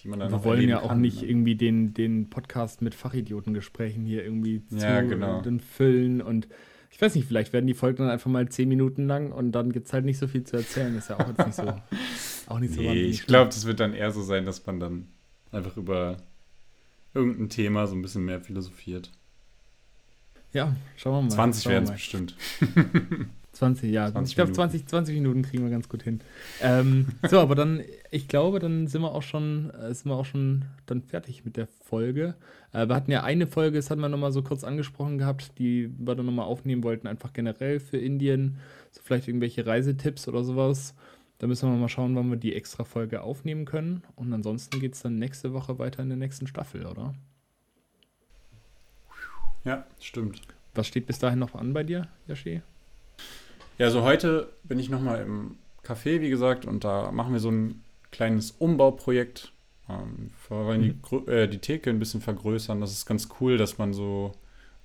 die 0.00 0.08
man 0.08 0.20
dann 0.20 0.32
Wir 0.32 0.44
wollen 0.44 0.68
ja 0.68 0.80
auch 0.80 0.88
kann, 0.88 1.00
nicht 1.00 1.22
ne? 1.22 1.28
irgendwie 1.28 1.54
den, 1.54 1.94
den 1.94 2.30
Podcast 2.30 2.82
mit 2.82 2.94
Fachidiotengesprächen 2.94 4.04
hier 4.04 4.24
irgendwie 4.24 4.62
ja, 4.70 5.02
zu 5.02 5.08
genau. 5.08 5.42
füllen 5.76 6.20
und 6.20 6.48
ich 6.90 7.00
weiß 7.00 7.14
nicht, 7.14 7.28
vielleicht 7.28 7.52
werden 7.52 7.66
die 7.66 7.74
Folgen 7.74 7.98
dann 7.98 8.10
einfach 8.10 8.30
mal 8.30 8.48
zehn 8.48 8.68
Minuten 8.68 9.06
lang 9.06 9.30
und 9.30 9.52
dann 9.52 9.72
gibt 9.72 9.86
es 9.86 9.92
halt 9.92 10.04
nicht 10.04 10.18
so 10.18 10.26
viel 10.26 10.44
zu 10.44 10.56
erzählen. 10.56 10.96
Ist 10.96 11.10
ja 11.10 11.20
auch 11.20 11.28
jetzt 11.28 11.46
nicht 11.46 11.54
so. 11.54 11.62
auch 12.46 12.58
nicht 12.58 12.74
so 12.74 12.80
nee, 12.80 13.02
ich 13.02 13.26
glaube, 13.26 13.50
das 13.50 13.66
wird 13.66 13.78
dann 13.78 13.94
eher 13.94 14.10
so 14.10 14.22
sein, 14.22 14.44
dass 14.46 14.64
man 14.66 14.80
dann 14.80 15.08
einfach 15.52 15.76
über 15.76 16.16
irgendein 17.14 17.50
Thema 17.50 17.86
so 17.86 17.94
ein 17.94 18.02
bisschen 18.02 18.24
mehr 18.24 18.40
philosophiert. 18.40 19.12
Ja, 20.52 20.74
schauen 20.96 21.14
wir 21.14 21.22
mal. 21.22 21.30
20 21.30 21.66
werden 21.66 21.84
es 21.84 21.90
bestimmt. 21.92 22.36
20, 23.58 23.92
ja. 23.92 24.10
20 24.10 24.30
ich 24.30 24.36
glaube, 24.36 24.52
20, 24.52 24.86
20 24.86 25.14
Minuten 25.16 25.42
kriegen 25.42 25.64
wir 25.64 25.70
ganz 25.70 25.88
gut 25.88 26.02
hin. 26.02 26.20
Ähm, 26.62 27.08
so, 27.28 27.40
aber 27.40 27.54
dann, 27.54 27.82
ich 28.10 28.28
glaube, 28.28 28.60
dann 28.60 28.86
sind 28.86 29.02
wir 29.02 29.12
auch 29.12 29.22
schon, 29.22 29.70
äh, 29.70 29.92
sind 29.92 30.10
wir 30.10 30.16
auch 30.16 30.24
schon 30.24 30.64
dann 30.86 31.02
fertig 31.02 31.44
mit 31.44 31.56
der 31.56 31.66
Folge. 31.66 32.34
Äh, 32.72 32.86
wir 32.86 32.94
hatten 32.94 33.10
ja 33.10 33.24
eine 33.24 33.46
Folge, 33.48 33.76
das 33.76 33.90
hatten 33.90 34.00
wir 34.00 34.08
nochmal 34.08 34.32
so 34.32 34.42
kurz 34.42 34.62
angesprochen 34.62 35.18
gehabt, 35.18 35.58
die 35.58 35.90
wir 35.98 36.14
dann 36.14 36.26
nochmal 36.26 36.46
aufnehmen 36.46 36.84
wollten, 36.84 37.08
einfach 37.08 37.32
generell 37.32 37.80
für 37.80 37.98
Indien. 37.98 38.58
So 38.92 39.00
vielleicht 39.02 39.26
irgendwelche 39.26 39.66
Reisetipps 39.66 40.28
oder 40.28 40.44
sowas. 40.44 40.94
Da 41.38 41.46
müssen 41.46 41.70
wir 41.70 41.76
mal 41.76 41.88
schauen, 41.88 42.14
wann 42.16 42.30
wir 42.30 42.36
die 42.36 42.54
extra 42.54 42.84
Folge 42.84 43.22
aufnehmen 43.22 43.64
können. 43.64 44.02
Und 44.16 44.32
ansonsten 44.32 44.80
geht 44.80 44.94
es 44.94 45.02
dann 45.02 45.16
nächste 45.16 45.52
Woche 45.52 45.78
weiter 45.78 46.02
in 46.02 46.08
der 46.08 46.18
nächsten 46.18 46.46
Staffel, 46.46 46.86
oder? 46.86 47.14
Ja, 49.64 49.84
stimmt. 50.00 50.40
Was 50.74 50.86
steht 50.86 51.06
bis 51.06 51.18
dahin 51.18 51.38
noch 51.38 51.54
an 51.54 51.72
bei 51.72 51.82
dir, 51.82 52.08
Yashi? 52.26 52.62
Ja, 53.78 53.90
so 53.90 54.02
heute 54.02 54.48
bin 54.64 54.78
ich 54.78 54.88
nochmal 54.88 55.22
im 55.22 55.56
Café, 55.84 56.20
wie 56.20 56.30
gesagt, 56.30 56.66
und 56.66 56.84
da 56.84 57.10
machen 57.12 57.32
wir 57.32 57.40
so 57.40 57.50
ein 57.50 57.82
kleines 58.10 58.52
Umbauprojekt. 58.52 59.52
Ähm, 59.88 60.30
wir 60.48 60.64
wollen 60.64 60.80
mhm. 60.82 61.00
die, 61.26 61.30
äh, 61.30 61.48
die 61.48 61.58
Theke 61.58 61.90
ein 61.90 61.98
bisschen 61.98 62.20
vergrößern. 62.20 62.80
Das 62.80 62.92
ist 62.92 63.06
ganz 63.06 63.28
cool, 63.40 63.56
dass 63.56 63.78
man 63.78 63.92
so 63.92 64.32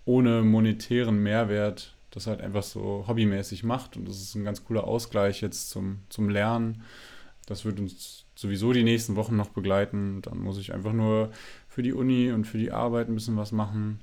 ohne 0.06 0.42
monetären 0.42 1.22
Mehrwert 1.22 1.96
das 2.12 2.28
halt 2.28 2.42
einfach 2.42 2.64
so 2.64 3.06
hobbymäßig 3.08 3.64
macht. 3.64 3.98
Und 3.98 4.08
das 4.08 4.22
ist 4.22 4.36
ein 4.36 4.44
ganz 4.44 4.64
cooler 4.64 4.84
Ausgleich 4.84 5.42
jetzt 5.42 5.70
zum, 5.70 6.00
zum 6.10 6.30
Lernen. 6.30 6.84
Das 7.48 7.66
wird 7.66 7.80
uns 7.80 8.26
sowieso 8.36 8.72
die 8.72 8.84
nächsten 8.84 9.16
Wochen 9.16 9.36
noch 9.36 9.50
begleiten. 9.50 10.22
Dann 10.22 10.40
muss 10.40 10.58
ich 10.58 10.74
einfach 10.74 10.94
nur 10.94 11.32
für 11.68 11.82
die 11.82 11.94
Uni 11.94 12.32
und 12.32 12.46
für 12.46 12.58
die 12.58 12.72
Arbeit 12.72 13.08
ein 13.08 13.16
bisschen 13.16 13.38
was 13.38 13.52
machen. 13.52 14.00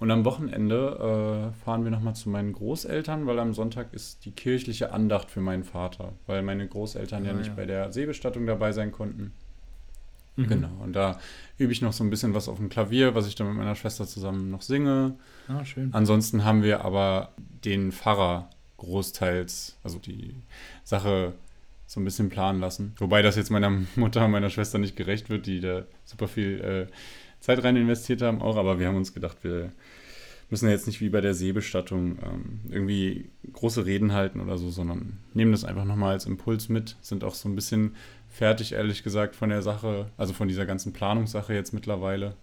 Und 0.00 0.10
am 0.10 0.24
Wochenende 0.24 1.52
äh, 1.52 1.62
fahren 1.62 1.84
wir 1.84 1.90
nochmal 1.90 2.14
zu 2.14 2.30
meinen 2.30 2.54
Großeltern, 2.54 3.26
weil 3.26 3.38
am 3.38 3.52
Sonntag 3.52 3.92
ist 3.92 4.24
die 4.24 4.30
kirchliche 4.30 4.92
Andacht 4.92 5.30
für 5.30 5.42
meinen 5.42 5.62
Vater, 5.62 6.14
weil 6.26 6.42
meine 6.42 6.66
Großeltern 6.66 7.22
ah, 7.22 7.26
ja 7.28 7.32
nicht 7.34 7.48
ja. 7.48 7.54
bei 7.54 7.66
der 7.66 7.92
Seebestattung 7.92 8.46
dabei 8.46 8.72
sein 8.72 8.92
konnten. 8.92 9.32
Mhm. 10.36 10.46
Genau, 10.46 10.70
und 10.82 10.94
da 10.94 11.20
übe 11.58 11.72
ich 11.72 11.82
noch 11.82 11.92
so 11.92 12.02
ein 12.02 12.08
bisschen 12.08 12.32
was 12.32 12.48
auf 12.48 12.56
dem 12.56 12.70
Klavier, 12.70 13.14
was 13.14 13.28
ich 13.28 13.34
dann 13.34 13.48
mit 13.48 13.56
meiner 13.56 13.74
Schwester 13.74 14.06
zusammen 14.06 14.50
noch 14.50 14.62
singe. 14.62 15.16
Ah, 15.48 15.66
schön. 15.66 15.92
Ansonsten 15.92 16.44
haben 16.44 16.62
wir 16.62 16.82
aber 16.82 17.32
den 17.64 17.92
Pfarrer 17.92 18.48
großteils, 18.78 19.76
also 19.84 19.98
die 19.98 20.34
Sache 20.82 21.34
so 21.86 22.00
ein 22.00 22.04
bisschen 22.04 22.30
planen 22.30 22.60
lassen. 22.60 22.94
Wobei 22.96 23.20
das 23.20 23.36
jetzt 23.36 23.50
meiner 23.50 23.70
Mutter 23.96 24.24
und 24.24 24.30
meiner 24.30 24.48
Schwester 24.48 24.78
nicht 24.78 24.96
gerecht 24.96 25.28
wird, 25.28 25.46
die 25.46 25.60
da 25.60 25.82
super 26.06 26.26
viel 26.26 26.88
äh, 26.88 26.92
Zeit 27.40 27.62
rein 27.64 27.76
investiert 27.76 28.22
haben 28.22 28.42
auch, 28.42 28.56
aber 28.56 28.78
wir 28.78 28.86
haben 28.86 28.96
uns 28.96 29.14
gedacht, 29.14 29.38
wir 29.42 29.72
müssen 30.50 30.66
ja 30.66 30.72
jetzt 30.72 30.86
nicht 30.86 31.00
wie 31.00 31.08
bei 31.08 31.20
der 31.20 31.34
Seebestattung 31.34 32.18
ähm, 32.22 32.60
irgendwie 32.68 33.30
große 33.52 33.86
Reden 33.86 34.12
halten 34.12 34.40
oder 34.40 34.58
so, 34.58 34.70
sondern 34.70 35.18
nehmen 35.32 35.52
das 35.52 35.64
einfach 35.64 35.84
nochmal 35.84 36.12
als 36.12 36.26
Impuls 36.26 36.68
mit, 36.68 36.96
sind 37.00 37.22
auch 37.24 37.34
so 37.34 37.48
ein 37.48 37.54
bisschen 37.54 37.94
fertig, 38.28 38.72
ehrlich 38.72 39.02
gesagt, 39.02 39.36
von 39.36 39.48
der 39.50 39.62
Sache, 39.62 40.06
also 40.16 40.32
von 40.32 40.48
dieser 40.48 40.66
ganzen 40.66 40.92
Planungssache 40.92 41.54
jetzt 41.54 41.72
mittlerweile. 41.72 42.34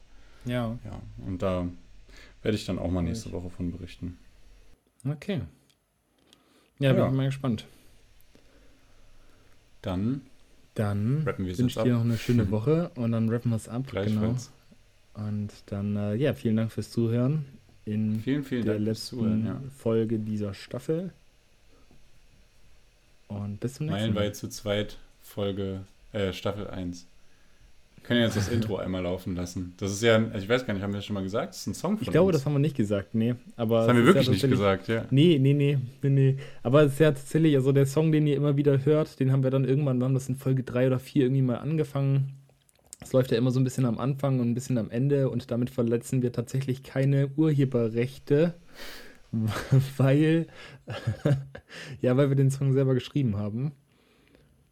Ja. 0.45 0.77
Ja, 0.85 1.01
und 1.25 1.41
da 1.41 1.67
werde 2.43 2.55
ich 2.57 2.65
dann 2.65 2.79
auch 2.79 2.89
mal 2.91 3.01
nächste 3.01 3.31
Woche 3.33 3.49
von 3.49 3.71
berichten. 3.71 4.17
Okay. 5.05 5.41
Ja, 6.79 6.93
bin 6.93 7.01
Ja. 7.01 7.07
ich 7.07 7.13
mal 7.13 7.25
gespannt. 7.25 7.65
Dann 9.81 10.21
Dann 10.75 11.23
Rappen 11.25 11.45
wir 11.45 11.53
es 11.53 11.59
wünsche 11.59 11.79
ich 11.79 11.83
dir 11.83 11.93
noch 11.93 12.03
eine 12.05 12.17
schöne 12.17 12.49
Woche 12.51 12.91
und 12.95 13.11
dann 13.11 13.29
rappen 13.29 13.51
wir 13.51 13.55
es 13.57 13.67
ab. 13.67 13.83
Genau. 13.91 14.35
Und 15.17 15.49
dann, 15.67 15.95
äh, 15.95 16.15
ja, 16.15 16.33
vielen 16.33 16.57
Dank 16.57 16.71
fürs 16.71 16.91
Zuhören 16.91 17.45
in 17.85 18.19
Vielen, 18.19 18.43
vielen 18.43 18.65
der 18.65 18.75
Dank 18.75 18.85
letzten 18.85 19.17
Zuhören. 19.17 19.45
Ja. 19.45 19.61
Folge 19.77 20.19
dieser 20.19 20.53
Staffel. 20.53 21.11
Und 23.27 23.59
bis 23.59 23.75
zum 23.75 23.87
nächsten 23.87 24.01
Mal. 24.01 24.09
Meilenweit 24.13 24.35
zu 24.35 24.47
zweit, 24.49 24.97
Folge, 25.21 25.81
äh, 26.13 26.31
Staffel 26.33 26.67
1. 26.67 27.05
Wir 27.95 28.03
können 28.03 28.21
jetzt 28.21 28.37
das 28.37 28.47
Intro 28.47 28.77
einmal 28.77 29.03
laufen 29.03 29.35
lassen. 29.35 29.73
Das 29.77 29.91
ist 29.91 30.01
ja, 30.01 30.15
ein- 30.15 30.31
ich 30.37 30.47
weiß 30.47 30.65
gar 30.65 30.73
nicht, 30.73 30.81
haben 30.83 30.93
wir 30.93 30.97
das 30.99 31.05
schon 31.05 31.13
mal 31.15 31.23
gesagt? 31.23 31.49
Das 31.49 31.57
ist 31.61 31.67
ein 31.67 31.73
Song 31.73 31.97
von 31.97 32.03
Ich 32.07 32.11
glaube, 32.11 32.27
uns. 32.27 32.37
das 32.37 32.45
haben 32.45 32.53
wir 32.53 32.59
nicht 32.59 32.77
gesagt, 32.77 33.15
nee. 33.15 33.35
Aber 33.57 33.79
das 33.79 33.89
haben 33.89 33.97
wir 33.97 34.05
wirklich 34.05 34.27
ja 34.27 34.31
nicht 34.33 34.47
gesagt, 34.49 34.87
ja. 34.87 35.05
Nee, 35.11 35.37
nee, 35.39 35.53
nee, 35.53 35.77
nee, 36.03 36.09
nee. 36.09 36.37
Aber 36.63 36.83
es 36.83 36.93
ist 36.93 36.99
ja 36.99 37.11
tatsächlich, 37.11 37.55
also 37.55 37.73
der 37.73 37.85
Song, 37.85 38.13
den 38.13 38.25
ihr 38.27 38.37
immer 38.37 38.55
wieder 38.55 38.85
hört, 38.85 39.19
den 39.19 39.31
haben 39.33 39.43
wir 39.43 39.49
dann 39.51 39.65
irgendwann, 39.65 39.97
wir 39.97 40.05
haben 40.05 40.13
das 40.13 40.29
in 40.29 40.37
Folge 40.37 40.63
3 40.63 40.87
oder 40.87 40.99
4 40.99 41.23
irgendwie 41.25 41.41
mal 41.41 41.57
angefangen. 41.57 42.33
Es 43.07 43.13
läuft 43.13 43.31
ja 43.31 43.37
immer 43.37 43.51
so 43.51 43.59
ein 43.61 43.63
bisschen 43.63 43.85
am 43.85 43.99
Anfang 43.99 44.41
und 44.41 44.49
ein 44.49 44.53
bisschen 44.53 44.77
am 44.77 44.91
Ende 44.91 45.29
und 45.29 45.49
damit 45.49 45.69
verletzen 45.69 46.21
wir 46.21 46.33
tatsächlich 46.33 46.83
keine 46.83 47.29
Urheberrechte, 47.37 48.53
weil, 49.97 50.47
ja, 52.01 52.17
weil 52.17 52.27
wir 52.27 52.35
den 52.35 52.51
Song 52.51 52.73
selber 52.73 52.93
geschrieben 52.95 53.37
haben. 53.37 53.71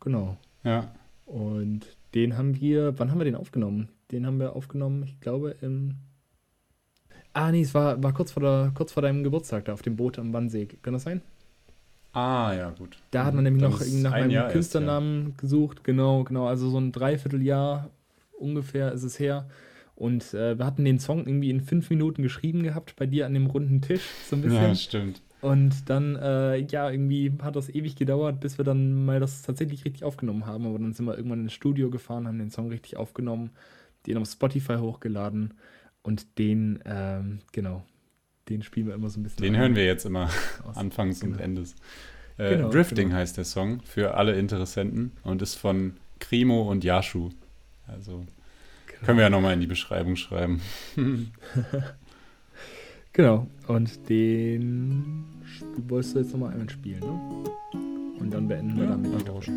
Genau. 0.02 0.36
Ja, 0.66 0.94
Und 1.26 1.88
den 2.14 2.38
haben 2.38 2.60
wir, 2.60 3.00
wann 3.00 3.10
haben 3.10 3.22
wir 3.22 3.26
den 3.26 3.38
aufgenommen? 3.38 3.88
Den 4.12 4.26
haben 4.26 4.38
wir 4.38 4.54
aufgenommen, 4.54 5.04
ich 5.04 5.18
glaube, 5.22 5.56
im. 5.62 5.96
Ah, 7.32 7.54
nee, 7.54 7.62
es 7.62 7.74
war, 7.74 8.04
war 8.04 8.14
kurz, 8.14 8.34
vor 8.34 8.44
der, 8.44 8.74
kurz 8.76 8.92
vor 8.92 9.02
deinem 9.02 9.24
Geburtstag 9.24 9.64
da 9.64 9.72
auf 9.72 9.82
dem 9.82 9.96
Boot 9.96 10.20
am 10.20 10.34
Wannsee. 10.34 10.66
Kann 10.82 10.92
das 10.92 11.04
sein? 11.04 11.22
Ah, 12.12 12.54
ja, 12.54 12.72
gut. 12.72 12.98
Da 13.12 13.24
hat 13.24 13.34
man 13.34 13.46
nämlich 13.46 13.64
Dann 13.64 13.72
noch 13.72 13.80
ist 13.80 13.94
nach 13.94 14.12
ein 14.12 14.24
meinem 14.24 14.32
Jahr 14.32 14.50
Künstlernamen 14.50 15.38
gesucht. 15.38 15.86
Genau, 15.86 16.26
genau. 16.26 16.48
Also 16.48 16.70
so 16.70 16.78
ein 16.78 16.92
Dreivierteljahr 16.92 17.90
ungefähr 18.38 18.92
ist 18.92 19.04
es 19.04 19.20
her. 19.20 19.48
Und 19.96 20.34
äh, 20.34 20.58
wir 20.58 20.66
hatten 20.66 20.84
den 20.84 21.00
Song 21.00 21.26
irgendwie 21.26 21.50
in 21.50 21.62
fünf 21.62 21.90
Minuten 21.90 22.22
geschrieben 22.22 22.64
gehabt, 22.64 22.96
bei 22.98 23.06
dir 23.06 23.26
an 23.26 23.34
dem 23.34 23.46
runden 23.46 23.82
Tisch, 23.82 24.02
so 24.30 24.36
ein 24.36 24.40
Ja, 24.44 24.50
bisschen. 24.50 24.64
ja 24.64 24.76
stimmt. 24.76 25.22
Und 25.42 25.90
dann, 25.90 26.16
äh, 26.16 26.58
ja, 26.58 26.90
irgendwie 26.90 27.32
hat 27.42 27.56
das 27.56 27.70
ewig 27.70 27.96
gedauert, 27.96 28.40
bis 28.40 28.58
wir 28.58 28.66
dann 28.66 29.06
mal 29.06 29.20
das 29.20 29.42
tatsächlich 29.44 29.86
richtig 29.86 30.04
aufgenommen 30.04 30.46
haben. 30.48 30.66
Aber 30.66 30.80
dann 30.80 30.92
sind 30.94 31.06
wir 31.06 31.16
irgendwann 31.16 31.42
ins 31.42 31.54
Studio 31.54 31.90
gefahren, 31.92 32.28
haben 32.28 32.40
den 32.40 32.50
Song 32.50 32.70
richtig 32.70 32.98
aufgenommen, 32.98 33.52
den 34.08 34.18
auf 34.18 34.28
Spotify 34.28 34.78
hochgeladen 34.78 35.54
und 36.02 36.40
den, 36.40 36.80
ähm, 36.86 37.40
genau, 37.52 37.84
den 38.50 38.64
spielen 38.64 38.88
wir 38.88 38.96
immer 38.96 39.10
so 39.10 39.20
ein 39.20 39.24
bisschen. 39.24 39.44
Den 39.44 39.54
ein- 39.56 39.62
hören 39.62 39.76
wir 39.76 39.86
jetzt 39.86 40.06
immer 40.06 40.30
aus. 40.68 40.76
anfangs 40.78 41.22
und 41.24 41.34
Genau. 41.34 41.44
Endes. 41.44 41.76
Äh, 42.38 42.58
Genau, 42.58 42.70
Drifting 42.72 43.10
genau. 43.10 43.20
heißt 43.20 43.38
der 43.38 43.46
Song 43.46 43.82
für 43.84 44.16
alle 44.16 44.34
Interessenten 44.38 45.12
und 45.24 45.42
ist 45.42 45.56
von 45.56 45.94
Krimo 46.20 46.70
und 46.70 46.84
Yashu. 46.84 47.30
Also 47.88 48.26
können 49.04 49.18
wir 49.18 49.24
ja 49.24 49.30
nochmal 49.30 49.54
in 49.54 49.62
die 49.62 49.68
Beschreibung 49.68 50.16
schreiben. 50.16 50.62
Genau, 53.16 53.48
und 53.68 54.10
den 54.10 55.24
wolltest 55.88 56.16
du 56.16 56.20
jetzt 56.20 56.34
nochmal 56.34 56.52
einmal 56.52 56.70
spielen, 56.70 57.00
ne? 57.00 57.18
Und 58.20 58.34
dann 58.34 58.46
beenden 58.46 58.78
wir 58.78 58.88
damit 58.88 59.14
die 59.14 59.20
Staffel. 59.22 59.54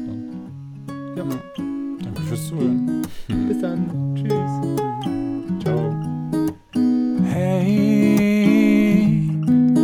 Ja. 1.16 1.24
Danke 2.04 2.22
fürs 2.22 2.46
Zuhören. 2.46 3.02
Bis 3.48 3.60
dann. 3.60 4.14
Tschüss. 4.14 4.48
Ciao. 5.64 5.92
Hey, 7.24 9.08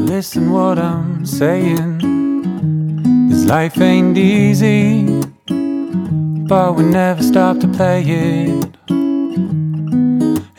listen 0.06 0.52
what 0.52 0.78
I'm 0.78 1.26
saying. 1.26 1.98
This 3.28 3.44
life 3.44 3.80
ain't 3.80 4.16
easy, 4.16 5.20
but 6.46 6.76
we 6.76 6.84
never 6.84 7.22
stop 7.22 7.58
to 7.60 7.68
play 7.68 8.02
it. 8.02 8.76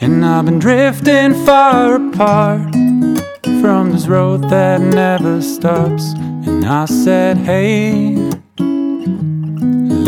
And 0.02 0.26
I've 0.26 0.46
been 0.46 0.60
drifting 0.60 1.34
far 1.46 1.96
apart 1.96 2.74
from 3.62 3.92
this 3.92 4.08
road 4.08 4.50
that 4.50 4.82
never 4.82 5.42
stops. 5.42 6.14
And 6.48 6.66
I 6.66 6.86
said, 6.86 7.38
Hey, 7.38 8.16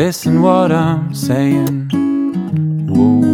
listen 0.02 0.42
what 0.42 0.72
I'm 0.72 1.14
saying. 1.14 1.90
Whoa, 2.88 3.27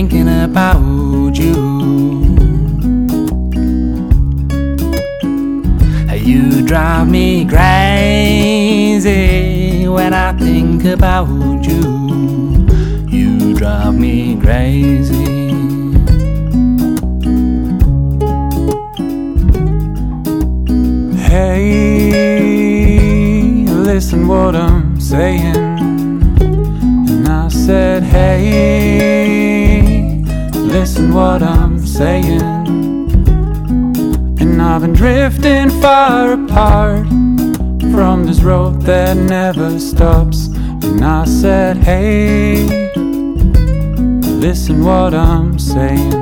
thinking 0.00 0.28
about 0.44 1.36
you. 1.36 1.60
You 6.28 6.62
drive 6.66 7.06
me 7.10 7.44
crazy 7.46 9.06
when 9.86 10.14
I 10.14 10.32
think 10.38 10.84
about 10.86 11.28
you. 11.66 12.66
You 13.10 13.52
drive 13.54 13.94
me 13.94 14.40
crazy. 14.40 15.50
Hey, 21.28 22.46
listen 23.66 24.26
what 24.26 24.56
I'm 24.56 24.98
saying. 24.98 25.56
And 27.10 27.28
I 27.28 27.48
said, 27.48 28.02
Hey, 28.02 29.29
what 31.12 31.42
I'm 31.42 31.78
saying. 31.86 32.42
And 34.40 34.62
I've 34.62 34.82
been 34.82 34.92
drifting 34.92 35.70
far 35.80 36.32
apart 36.32 37.06
from 37.92 38.24
this 38.26 38.40
road 38.40 38.82
that 38.82 39.16
never 39.16 39.78
stops. 39.78 40.46
And 40.84 41.04
I 41.04 41.24
said, 41.24 41.76
Hey, 41.76 42.92
listen 44.46 44.84
what 44.84 45.14
I'm 45.14 45.58
saying. 45.58 46.12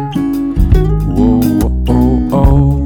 Whoa. 1.14 1.59
Whoa. 1.86 2.78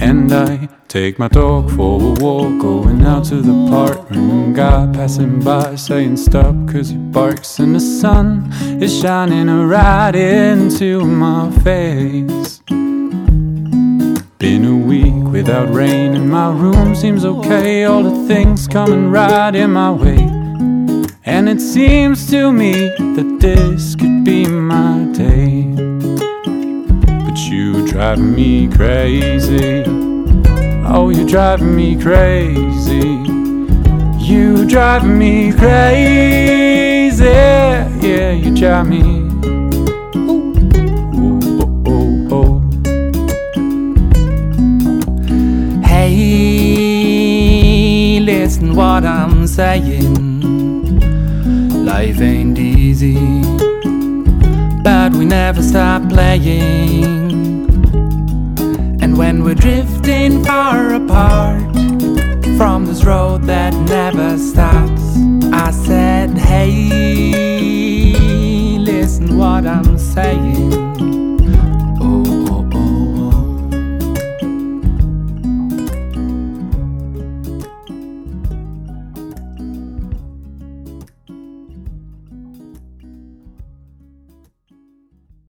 And 0.00 0.32
I 0.32 0.68
take 0.88 1.18
my 1.18 1.28
dog 1.28 1.70
for 1.70 2.00
a 2.00 2.12
walk, 2.20 2.60
going 2.60 3.02
out 3.02 3.24
to 3.26 3.42
the 3.42 3.68
park. 3.68 3.95
A 4.08 4.52
guy 4.54 4.88
passing 4.92 5.42
by 5.42 5.74
saying 5.74 6.16
stop, 6.16 6.54
cause 6.68 6.90
he 6.90 6.96
barks. 6.96 7.58
And 7.58 7.74
the 7.74 7.80
sun 7.80 8.52
is 8.80 9.00
shining 9.00 9.48
right 9.66 10.14
into 10.14 11.04
my 11.04 11.50
face. 11.62 12.60
Been 14.38 14.64
a 14.64 14.76
week 14.76 15.32
without 15.32 15.74
rain, 15.74 16.14
and 16.14 16.30
my 16.30 16.52
room 16.52 16.94
seems 16.94 17.24
okay. 17.24 17.82
All 17.84 18.04
the 18.04 18.28
things 18.28 18.68
coming 18.68 19.10
right 19.10 19.52
in 19.56 19.72
my 19.72 19.90
way. 19.90 20.22
And 21.24 21.48
it 21.48 21.60
seems 21.60 22.30
to 22.30 22.52
me 22.52 22.72
that 23.16 23.38
this 23.40 23.96
could 23.96 24.24
be 24.24 24.46
my 24.46 25.04
day. 25.12 25.64
But 27.24 27.38
you 27.38 27.84
driving 27.88 28.36
me 28.36 28.68
crazy. 28.68 29.82
Oh, 30.86 31.10
you're 31.12 31.26
driving 31.26 31.74
me 31.74 32.00
crazy. 32.00 33.35
You 34.26 34.66
drive 34.66 35.04
me 35.06 35.52
crazy. 35.52 37.24
Yeah, 37.24 38.32
you 38.32 38.52
drive 38.56 38.88
me. 38.88 39.02
Ooh. 40.16 40.52
Oh, 41.14 41.84
oh, 41.86 42.28
oh. 42.32 42.60
Hey, 45.86 46.18
listen 48.20 48.74
what 48.74 49.04
I'm 49.04 49.46
saying. 49.46 50.98
Life 51.84 52.20
ain't 52.20 52.58
easy, 52.58 53.14
but 54.82 55.14
we 55.14 55.24
never 55.24 55.62
stop 55.62 56.08
playing. 56.08 57.30
And 59.00 59.16
when 59.16 59.44
we're 59.44 59.54
drifting 59.54 60.42
far 60.44 60.94
apart 60.94 61.65
from 62.56 62.86
this 62.86 63.04
road 63.04 63.42
that 63.42 63.74
never 63.74 64.38
stops, 64.38 65.16
I 65.52 65.70
said, 65.70 66.38
Hey, 66.38 67.32
listen 68.78 69.36
what 69.36 69.66
I'm 69.66 69.98
saying. 69.98 70.85